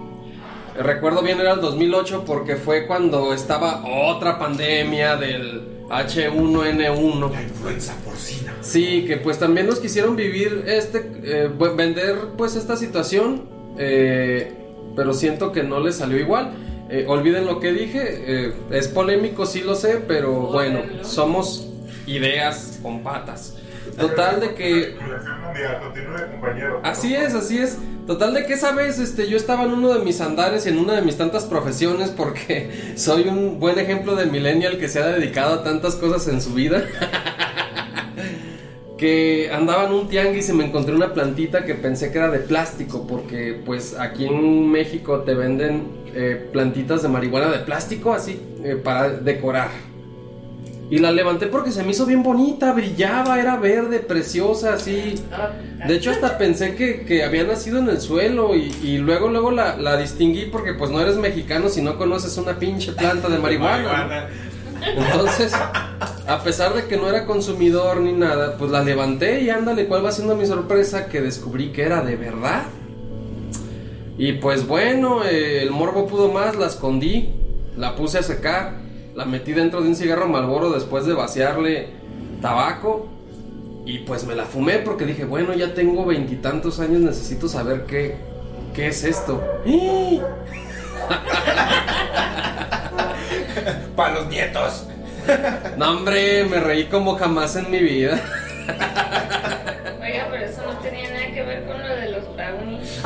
[0.78, 7.95] recuerdo bien era el 2008 porque fue cuando estaba otra pandemia del H1N1 La influenza
[8.04, 8.54] porcina.
[8.62, 13.44] sí que pues también nos quisieron vivir este eh, vender pues esta situación
[13.78, 14.54] eh,
[14.95, 16.52] pero siento que no les salió igual.
[16.90, 21.68] Eh, olviden lo que dije eh, es polémico sí lo sé pero bueno somos
[22.06, 23.56] ideas con patas
[23.95, 24.97] total de que.
[26.84, 27.77] Así es, así es.
[28.05, 30.77] Total de que esa vez este, yo estaba en uno de mis andares y en
[30.77, 35.07] una de mis tantas profesiones porque soy un buen ejemplo de millennial que se ha
[35.07, 36.84] dedicado a tantas cosas en su vida.
[38.97, 42.39] que andaba en un tianguis y me encontré una plantita que pensé que era de
[42.39, 48.41] plástico porque pues aquí en México te venden eh, plantitas de marihuana de plástico así
[48.64, 49.69] eh, para decorar.
[50.89, 55.15] Y la levanté porque se me hizo bien bonita, brillaba, era verde, preciosa, así.
[55.85, 59.51] De hecho, hasta pensé que, que había nacido en el suelo y, y luego, luego
[59.51, 63.38] la, la distinguí porque pues no eres mexicano si no conoces una pinche planta de
[63.38, 64.27] marihuana.
[64.95, 69.88] Entonces, a pesar de que no era consumidor ni nada, pues la levanté y ándale,
[69.88, 71.07] ¿cuál va siendo mi sorpresa?
[71.07, 72.64] Que descubrí que era de verdad.
[74.18, 77.30] Y pues bueno, eh, el morbo pudo más, la escondí,
[77.76, 78.86] la puse a secar,
[79.18, 81.89] la metí dentro de un cigarro malboro después de vaciarle
[82.39, 83.07] tabaco.
[83.84, 88.18] Y pues me la fumé porque dije, bueno, ya tengo veintitantos años, necesito saber qué,
[88.76, 89.41] qué es esto.
[93.95, 94.85] Para los nietos.
[95.77, 98.22] No, hombre, me reí como jamás en mi vida.
[99.99, 100.86] Oiga, pero eso no tenía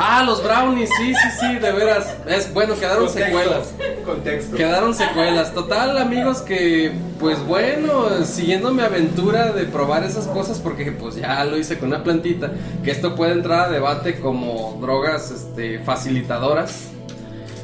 [0.04, 2.16] Ah, los brownies, sí, sí, sí, de veras.
[2.26, 3.72] Es bueno, quedaron secuelas.
[4.04, 4.56] Contexto.
[4.56, 5.54] Quedaron secuelas.
[5.54, 11.44] Total, amigos, que pues bueno, siguiendo mi aventura de probar esas cosas, porque pues ya
[11.44, 12.50] lo hice con una plantita,
[12.82, 16.88] que esto puede entrar a debate como drogas este, facilitadoras.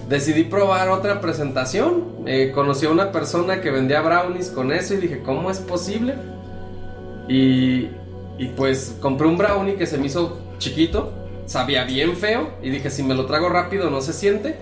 [0.09, 2.05] Decidí probar otra presentación.
[2.25, 6.15] Eh, conocí a una persona que vendía brownies con eso y dije, ¿cómo es posible?
[7.29, 7.89] Y,
[8.39, 11.18] y pues compré un brownie que se me hizo chiquito,
[11.49, 14.57] sabía bien feo y dije, si me lo trago rápido no se siente.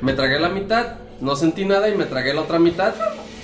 [0.00, 2.94] Me tragué la mitad, no sentí nada y me tragué la otra mitad.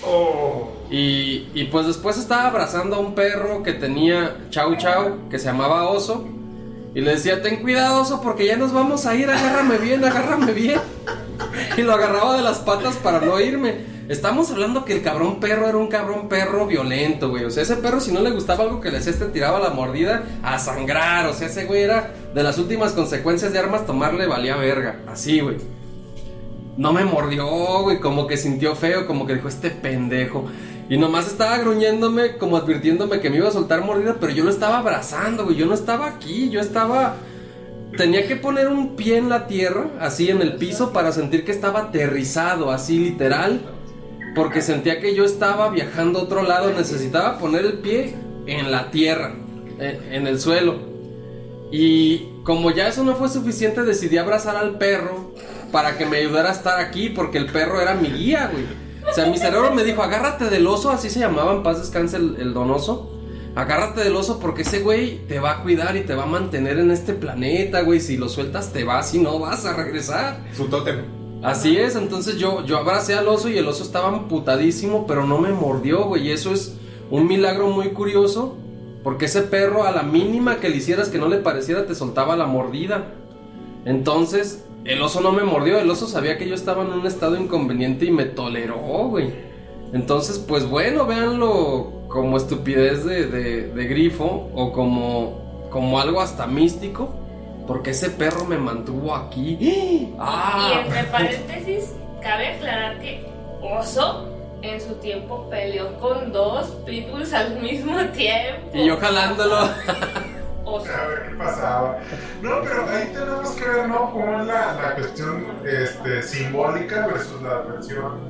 [0.07, 0.71] Oh.
[0.91, 5.47] Y, y pues después estaba abrazando a un perro que tenía chau chau, que se
[5.47, 6.27] llamaba oso.
[6.95, 10.53] Y le decía, ten cuidado oso porque ya nos vamos a ir, agárrame bien, agárrame
[10.53, 10.81] bien.
[11.77, 13.99] Y lo agarraba de las patas para no irme.
[14.09, 17.45] Estamos hablando que el cabrón perro era un cabrón perro violento, güey.
[17.45, 19.71] O sea, ese perro si no le gustaba algo que le hacías te tiraba la
[19.71, 21.27] mordida a sangrar.
[21.27, 25.01] O sea, ese güey era de las últimas consecuencias de armas tomarle valía verga.
[25.07, 25.59] Así, güey.
[26.79, 30.47] No me mordió, güey, como que sintió feo, como que dijo este pendejo.
[30.89, 34.51] Y nomás estaba gruñéndome, como advirtiéndome que me iba a soltar mordida, pero yo lo
[34.51, 35.57] estaba abrazando, güey.
[35.57, 37.17] Yo no estaba aquí, yo estaba.
[37.97, 41.53] Tenía que poner un pie en la tierra, así en el piso, para sentir que
[41.53, 43.61] estaba aterrizado, así literal.
[44.35, 48.15] Porque sentía que yo estaba viajando a otro lado, necesitaba poner el pie
[48.47, 49.35] en la tierra,
[49.79, 50.77] en, en el suelo.
[51.71, 55.35] Y como ya eso no fue suficiente, decidí abrazar al perro
[55.71, 58.88] para que me ayudara a estar aquí, porque el perro era mi guía, güey.
[59.19, 62.17] O sea, mi cerebro me dijo, agárrate del oso, así se llamaba en paz descanse
[62.17, 63.11] el, el donoso.
[63.57, 66.79] Agárrate del oso porque ese güey te va a cuidar y te va a mantener
[66.79, 67.99] en este planeta, güey.
[67.99, 70.45] Si lo sueltas te vas y no vas a regresar.
[70.57, 71.05] Su tótem.
[71.43, 75.39] Así es, entonces yo, yo abracé al oso y el oso estaba amputadísimo, pero no
[75.39, 76.29] me mordió, güey.
[76.29, 76.75] Y eso es
[77.11, 78.57] un milagro muy curioso,
[79.03, 82.37] porque ese perro a la mínima que le hicieras que no le pareciera te soltaba
[82.37, 83.15] la mordida.
[83.85, 87.37] Entonces, el oso no me mordió, el oso sabía que yo estaba en un estado
[87.37, 88.77] inconveniente y me toleró,
[89.09, 89.33] güey.
[89.93, 96.47] Entonces, pues bueno, véanlo como estupidez de, de- de grifo o como, como algo hasta
[96.47, 97.09] místico,
[97.67, 100.15] porque ese perro me mantuvo aquí.
[100.19, 100.71] ¡Ah!
[100.75, 101.93] Y entre paréntesis,
[102.23, 103.27] cabe aclarar que
[103.61, 104.27] Oso
[104.63, 108.71] en su tiempo peleó con dos pitbulls al mismo tiempo.
[108.73, 109.57] Y yo jalándolo.
[110.77, 111.99] A ver qué pasaba.
[112.43, 114.11] No, pero ahí tenemos que ver, ¿no?
[114.11, 118.21] Cómo es la, la cuestión este, simbólica versus la versión,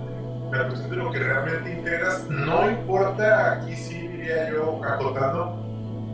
[0.52, 2.24] la cuestión de lo que realmente integras.
[2.28, 5.56] No importa, aquí sí diría yo, acotando,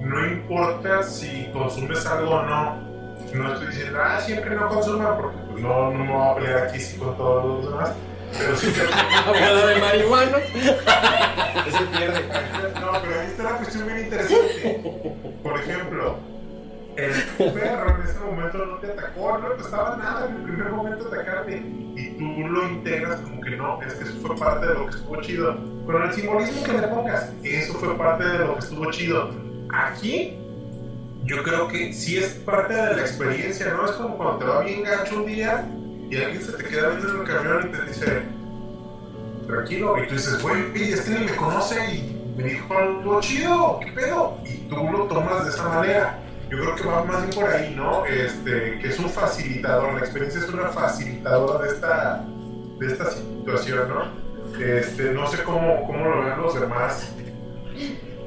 [0.00, 2.76] no importa si consumes algo o no,
[3.34, 6.80] no estoy diciendo, ah, siempre no consuma, porque pues, no, no voy a pelear aquí
[6.80, 7.92] sí con todos los demás.
[8.38, 8.72] Pero sí.
[9.26, 10.38] Bola de marihuana.
[11.66, 12.20] Ese pierde.
[12.80, 14.82] No, pero ahí está la cuestión bien interesante.
[15.42, 16.18] Por ejemplo,
[16.96, 17.12] el
[17.52, 21.08] perro en ese momento no te atacó, no le costaba nada en el primer momento
[21.08, 21.56] atacarte.
[21.96, 24.96] Y tú lo integras como que no, es que eso fue parte de lo que
[24.96, 25.56] estuvo chido.
[25.86, 29.30] Pero el simbolismo que le pongas, eso fue parte de lo que estuvo chido.
[29.72, 30.36] Aquí,
[31.24, 33.86] yo creo que sí es parte de la experiencia, ¿no?
[33.86, 35.66] Es como cuando te va bien gacho un día
[36.14, 38.22] y alguien se te queda viendo en el camión y te dice,
[39.46, 40.62] tranquilo, y tú dices, güey,
[40.92, 44.38] este ni me conoce y me dijo algo chido, ¿qué pedo?
[44.44, 46.18] Y tú lo tomas de esa manera.
[46.50, 48.04] Yo creo que va más bien por ahí, ¿no?
[48.06, 52.24] Este, que es un facilitador, la experiencia es una facilitadora de esta,
[52.78, 54.58] de esta situación, ¿no?
[54.64, 57.12] Este, no sé cómo, cómo lo ven los demás.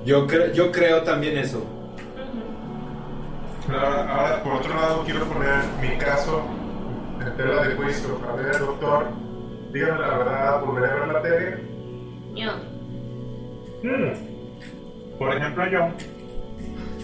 [0.04, 1.66] Yo, cre- yo creo también eso.
[3.70, 6.42] Ahora, ahora, por otro lado, quiero poner mi caso
[7.28, 8.20] en tela de juicio.
[8.30, 9.06] A ver, doctor,
[9.74, 11.58] dígame la verdad, ¿volveré a ver la tele?
[12.36, 12.52] Yo.
[13.84, 15.18] Hmm.
[15.18, 15.90] Por ejemplo, yo.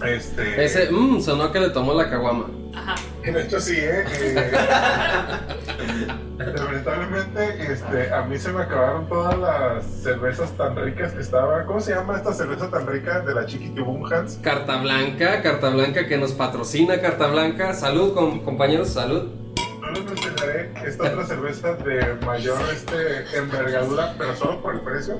[0.06, 0.64] Este.
[0.64, 2.46] Ese, mmm, sonó que le tomó la caguama.
[2.74, 2.94] Ajá.
[3.22, 4.04] De hecho, sí, ¿eh?
[6.36, 11.64] Eh, Lamentablemente, este, a mí se me acabaron todas las cervezas tan ricas que estaban.
[11.66, 14.38] ¿Cómo se llama esta cerveza tan rica de la Chiquitibumhans?
[14.42, 17.72] Carta Blanca, Carta Blanca que nos patrocina Carta Blanca.
[17.72, 19.28] Salud, com- compañeros, salud.
[19.94, 25.18] Les mencionaré esta otra cerveza de mayor este, envergadura, pero solo por el precio.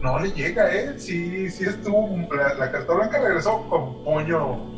[0.00, 0.94] No le llega, ¿eh?
[0.98, 2.08] Sí, sí estuvo.
[2.34, 4.72] La, la carta blanca regresó con puño.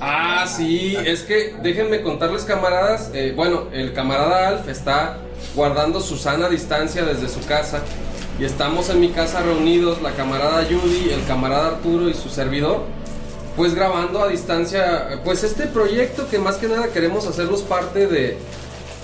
[0.00, 3.10] Ah, sí, es que déjenme contarles, camaradas.
[3.14, 5.18] eh, bueno, el camarada Alf está
[5.54, 7.82] guardando su sana distancia desde su casa.
[8.38, 12.82] Y estamos en mi casa reunidos, la camarada Judy, el camarada Arturo y su servidor.
[13.56, 18.38] Pues grabando a distancia, pues este proyecto que más que nada queremos hacerlos parte de,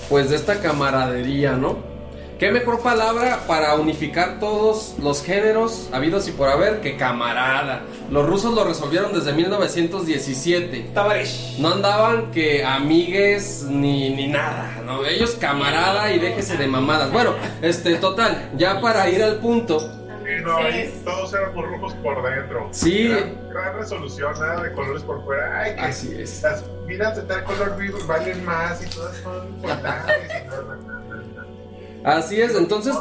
[0.09, 1.95] pues de esta camaradería, ¿no?
[2.39, 7.83] ¿Qué mejor palabra para unificar todos los géneros habidos y por haber que camarada?
[8.11, 10.91] Los rusos lo resolvieron desde 1917.
[10.93, 11.55] Tavares.
[11.59, 15.05] No andaban que amigues ni, ni nada, ¿no?
[15.05, 17.09] Ellos camarada y déjese de mamadas.
[17.09, 20.04] Bueno, este, total, ya para ir al punto,
[20.45, 22.67] no, ahí todos éramos rojos por dentro.
[22.71, 23.07] Sí.
[23.09, 25.59] Gran, gran resolución, nada de colores por fuera.
[25.59, 26.41] Ay, que Así es.
[26.43, 32.09] las minas de tal color vivo valen más y todas son importantes y no, no.
[32.09, 32.95] así es, entonces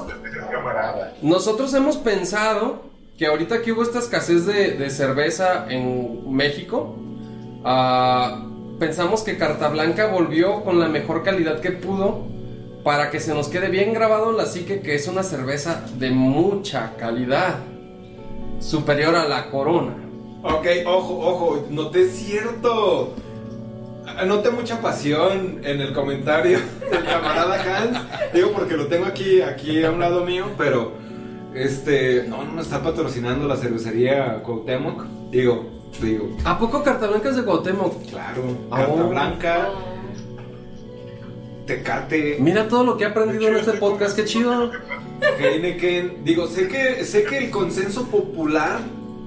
[1.22, 2.82] nosotros hemos pensado
[3.18, 6.96] que ahorita que hubo esta escasez de, de cerveza en México,
[7.64, 8.46] ah,
[8.78, 12.33] pensamos que Carta Blanca volvió con la mejor calidad que pudo
[12.84, 16.10] para que se nos quede bien grabado en la psique que es una cerveza de
[16.10, 17.56] mucha calidad,
[18.60, 19.94] superior a la corona.
[20.42, 23.14] Ok, ojo, ojo, noté cierto.
[24.26, 26.58] Noté mucha pasión en el comentario
[26.90, 27.98] del camarada Hans.
[28.34, 30.92] Digo porque lo tengo aquí, aquí a un lado mío, pero
[31.54, 32.24] este.
[32.28, 35.04] No, no me está patrocinando la cervecería Cuauhtémoc.
[35.30, 35.64] Digo,
[36.02, 36.36] digo.
[36.44, 38.04] ¿A poco Carta Blanca es de Cuauhtémoc?
[38.10, 38.76] Claro, Oh.
[38.76, 39.68] Carta Blanca,
[41.66, 44.70] Tecate, Mira todo lo que he aprendido en este podcast, qué chido.
[45.38, 46.24] Heineken.
[46.24, 48.80] Digo, sé que, sé que el consenso popular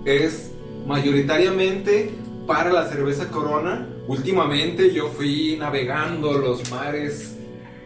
[0.05, 0.51] es
[0.85, 2.11] mayoritariamente
[2.45, 3.87] para la cerveza Corona.
[4.07, 7.35] Últimamente yo fui navegando los mares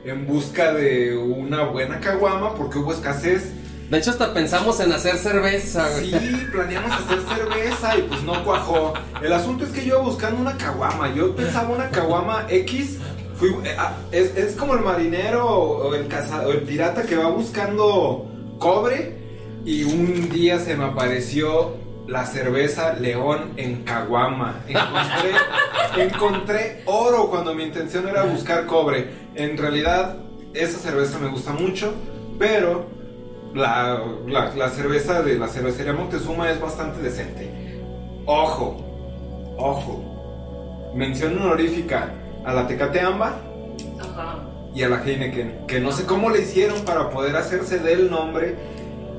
[0.04, 3.54] en busca de una buena caguama porque hubo escasez.
[3.90, 6.12] De hecho, hasta pensamos en hacer cerveza, güey.
[6.12, 8.94] Sí, planeamos hacer cerveza y pues no cuajó.
[9.22, 11.14] El asunto es que yo iba buscando una caguama.
[11.14, 13.00] Yo pensaba una caguama X.
[13.42, 17.18] Fui, eh, ah, es, es como el marinero o el, caza- o el pirata que
[17.18, 18.28] va buscando
[18.60, 19.18] cobre.
[19.66, 21.76] Y un día se me apareció
[22.08, 24.64] la cerveza León en caguama.
[24.68, 25.32] Encontré,
[26.04, 29.10] encontré oro cuando mi intención era buscar cobre.
[29.34, 30.18] En realidad,
[30.54, 31.94] esa cerveza me gusta mucho,
[32.38, 32.86] pero
[33.56, 37.50] la, la- la cerveza de la cervecería Montezuma es bastante decente.
[38.28, 38.78] Ojo,
[39.58, 40.92] ojo.
[40.96, 42.14] Mención honorífica
[42.46, 44.40] a la Tecate Ajá.
[44.74, 48.56] y a la Heineken, que no sé cómo le hicieron para poder hacerse del nombre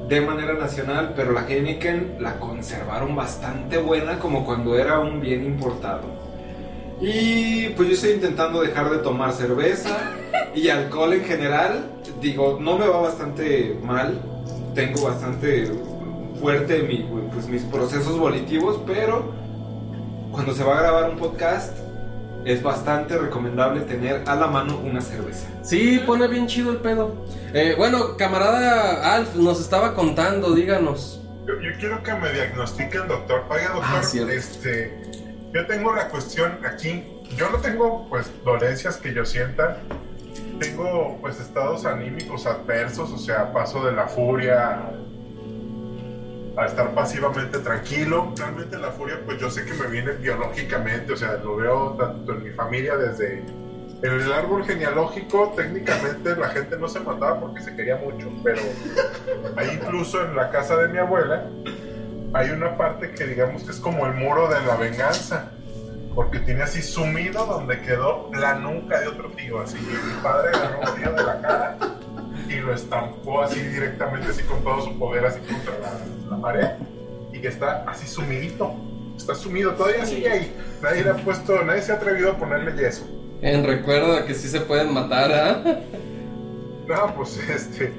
[0.09, 5.45] de manera nacional, pero la Heineken la conservaron bastante buena como cuando era un bien
[5.45, 6.03] importado.
[7.01, 9.97] Y pues yo estoy intentando dejar de tomar cerveza
[10.55, 11.87] y alcohol en general.
[12.21, 14.21] Digo, no me va bastante mal.
[14.75, 15.71] Tengo bastante
[16.41, 19.33] fuerte mi- pues, mis procesos volitivos, pero
[20.31, 21.77] cuando se va a grabar un podcast
[22.45, 25.47] es bastante recomendable tener a la mano una cerveza.
[25.63, 27.25] Sí, pone bien chido el pedo.
[27.55, 31.21] Eh, bueno, camarada Alf nos estaba contando, díganos.
[31.47, 33.45] Yo, yo quiero que me diagnostiquen, doctor.
[33.51, 34.33] Oiga, doctor, Ah, cierto.
[34.33, 35.03] este,
[35.53, 37.05] Yo tengo la cuestión aquí,
[37.37, 39.79] yo no tengo pues dolencias que yo sienta,
[40.59, 44.91] tengo pues estados anímicos adversos, o sea, paso de la furia
[46.57, 48.33] a estar pasivamente tranquilo.
[48.37, 52.33] Realmente la furia pues yo sé que me viene biológicamente, o sea, lo veo tanto
[52.33, 53.45] en mi familia desde
[54.03, 58.61] en el árbol genealógico técnicamente la gente no se mataba porque se quería mucho, pero
[59.57, 61.49] ahí incluso en la casa de mi abuela
[62.35, 65.53] hay una parte que digamos que es como el muro de la venganza,
[66.17, 70.81] porque tiene así sumido donde quedó la nuca de otro tío, así mi padre agarró
[70.81, 71.79] un tío de la cara
[72.53, 76.69] y lo estampó así directamente así con todo su poder así contra la, la pared
[77.33, 78.75] y que está así sumidito,
[79.17, 82.73] está sumido, todavía sigue ahí, nadie le ha puesto, nadie se ha atrevido a ponerle
[82.81, 83.07] yeso.
[83.41, 85.81] En recuerdo de que sí se pueden matar, ¿ah?
[86.87, 87.93] No, pues este.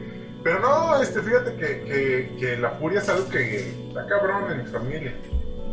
[0.44, 4.64] Pero no, este, fíjate que, que, que la furia es algo que está cabrón en
[4.64, 5.14] mi familia.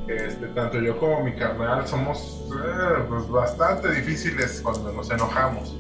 [0.09, 5.77] Este, tanto yo como mi carnal somos eh, pues, bastante difíciles cuando nos enojamos.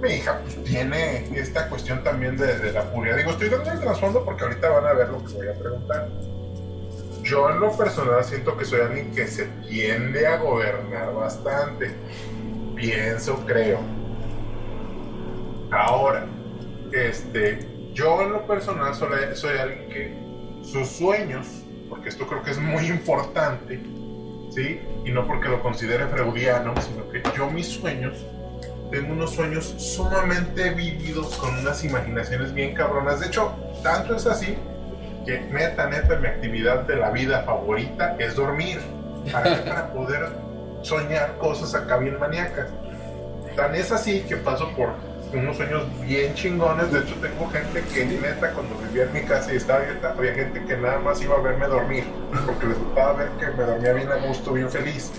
[0.00, 3.16] Mi hija pues, tiene esta cuestión también de, de la furia.
[3.16, 6.08] Digo, estoy dando el trasfondo porque ahorita van a ver lo que voy a preguntar.
[7.22, 11.94] Yo en lo personal siento que soy alguien que se tiende a gobernar bastante.
[12.74, 13.78] Pienso, creo.
[15.70, 16.26] Ahora,
[16.92, 21.46] este, yo en lo personal soy, soy alguien que sus sueños,
[21.88, 23.80] porque esto creo que es muy importante,
[24.50, 24.80] ¿sí?
[25.04, 28.24] Y no porque lo considere freudiano, sino que yo mis sueños,
[28.90, 33.20] tengo unos sueños sumamente vividos con unas imaginaciones bien cabronas.
[33.20, 33.52] De hecho,
[33.82, 34.56] tanto es así
[35.24, 38.80] que neta, neta, mi actividad de la vida favorita es dormir.
[39.30, 39.64] ¿Para?
[39.64, 40.28] Para poder
[40.82, 42.68] soñar cosas acá bien maníacas.
[43.54, 44.90] Tan es así que paso por
[45.32, 46.92] unos sueños bien chingones.
[46.92, 50.34] De hecho, tengo gente que neta, cuando vivía en mi casa y estaba abierta, había
[50.34, 52.04] gente que nada más iba a verme dormir,
[52.46, 55.12] porque les gustaba ver que me dormía bien a gusto, bien feliz.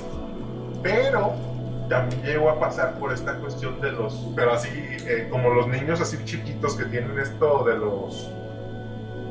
[0.83, 1.50] Pero
[1.91, 5.99] también llego a pasar por esta cuestión de los, pero así, eh, como los niños
[5.99, 8.31] así chiquitos que tienen esto de los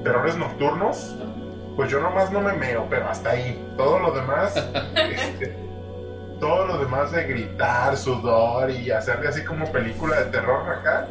[0.05, 1.17] terrores nocturnos,
[1.75, 3.67] pues yo nomás no me meo, pero hasta ahí.
[3.79, 4.55] Todo lo demás,
[4.95, 5.57] este,
[6.39, 11.09] todo lo demás de gritar, sudor y hacerle así como película de terror acá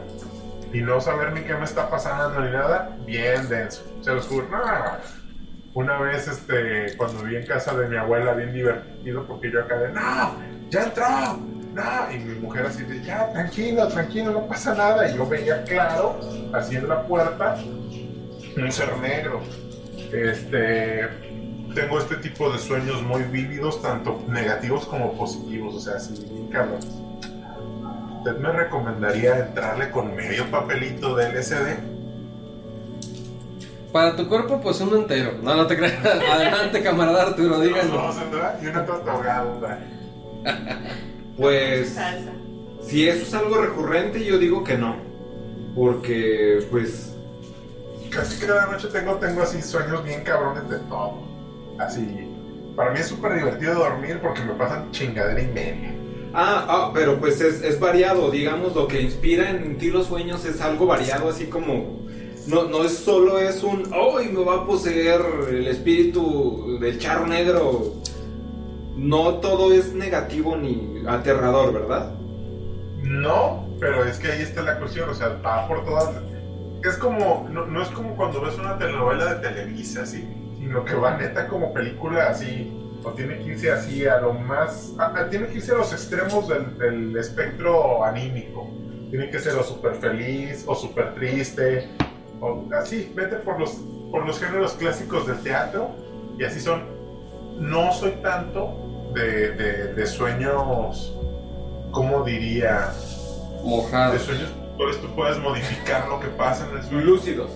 [0.72, 3.92] y no saber ni qué me está pasando ni nada, bien denso.
[4.02, 4.60] Se los juro, no.
[5.74, 9.80] Una vez, este, cuando vi en casa de mi abuela, bien divertido, porque yo acá
[9.80, 11.06] de, no, ya entró,
[11.74, 15.64] no, y mi mujer así de, ya, tranquilo, tranquilo, no pasa nada, y yo veía
[15.64, 16.20] claro,
[16.54, 17.58] así en la puerta,
[18.58, 19.42] un ser negro.
[20.12, 21.08] Este,
[21.76, 26.80] tengo este tipo de sueños muy vívidos, tanto negativos como positivos, o sea, así, cabrón.
[28.18, 32.00] ¿Usted me recomendaría entrarle con medio papelito de LSD?
[33.94, 35.34] Para tu cuerpo, pues uno entero.
[35.42, 35.94] No, no te creas.
[36.06, 37.94] Adelante, camarada Arturo, díganlo.
[37.94, 38.60] dos, ¿verdad?
[38.62, 39.80] Y una torta ahogada.
[41.38, 41.98] Pues
[42.82, 44.98] si eso es algo recurrente, yo digo que no.
[45.74, 47.14] Porque, pues,
[48.10, 51.20] Casi cada noche tengo, tengo así sueños bien cabrones de todo.
[51.78, 52.28] Así.
[52.76, 55.94] Para mí es súper divertido dormir porque me pasan chingadera y media.
[56.34, 60.46] Ah, ah, pero pues es, es variado, digamos, lo que inspira en ti los sueños
[60.46, 62.00] es algo variado, así como...
[62.48, 67.28] No, no es solo es un, ¡ay, me va a poseer el espíritu del charro
[67.28, 67.94] negro!
[69.00, 72.16] No todo es negativo ni aterrador, ¿verdad?
[73.02, 76.22] No, pero es que ahí está la cuestión, o sea, va por todas.
[76.84, 80.28] Es como, no, es como cuando ves una telenovela de Televisa, así,
[80.58, 84.94] sino que va neta como película así, o tiene que irse así a lo más.
[85.30, 88.70] tiene que irse a los extremos del, del espectro anímico.
[89.12, 91.88] Tiene que ser o súper feliz, o súper triste,
[92.42, 93.82] o así, vete por los,
[94.12, 95.92] por los géneros clásicos del teatro,
[96.38, 97.00] y así son.
[97.60, 101.16] No soy tanto de, de, de sueños,
[101.92, 102.92] ¿cómo diría?
[103.64, 104.14] Mojado.
[104.14, 104.50] de sueños,
[105.02, 107.02] tú puedes modificar lo que pasa en el sueño.
[107.06, 107.52] Lúcidos.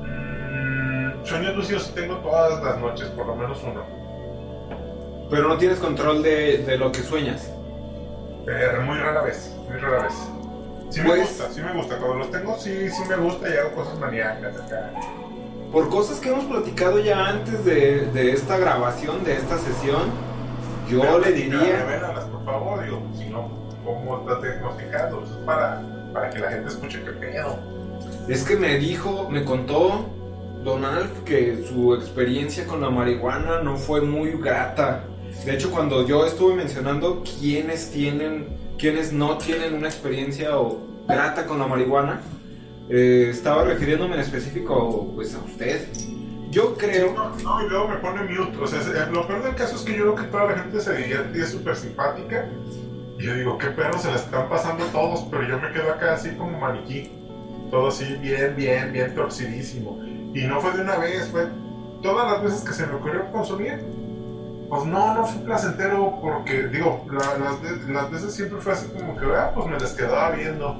[0.00, 3.82] Mm, sueños lúcidos tengo todas las noches, por lo menos uno.
[5.30, 7.50] Pero no tienes control de, de lo que sueñas.
[8.44, 10.14] Pero muy rara vez, muy rara vez.
[10.90, 11.96] Sí me Pues- gusta, sí me gusta.
[11.96, 14.90] Cuando los tengo, sí, sí me gusta y hago cosas maníacas acá.
[15.72, 20.02] Por cosas que hemos platicado ya antes de, de esta grabación, de esta sesión,
[20.86, 21.86] yo Pero le diría...
[21.86, 23.48] Revélalas, por favor, digo, si no,
[23.82, 25.22] ¿cómo estás diagnosticando?
[25.24, 25.82] Eso es para,
[26.12, 27.58] para que la gente escuche qué pedo.
[28.28, 30.10] Es que me dijo, me contó
[30.62, 35.04] Donald que su experiencia con la marihuana no fue muy grata.
[35.46, 41.46] De hecho, cuando yo estuve mencionando quiénes tienen, quiénes no tienen una experiencia o grata
[41.46, 42.20] con la marihuana,
[42.88, 45.88] eh, estaba refiriéndome en específico pues a usted.
[46.50, 47.14] Yo creo.
[47.14, 48.58] No, no, y luego me pone mute.
[48.58, 50.80] O sea, es- lo peor del caso es que yo veo que toda la gente
[50.80, 52.46] se divierte y es súper simpática.
[53.18, 56.14] Y yo digo, qué perros se la están pasando todos, pero yo me quedo acá
[56.14, 57.10] así como maniquí.
[57.70, 59.98] Todo así bien, bien, bien torcidísimo.
[60.34, 61.46] Y no fue de una vez, fue
[62.02, 63.82] todas las veces que se me ocurrió consumir.
[64.68, 69.16] Pues no, no fue placentero porque, digo, la- las, las veces siempre fue así como
[69.16, 70.78] que, ah, pues me las quedaba viendo.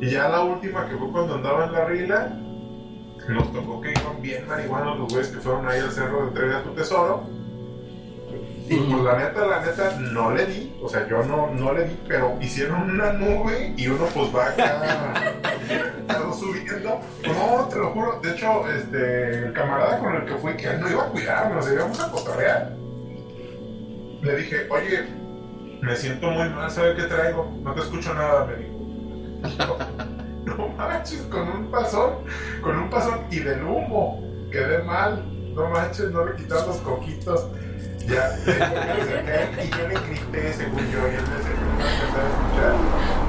[0.00, 2.32] Y ya la última que fue cuando andaba en la rila,
[3.28, 6.58] nos tocó que iban bien marihuanos los güeyes que fueron ahí al cerro de entrega
[6.58, 7.24] a tu tesoro.
[8.68, 11.88] Y pues la neta, la neta, no le di, o sea, yo no, no le
[11.88, 15.34] di, pero hicieron una nube y uno pues va acá
[16.38, 17.00] subiendo.
[17.26, 20.80] No, te lo juro, de hecho, este, el camarada con el que fui, que él
[20.80, 22.76] no iba a cuidarme, nos íbamos a cotorrear.
[24.22, 25.08] Le dije, oye,
[25.82, 27.52] me siento muy mal, ¿sabe qué traigo?
[27.62, 28.79] No te escucho nada, me dijo.
[30.44, 32.14] No manches, con un pasón,
[32.62, 34.22] con un pasón y del humo.
[34.50, 35.24] Quedé mal.
[35.54, 37.46] No manches, no le quitas los coquitos.
[38.06, 42.24] Ya, le acerqué y yo le grité, según yo, y él me dice, no empezar
[42.24, 42.74] a escuchar.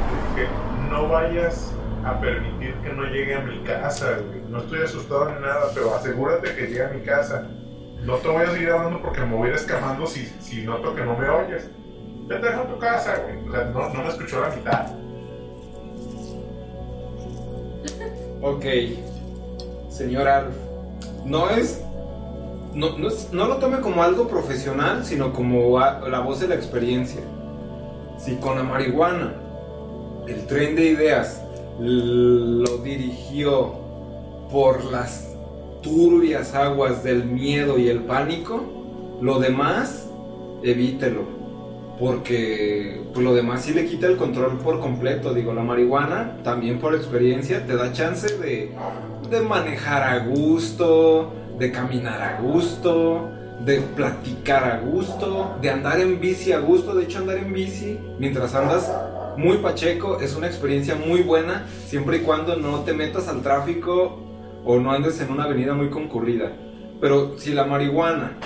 [0.10, 0.50] Le dije,
[0.90, 4.42] no vayas a permitir que no llegue a mi casa, güey.
[4.50, 7.48] No estoy asustado ni nada, pero asegúrate que llegue a mi casa.
[8.04, 10.96] No te voy a seguir hablando porque me voy a ir escamando si, si noto
[10.96, 11.70] que no me oyes.
[12.28, 13.48] Vete a tu casa, güey.
[13.48, 15.01] O sea, no, no me escuchó la mitad.
[18.42, 18.66] Ok,
[19.90, 20.56] señor Alf,
[21.26, 21.82] no es,
[22.74, 26.56] no, no es- no lo tome como algo profesional, sino como la voz de la
[26.56, 27.22] experiencia.
[28.18, 29.34] Si con la marihuana,
[30.28, 31.42] el tren de ideas
[31.80, 33.74] lo dirigió
[34.52, 35.28] por las
[35.82, 38.62] turbias aguas del miedo y el pánico,
[39.22, 40.08] lo demás,
[40.64, 41.41] evítelo.
[42.02, 45.36] Porque pues, lo demás sí le quita el control por completo.
[45.36, 48.72] Digo, la marihuana, también por experiencia, te da chance de,
[49.30, 53.30] de manejar a gusto, de caminar a gusto,
[53.64, 56.96] de platicar a gusto, de andar en bici a gusto.
[56.96, 58.92] De hecho, andar en bici mientras andas
[59.38, 64.20] muy pacheco es una experiencia muy buena, siempre y cuando no te metas al tráfico
[64.66, 66.52] o no andes en una avenida muy concurrida.
[67.00, 68.38] Pero si la marihuana,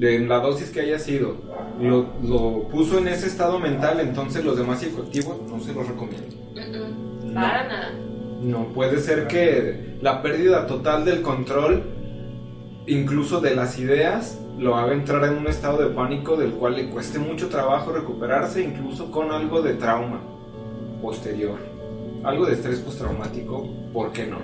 [0.00, 1.36] de la dosis que haya sido,
[1.78, 6.36] lo, lo puso en ese estado mental, entonces los demás psicoactivos no se los recomiendo.
[6.54, 7.34] Mm-mm, No.
[7.34, 7.92] Para nada.
[8.40, 11.82] No, puede ser que la pérdida total del control,
[12.86, 16.88] incluso de las ideas, lo haga entrar en un estado de pánico del cual le
[16.88, 20.22] cueste mucho trabajo recuperarse, incluso con algo de trauma
[21.02, 21.58] posterior.
[22.24, 24.38] Algo de estrés postraumático, ¿por qué no?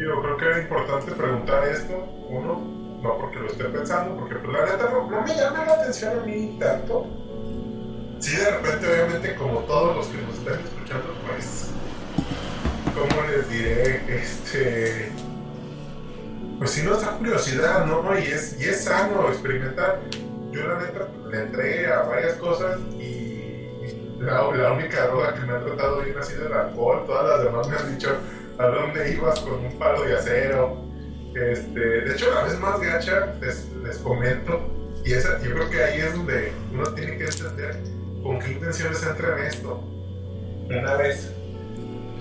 [0.00, 1.92] Digo, creo que era importante preguntar esto,
[2.30, 2.58] uno,
[3.02, 6.22] no porque lo esté pensando, porque pues la neta no, me llama la atención a
[6.22, 7.06] mí tanto.
[8.18, 11.70] Sí, de repente, obviamente, como todos los que nos están escuchando, pues,
[12.94, 14.02] ¿cómo les diré?
[14.08, 15.12] Este,
[16.58, 18.18] pues sí nos da curiosidad, ¿no?
[18.18, 20.00] Y es, y es sano experimentar.
[20.50, 23.30] Yo la neta le entré a varias cosas y
[24.18, 27.68] la, única droga que me ha tratado bien ha sido el alcohol, todas las demás
[27.68, 28.16] me han dicho
[28.60, 30.76] a dónde ibas con un palo de acero.
[31.34, 34.60] Este, de hecho, la vez más gacha, les, les comento,
[35.04, 37.80] y esa, yo creo que ahí es donde uno tiene que entender
[38.22, 39.82] con qué intenciones entra en esto.
[40.68, 41.32] Una vez,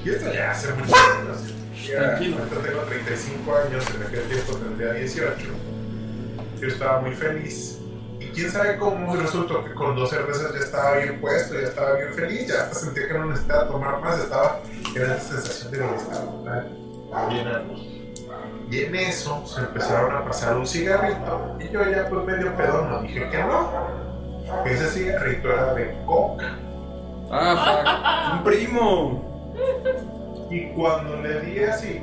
[0.05, 1.53] y esto ya hace muchos años,
[1.85, 5.47] ya, ahorita tengo 35 años, en aquel tiempo tendría 18.
[6.61, 7.79] Yo estaba muy feliz.
[8.19, 11.93] Y quién sabe cómo resultó que con dos cervezas ya estaba bien puesto, ya estaba
[11.95, 14.61] bien feliz, ya hasta sentía que no necesitaba tomar más, estaba
[14.95, 16.69] en esa sensación de bienestar total.
[18.71, 22.85] Y en eso se empezaron a pasar un cigarrito y yo ya pues medio pedo
[22.85, 23.69] no dije que no.
[24.65, 26.57] Ese cigarrito era de coca.
[27.31, 29.55] Ah, ¡Un primo!
[30.49, 32.01] Y cuando le di así,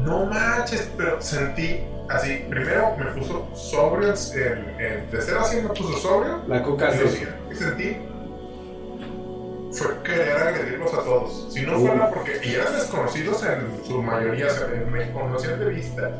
[0.00, 5.68] no manches, pero sentí así, primero me puso sobrio, en, en, de ser así me
[5.70, 7.96] puso sobrio, La coca y siguiente que sentí
[9.76, 11.52] fue querer agredirlos a todos.
[11.52, 15.68] Si no fuera porque, y eran desconocidos en su mayoría, o sea, me conocían de
[15.68, 16.10] vista.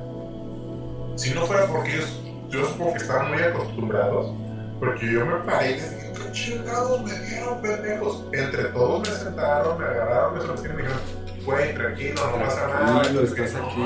[1.17, 2.21] Si no fuera porque ellos,
[2.51, 4.35] yo supongo que estaban muy acostumbrados,
[4.79, 8.25] porque yo me paré y dije, ¿qué chingados me dieron, pendejos?
[8.33, 11.01] Entre todos me sentaron, me agarraron, me soltaron y me dijeron,
[11.45, 13.01] güey, tranquilo, no pasa nada.
[13.01, 13.83] Tranquilo, estás aquí.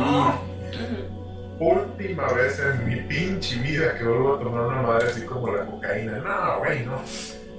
[1.61, 5.67] Última vez en mi pinche vida que vuelvo a tomar una madre así como la
[5.67, 6.19] cocaína.
[6.19, 7.01] No, güey, no.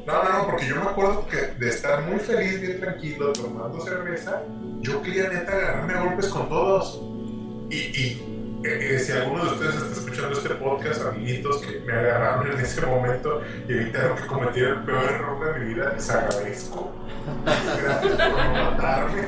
[0.06, 3.80] No, no, no, porque yo me acuerdo que de estar muy feliz, bien tranquilo, tomando
[3.82, 4.42] cerveza,
[4.80, 7.02] yo quería neta agarrarme a golpes con todos.
[7.70, 8.32] Y, y
[8.64, 12.60] eh, eh, si alguno de ustedes está escuchando este podcast, amiguitos que me agarraron en
[12.60, 16.92] ese momento y evitaron que cometiera el peor error de mi vida, les agradezco.
[17.46, 19.22] Gracias por no matarme.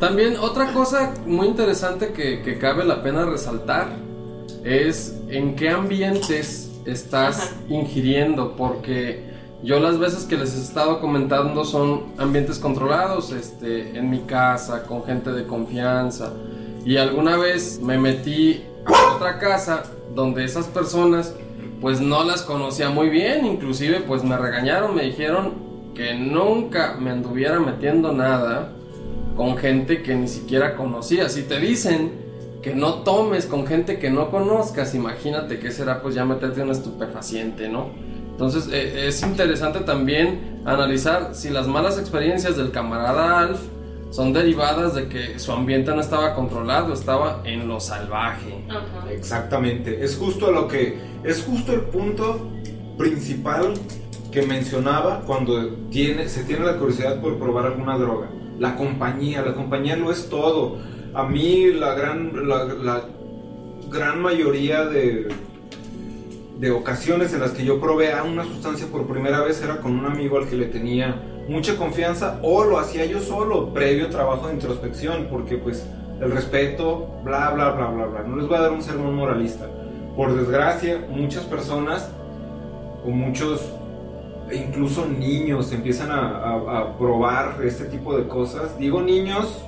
[0.00, 3.88] También otra cosa muy interesante que, que cabe la pena resaltar
[4.64, 9.33] es en qué ambientes estás ingiriendo, porque
[9.64, 14.82] yo las veces que les he estado comentando son ambientes controlados, este, en mi casa,
[14.82, 16.32] con gente de confianza,
[16.84, 19.84] y alguna vez me metí a otra casa
[20.14, 21.34] donde esas personas
[21.80, 25.54] pues no las conocía muy bien, inclusive pues me regañaron, me dijeron
[25.94, 28.72] que nunca me anduviera metiendo nada
[29.34, 31.28] con gente que ni siquiera conocía.
[31.28, 32.12] Si te dicen
[32.62, 36.70] que no tomes con gente que no conozcas, imagínate que será pues ya meterte un
[36.70, 37.90] estupefaciente, ¿no?
[38.34, 43.60] Entonces eh, es interesante también analizar si las malas experiencias del camarada Alf
[44.10, 48.64] son derivadas de que su ambiente no estaba controlado, estaba en lo salvaje.
[48.68, 49.12] Ajá.
[49.12, 52.48] Exactamente, es justo lo que es justo el punto
[52.98, 53.74] principal
[54.32, 58.28] que mencionaba cuando tiene, se tiene la curiosidad por probar alguna droga.
[58.58, 60.78] La compañía, la compañía lo es todo.
[61.14, 63.04] A mí la gran, la, la
[63.90, 65.28] gran mayoría de,
[66.64, 69.92] de ocasiones en las que yo probé a una sustancia por primera vez era con
[69.98, 71.14] un amigo al que le tenía
[71.46, 75.86] mucha confianza o lo hacía yo solo, previo trabajo de introspección, porque pues
[76.22, 78.22] el respeto, bla, bla, bla, bla, bla.
[78.22, 79.66] No les voy a dar un sermón moralista.
[80.16, 82.08] Por desgracia, muchas personas
[83.04, 83.60] o muchos,
[84.50, 88.78] e incluso niños, empiezan a, a- a probar este tipo de cosas.
[88.78, 89.62] Digo niños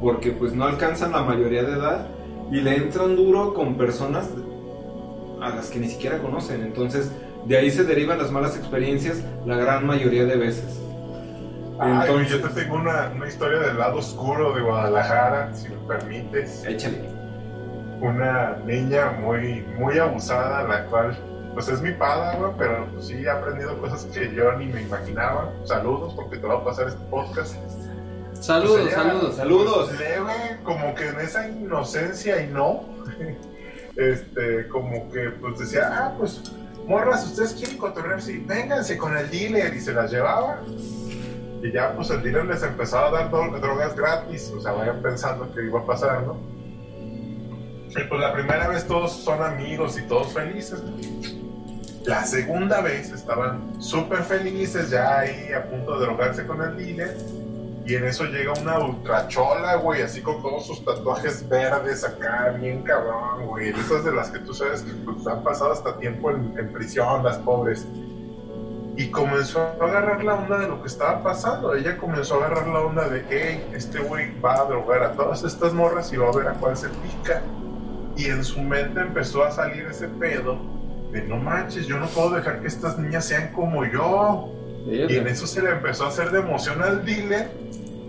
[0.00, 2.08] porque pues no alcanzan la mayoría de edad
[2.50, 4.28] y le entran duro con personas
[5.42, 6.62] a las que ni siquiera conocen.
[6.62, 7.10] Entonces,
[7.46, 10.78] de ahí se derivan las malas experiencias la gran mayoría de veces.
[11.78, 15.68] Ay, güey, Entonces- yo te tengo una, una historia del lado oscuro de Guadalajara, si
[15.70, 16.64] me permites.
[16.66, 17.08] Échale.
[18.00, 21.16] Una niña muy, muy abusada, la cual,
[21.54, 24.82] pues es mi padre, güey, pero pues, sí ha aprendido cosas que yo ni me
[24.82, 25.52] imaginaba.
[25.64, 27.56] Saludos, porque te va a pasar este podcast.
[28.34, 29.36] Saludos, Pues ella- saludos.
[29.36, 29.92] Saludos.
[29.98, 32.84] Leve, como que en esa inocencia y no,
[34.00, 36.42] este, como que pues decía, ah, pues
[36.86, 40.60] morras, ustedes quieren cotorrear, sí, vénganse con el dealer y se las llevaba.
[41.62, 45.02] Y ya pues el dealer les empezaba a dar dro- drogas gratis, o sea, vayan
[45.02, 46.38] pensando que iba a pasar, ¿no?
[47.90, 50.80] Y pues la primera vez todos son amigos y todos felices.
[52.06, 57.16] La segunda vez estaban súper felices, ya ahí a punto de drogarse con el dealer.
[57.90, 62.84] Y en eso llega una ultrachola, güey, así con todos sus tatuajes verdes acá, bien
[62.84, 63.70] cabrón, güey.
[63.70, 67.24] Esas de las que tú sabes que pues, han pasado hasta tiempo en, en prisión,
[67.24, 67.84] las pobres.
[68.96, 71.74] Y comenzó a agarrar la onda de lo que estaba pasando.
[71.74, 75.42] Ella comenzó a agarrar la onda de, hey, este güey va a drogar a todas
[75.42, 77.42] estas morras y va a ver a cuál se pica.
[78.16, 80.60] Y en su mente empezó a salir ese pedo
[81.10, 84.54] de, no manches, yo no puedo dejar que estas niñas sean como yo.
[84.86, 87.50] Y en eso se le empezó a hacer de emoción al dealer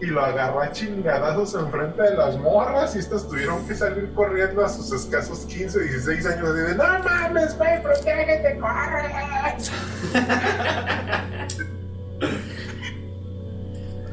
[0.01, 4.65] y lo agarró a chingadazos enfrente de las morras y estas tuvieron que salir corriendo
[4.65, 9.11] a sus escasos 15, 16 años y de no mames, güey, protégete, corre.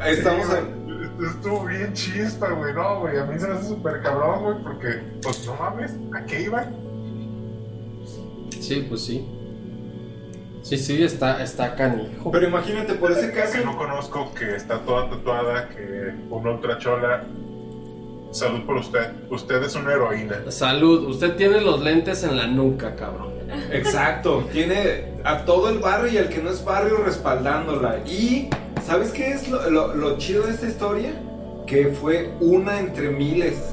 [0.06, 0.78] Estamos Sí, en-
[1.19, 5.02] Estuvo bien chispa, güey, no, güey, a mí se me hace súper cabrón, güey, porque,
[5.20, 6.77] pues no mames, ¿a qué iban?
[8.60, 9.28] Sí, pues sí.
[10.63, 12.31] Sí, sí, está, está canijo.
[12.31, 17.25] Pero imagínate, por ese Que caso, no conozco, que está toda tatuada, que una ultrachola.
[18.31, 20.51] Salud por usted, usted es una heroína.
[20.51, 23.33] Salud, usted tiene los lentes en la nuca, cabrón.
[23.73, 28.01] Exacto, tiene a todo el barrio y al que no es barrio respaldándola.
[28.07, 28.51] Y,
[28.87, 31.13] ¿sabes qué es lo, lo- lo chido de esta historia?
[31.67, 33.73] Que fue una entre miles.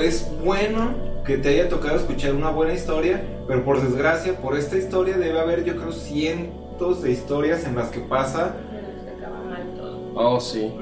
[0.00, 0.94] Es bueno
[1.26, 5.40] que te haya tocado escuchar una buena historia, pero por desgracia, por esta historia debe
[5.40, 8.54] haber, yo creo, cientos de historias en las que pasa.
[9.18, 10.12] Acaba mal todo.
[10.14, 10.72] Oh, sí.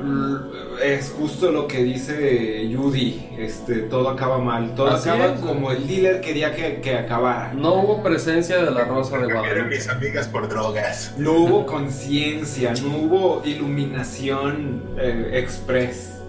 [0.84, 5.40] Es justo lo que dice Judy, este, todo acaba mal, todo Así acaba es.
[5.40, 7.54] como el dealer quería que, que acabara.
[7.54, 9.70] No hubo presencia de la Rosa de Guadalupe.
[9.74, 11.14] mis amigas por drogas.
[11.16, 16.20] No hubo conciencia, no hubo iluminación eh, express.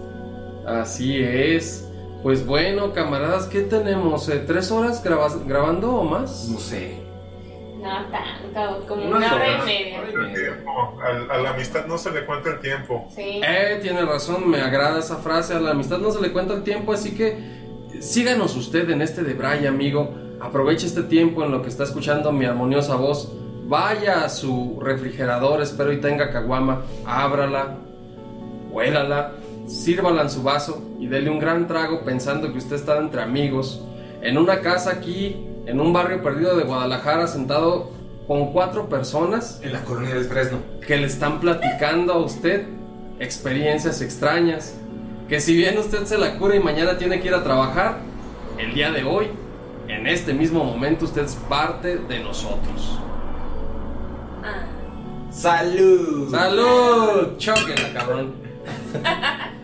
[0.66, 1.89] Así es.
[2.22, 4.28] Pues bueno, camaradas, ¿qué tenemos?
[4.28, 6.48] Eh, ¿Tres horas grabas- grabando o más?
[6.50, 6.98] No sé.
[7.82, 10.00] No tanto, como una hora y media.
[11.02, 13.08] A, a la amistad no se le cuenta el tiempo.
[13.14, 13.40] Sí.
[13.42, 15.54] Eh, tiene razón, me agrada esa frase.
[15.54, 19.00] A la amistad no se le cuenta el tiempo, así que eh, síganos usted en
[19.00, 20.14] este de Bray, amigo.
[20.42, 23.32] Aproveche este tiempo en lo que está escuchando mi armoniosa voz.
[23.64, 26.82] Vaya a su refrigerador, espero y tenga caguama.
[27.06, 27.76] Ábrala,
[28.70, 29.32] huélala,
[29.70, 33.80] sírvala en su vaso y dele un gran trago pensando que usted está entre amigos.
[34.20, 37.90] En una casa aquí, en un barrio perdido de Guadalajara, sentado
[38.26, 40.58] con cuatro personas En la colonia del Fresno.
[40.86, 42.66] que le están platicando a usted
[43.18, 44.74] experiencias extrañas,
[45.28, 47.98] que si bien usted se la cura y mañana tiene que ir a trabajar,
[48.58, 49.28] el día de hoy,
[49.88, 52.98] en este mismo momento, usted es parte de nosotros.
[54.42, 54.64] Ah.
[55.30, 56.30] ¡Salud!
[56.30, 57.36] ¡Salud!
[57.38, 58.34] Chóquenla, cabrón.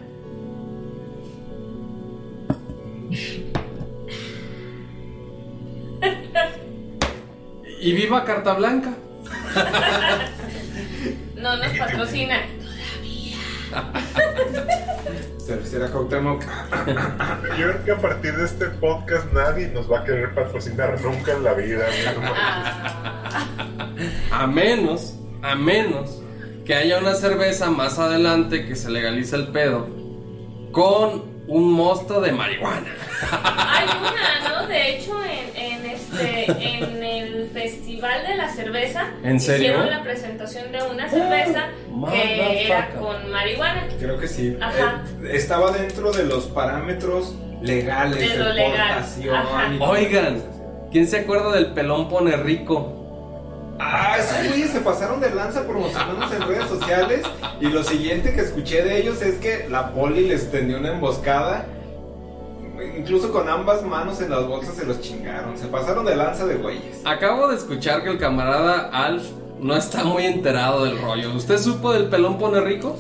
[7.81, 8.95] Y viva Carta Blanca.
[11.37, 12.41] No nos patrocina.
[15.39, 16.43] Cervecera Cuauhtémoc.
[17.59, 21.33] Yo creo que a partir de este podcast nadie nos va a querer patrocinar nunca
[21.33, 21.87] en la vida.
[22.35, 23.47] Ah.
[24.33, 26.23] A menos, a menos
[26.65, 29.87] que haya una cerveza más adelante que se legalice el pedo
[30.73, 32.89] con un mosto de marihuana.
[33.31, 34.67] Hay una, ¿no?
[34.67, 39.69] De hecho, en, en este, en el Festival de la Cerveza ¿En serio?
[39.69, 41.69] hicieron la presentación de una cerveza
[41.99, 43.87] Oh, que era con marihuana.
[43.99, 44.57] Creo que sí.
[44.61, 45.03] Ajá.
[45.23, 49.05] Eh, estaba dentro de los parámetros legales De lo legal.
[49.35, 49.73] Ajá.
[49.81, 50.43] Oigan.
[50.93, 52.96] ¿quién se acuerda del pelón pone rico?
[53.79, 57.23] Ah, esos güeyes se pasaron de lanza promocionándose en redes sociales
[57.61, 61.67] y lo siguiente que escuché de ellos es que la poli les tendió una emboscada.
[62.99, 65.57] Incluso con ambas manos en las bolsas se los chingaron.
[65.57, 67.01] Se pasaron de lanza de güeyes.
[67.05, 69.25] Acabo de escuchar que el camarada Alf
[69.61, 71.33] no está muy enterado del rollo.
[71.35, 72.97] ¿Usted supo del pelón pone rico?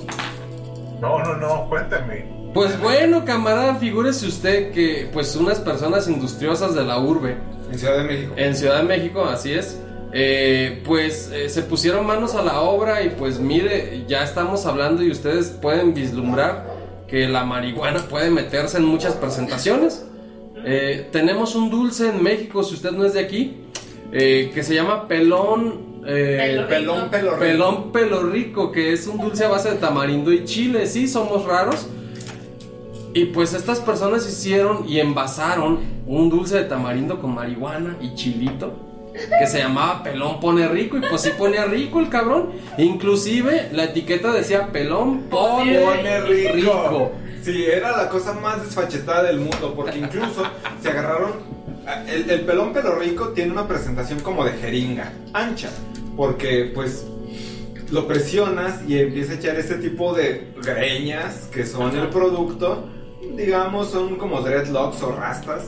[1.00, 2.26] No, no, no, cuéntame.
[2.54, 7.36] Pues bueno, camarada, figúrese usted que pues unas personas industriosas de la urbe
[7.70, 8.32] En Ciudad de México.
[8.36, 9.78] en Ciudad de México, así es,
[10.12, 15.02] eh, pues eh, se pusieron manos a la obra y pues mire, ya estamos hablando
[15.02, 16.74] y ustedes pueden vislumbrar
[17.08, 20.06] que la marihuana puede meterse en muchas presentaciones.
[20.64, 23.58] Eh, tenemos un dulce en México, si usted no es de aquí,
[24.12, 26.02] eh, que se llama pelón.
[26.06, 27.10] eh, Pelón, rico.
[27.10, 27.38] pelo rico.
[27.40, 30.86] Pelón pelo rico, que es un dulce a base de tamarindo y chile.
[30.86, 31.86] Sí, somos raros.
[33.14, 38.72] Y pues estas personas hicieron y envasaron un dulce de tamarindo con marihuana y chilito.
[39.38, 40.97] Que se llamaba Pelón Pone Rico.
[40.97, 42.52] Y pues sí ponía rico el cabrón.
[42.78, 46.52] Inclusive la etiqueta decía Pelón Pone, Pone rico.
[46.55, 47.12] rico.
[47.43, 50.43] Sí, era la cosa más desfachetada del mundo, porque incluso
[50.82, 51.32] se agarraron.
[52.09, 55.70] El, el pelón pelo rico tiene una presentación como de jeringa, ancha,
[56.16, 57.06] porque pues
[57.93, 62.88] lo presionas y empieza a echar este tipo de greñas que son el producto,
[63.36, 65.62] digamos, son como dreadlocks o rastas.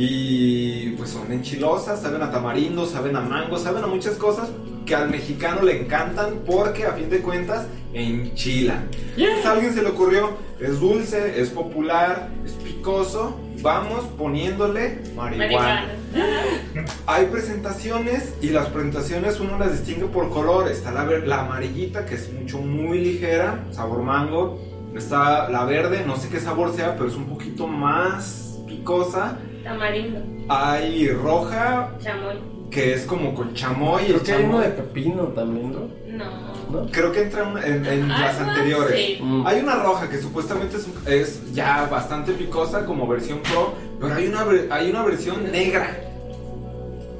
[0.00, 4.48] Y pues son enchilosas, saben a tamarindo, saben a mango, saben a muchas cosas
[4.86, 8.88] que al mexicano le encantan porque a fin de cuentas enchilan.
[9.16, 10.30] Entonces, a alguien se le ocurrió,
[10.60, 15.88] es dulce, es popular, es picoso, vamos poniéndole marihuana.
[16.12, 16.86] Marihuana.
[17.06, 20.70] Hay presentaciones y las presentaciones uno las distingue por color.
[20.70, 24.60] Está la, la amarillita que es mucho, muy ligera, sabor mango.
[24.94, 29.38] Está la verde, no sé qué sabor sea, pero es un poquito más picosa.
[29.68, 32.36] Tamarindo, Hay roja, chamoy.
[32.70, 34.04] que es como con chamoy.
[34.04, 35.88] Creo el que hay uno de pepino también, ¿no?
[36.24, 36.48] No.
[36.70, 36.90] ¿No?
[36.90, 38.94] Creo que entra en, en- Ah, las anteriores.
[38.96, 39.18] sí.
[39.22, 39.46] Mm.
[39.46, 44.26] Hay una roja que supuestamente es, es ya bastante picosa como versión pro, pero hay
[44.26, 45.96] una, ver- hay una versión negra.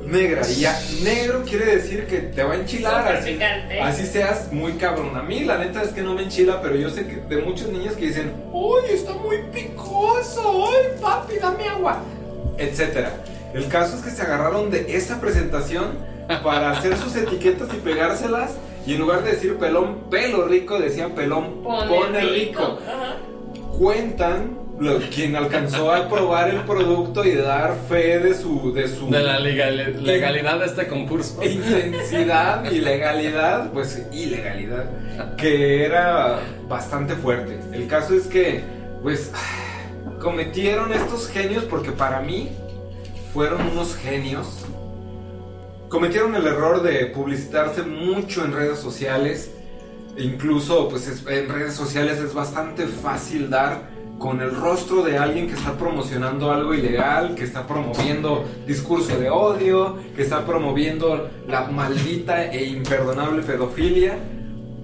[0.06, 0.40] Negra.
[0.50, 3.06] Y ya negro quiere decir que te va a enchilar.
[3.16, 3.38] Así,
[3.82, 5.14] así seas muy cabrón.
[5.16, 7.68] A mí la neta es que no me enchila, pero yo sé que de muchos
[7.68, 10.66] niños que dicen, ¡Uy, está muy picoso!
[10.66, 11.98] ¡Ay, papi, dame agua!
[12.58, 13.12] Etcétera.
[13.54, 15.92] El caso es que se agarraron de esa presentación
[16.42, 18.52] para hacer sus etiquetas y pegárselas.
[18.86, 22.78] Y en lugar de decir pelón pelo rico, decían pelón Pone, pone, rico.
[23.78, 29.10] Cuentan lo- quien alcanzó a probar el producto y dar fe de su, de su
[29.10, 31.42] De la legal- legalidad de este concurso.
[31.42, 34.84] intensidad y legalidad, pues ilegalidad,
[35.36, 37.58] que era bastante fuerte.
[37.72, 38.62] El caso es que,
[39.02, 39.32] pues,
[40.20, 42.48] cometieron estos genios, porque para mí
[43.32, 44.64] fueron unos genios.
[45.88, 49.52] Cometieron el error de publicitarse mucho en redes sociales.
[50.18, 53.88] Incluso, pues, es- en redes sociales es bastante fácil dar
[54.18, 59.30] con el rostro de alguien que está promocionando algo ilegal, que está promoviendo discurso de
[59.30, 64.18] odio, que está promoviendo la maldita e imperdonable pedofilia.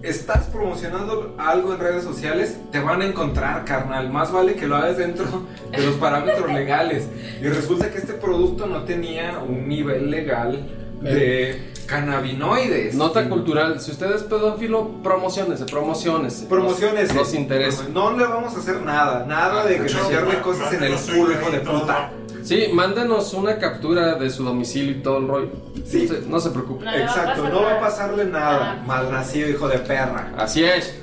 [0.04, 4.10] Estás promocionando algo en redes sociales, te van a encontrar, carnal.
[4.10, 5.24] Más vale que lo hagas dentro
[5.70, 7.08] de los parámetros legales.
[7.40, 10.68] Y resulta que este producto no tenía un nivel legal
[11.00, 12.94] de cannabinoides.
[12.94, 16.44] Nota cultural, si usted es pedófilo, promociones, promociones.
[16.50, 17.08] Promociones.
[17.08, 17.86] Nos, nos interesa.
[17.90, 21.50] No le vamos a hacer nada, nada de que No, cosas en el culo, hijo
[21.50, 22.10] de puta.
[22.44, 25.50] Sí, mándenos una captura de su domicilio y todo el rollo.
[25.86, 26.06] Sí.
[26.06, 26.84] No, se, no se preocupe.
[26.84, 28.78] No va Exacto, no va a pasarle nada.
[28.80, 28.84] Ah.
[28.86, 30.30] Malnacido, hijo de perra.
[30.36, 30.94] Así es.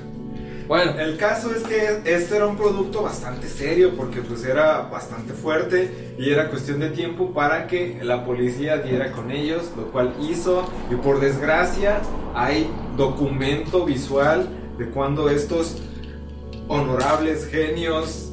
[0.67, 5.33] Bueno, El caso es que este era un producto bastante serio porque pues era bastante
[5.33, 10.13] fuerte y era cuestión de tiempo para que la policía diera con ellos, lo cual
[10.21, 11.99] hizo y por desgracia
[12.33, 14.47] hay documento visual
[14.77, 15.75] de cuando estos
[16.69, 18.30] honorables genios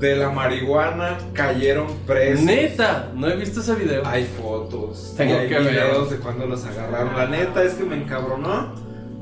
[0.00, 2.44] de la marihuana cayeron presos.
[2.44, 4.02] neta, no he visto ese video.
[4.06, 5.70] Hay fotos, Tengo y hay que ver.
[5.70, 7.14] videos de cuando los agarraron.
[7.16, 8.74] La neta es que me encabronó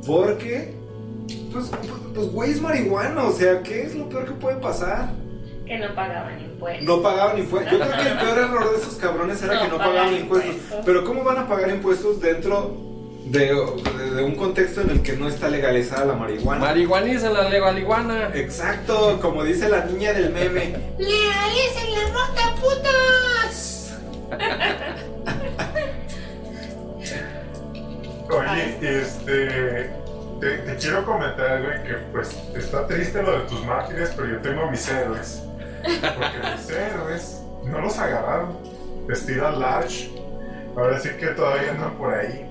[0.06, 0.74] porque,
[1.52, 3.24] pues, pues, pues, güey, es marihuana.
[3.24, 5.10] O sea, ¿qué es lo peor que puede pasar?
[5.66, 6.84] Que no pagaban impuestos.
[6.86, 7.72] No pagaban impuestos.
[7.72, 10.54] Yo creo que el peor error de esos cabrones era No que no pagaban impuestos.
[10.54, 10.82] impuestos.
[10.86, 12.87] Pero ¿cómo van a pagar impuestos dentro
[13.30, 16.60] de, de- de un contexto en el que no está legalizada la marihuana?
[16.60, 18.30] Marihuaniza la legaliguana.
[18.34, 20.76] Exacto, como dice la niña del meme.
[20.98, 23.94] ¡Legalicen la mota, putas!
[28.30, 29.90] Oye, este.
[30.40, 34.38] Te, te quiero comentar, güey, que pues está triste lo de tus mártires, pero yo
[34.40, 35.42] tengo mis héroes.
[35.82, 38.56] Porque mis héroes no los agarraron.
[39.06, 40.10] Vestida large.
[40.76, 42.47] Ahora sí que todavía andan por ahí.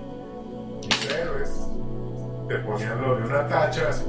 [0.87, 1.51] Mis héroes
[2.47, 4.05] te ponían lo de una tacha así,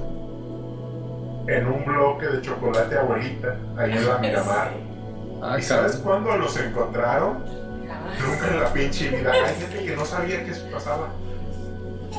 [1.48, 4.70] en un bloque de chocolate abuelita, ahí en la Miramar.
[5.42, 7.44] Ah, ¿Y sabes cuándo los encontraron?
[7.44, 9.32] Nunca en la pinche vida.
[9.32, 11.08] Hay gente que no sabía que eso pasaba.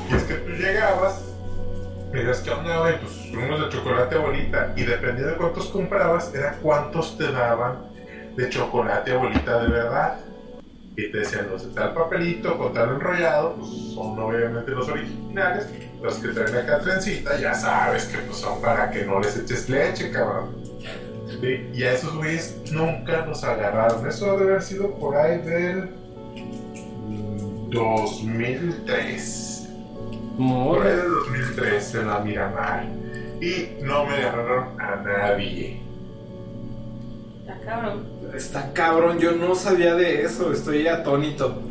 [0.09, 1.21] Y es que tú llegabas,
[2.11, 4.73] miras que onda, güey, pues unos de chocolate abuelita.
[4.75, 7.89] Y dependiendo de cuántos comprabas, era cuántos te daban
[8.35, 10.19] de chocolate abuelita de verdad.
[10.95, 15.67] Y te decían, los de tal papelito con tal enrollado, pues son obviamente los originales.
[16.01, 19.69] Los que traen acá trencita, ya sabes que pues, son para que no les eches
[19.69, 20.55] leche, cabrón.
[21.41, 24.07] Sí, y a esos güeyes nunca los agarraron.
[24.07, 25.89] Eso debe haber sido por ahí del
[27.69, 29.69] 2003.
[30.37, 32.85] Por ahí del 2003 en la Miramar.
[33.41, 35.81] Y no me agarraron a nadie.
[37.41, 38.18] Está cabrón.
[38.35, 41.61] Está cabrón, yo no sabía de eso, estoy atónito.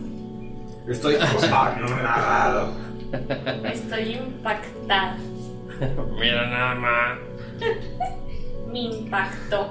[0.89, 1.17] Estoy
[1.53, 2.73] anonadado.
[3.73, 5.17] Estoy impactada.
[6.19, 7.19] Mira nada más.
[8.73, 9.71] Me impactó.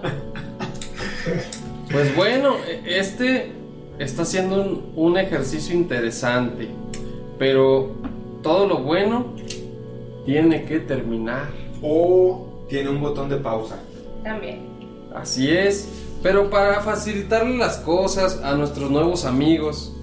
[1.91, 3.51] Pues bueno, e- este
[3.99, 6.69] está siendo un, un ejercicio interesante,
[7.37, 7.91] pero
[8.41, 9.33] todo lo bueno
[10.25, 11.47] tiene que terminar.
[11.81, 13.77] O tiene un botón de pausa.
[14.23, 14.61] También.
[15.15, 15.87] Así es,
[16.27, 19.93] pero para facilitarle las cosas a nuestros nuevos amigos,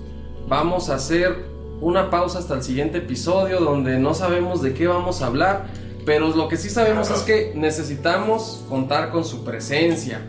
[0.49, 1.45] vamos a hacer
[1.83, 5.67] una pausa hasta el siguiente episodio donde no sabemos de qué vamos a hablar,
[6.07, 10.23] pero lo que sí sabemos es que necesitamos contar con su presencia.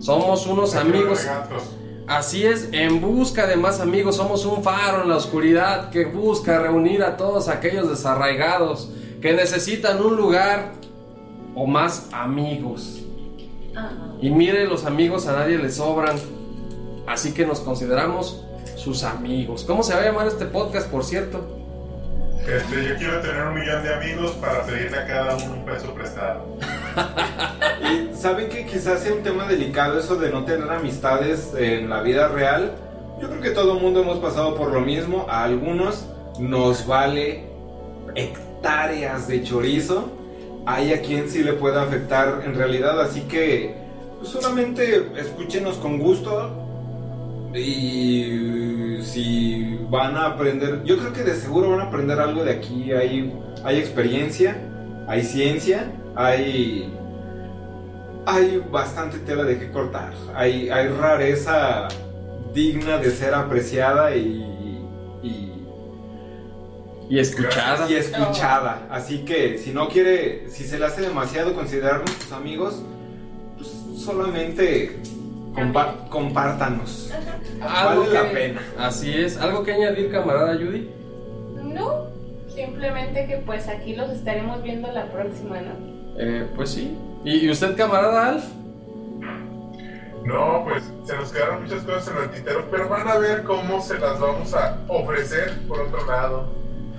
[0.00, 1.24] Somos unos amigos.
[2.08, 6.58] Así es, en busca de más amigos, somos un faro en la oscuridad que busca
[6.58, 8.90] reunir a todos aquellos desarraigados
[9.22, 10.72] que necesitan un lugar
[11.54, 13.04] o más amigos.
[13.76, 16.16] Ah, Y mire, los amigos a nadie les sobran,
[17.06, 18.44] así que nos consideramos
[18.76, 19.64] sus amigos.
[19.64, 21.44] ¿Cómo se va a llamar este podcast, por cierto?
[22.46, 25.92] Este, yo quiero tener un millón de amigos para pedirle a cada uno un peso
[25.92, 26.46] prestado.
[27.82, 32.02] Y saben que quizás sea un tema delicado eso de no tener amistades en la
[32.02, 32.72] vida real.
[33.20, 35.26] Yo creo que todo el mundo hemos pasado por lo mismo.
[35.28, 36.06] A algunos
[36.38, 37.46] nos vale
[38.14, 40.12] hectáreas de chorizo.
[40.66, 43.00] Hay a quien sí le puede afectar en realidad.
[43.00, 43.85] Así que
[44.22, 46.62] solamente escúchenos con gusto.
[47.54, 52.52] Y si van a aprender, yo creo que de seguro van a aprender algo de
[52.52, 52.92] aquí.
[52.92, 53.32] Hay,
[53.64, 54.56] hay experiencia,
[55.06, 56.92] hay ciencia, hay
[58.26, 60.12] hay bastante tela de que cortar.
[60.34, 61.88] Hay, hay rareza
[62.52, 64.82] digna de ser apreciada y,
[65.22, 65.52] y,
[67.08, 67.88] Y escuchada.
[67.88, 68.88] y escuchada.
[68.90, 72.95] Así que si no quiere, si se le hace demasiado considerarnos sus amigos, pues
[74.06, 74.98] solamente
[75.54, 77.12] compa- compártanos.
[77.60, 78.60] Vale la pena.
[78.78, 79.36] Así es.
[79.36, 80.90] ¿Algo que añadir, camarada Judy?
[81.62, 82.06] No,
[82.54, 85.72] simplemente que pues aquí los estaremos viendo la próxima, ¿no?
[86.18, 86.96] Eh, pues sí.
[87.24, 88.44] ¿Y y usted, camarada Alf?
[90.24, 93.80] No, pues se nos quedaron muchas cosas en el tintero, pero van a ver cómo
[93.80, 96.48] se las vamos a ofrecer por otro lado.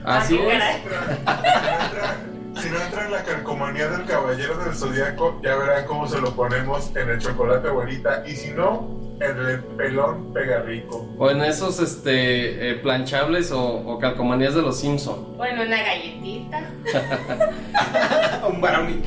[0.05, 2.17] Así Ah, es.
[2.61, 6.31] Si no entra, en la calcomanía del caballero del zodiaco, ya verán cómo se lo
[6.35, 8.23] ponemos en el chocolate abuelita.
[8.27, 8.87] Y si no,
[9.19, 11.07] en el pelón pega rico.
[11.17, 15.37] O en esos este, eh, planchables o, o calcomanías de los Simpson.
[15.37, 16.61] Bueno, una galletita
[18.47, 19.01] Un brownie.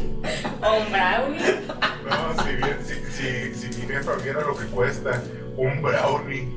[0.62, 1.60] o un brownie.
[2.08, 5.22] No, si, bien, si, si, si mi jefa viera lo que cuesta
[5.56, 6.48] un brownie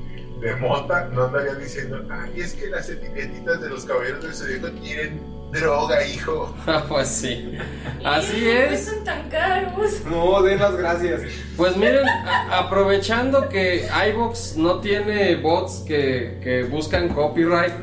[0.41, 4.71] de mota, no andaría diciendo, ay, es que las etiquetitas de los caballeros del zodiaco
[4.81, 5.21] tienen
[5.53, 6.53] droga, hijo.
[6.89, 7.57] Pues sí.
[8.03, 8.85] Así Y no es.
[8.85, 10.01] son tan caros.
[10.09, 11.21] No, den las gracias.
[11.55, 12.05] Pues miren,
[12.51, 17.73] aprovechando que iVox no tiene bots que, que buscan copyright,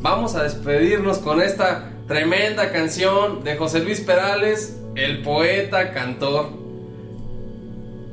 [0.00, 6.50] vamos a despedirnos con esta tremenda canción de José Luis Perales, el poeta cantor.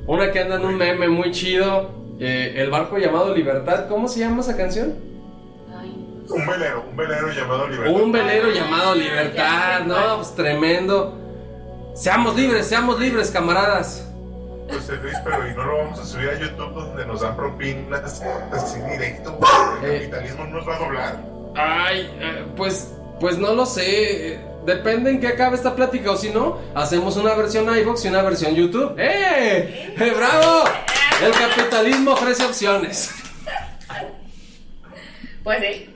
[0.06, 3.88] Una que anda en un meme muy chido, eh, el barco llamado Libertad.
[3.88, 4.95] ¿Cómo se llama esa canción?
[6.29, 8.01] Un velero, un velero llamado Libertad.
[8.01, 10.15] Un velero llamado Libertad, ¿no?
[10.17, 11.19] Pues tremendo.
[11.95, 14.07] Seamos libres, seamos libres, camaradas.
[14.71, 18.21] José Luis, pero y no lo vamos a subir a YouTube donde nos dan propinas
[18.51, 19.33] así directo.
[19.33, 19.51] güey.
[19.83, 19.99] El Eh.
[20.09, 21.21] capitalismo nos va a doblar.
[21.55, 22.87] Ay, eh, pues,
[23.19, 24.33] pues no lo sé.
[24.33, 28.07] eh, Depende en qué acabe esta plática o si no, hacemos una versión iVox y
[28.07, 28.95] una versión YouTube.
[28.97, 29.93] ¡Eh!
[29.99, 30.63] ¡Eh, ¡Bravo!
[31.21, 33.11] El capitalismo ofrece opciones.
[35.43, 35.93] Pues sí.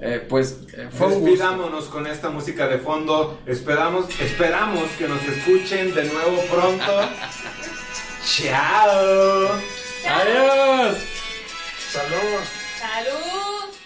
[0.00, 1.08] Eh, pues eh, fue.
[1.08, 3.38] Despidámonos con esta música de fondo.
[3.46, 6.92] Esperamos, esperamos que nos escuchen de nuevo pronto.
[8.24, 9.48] Chao.
[10.08, 10.98] Adiós.
[11.92, 12.40] Salud.
[12.80, 13.81] ¡Salud!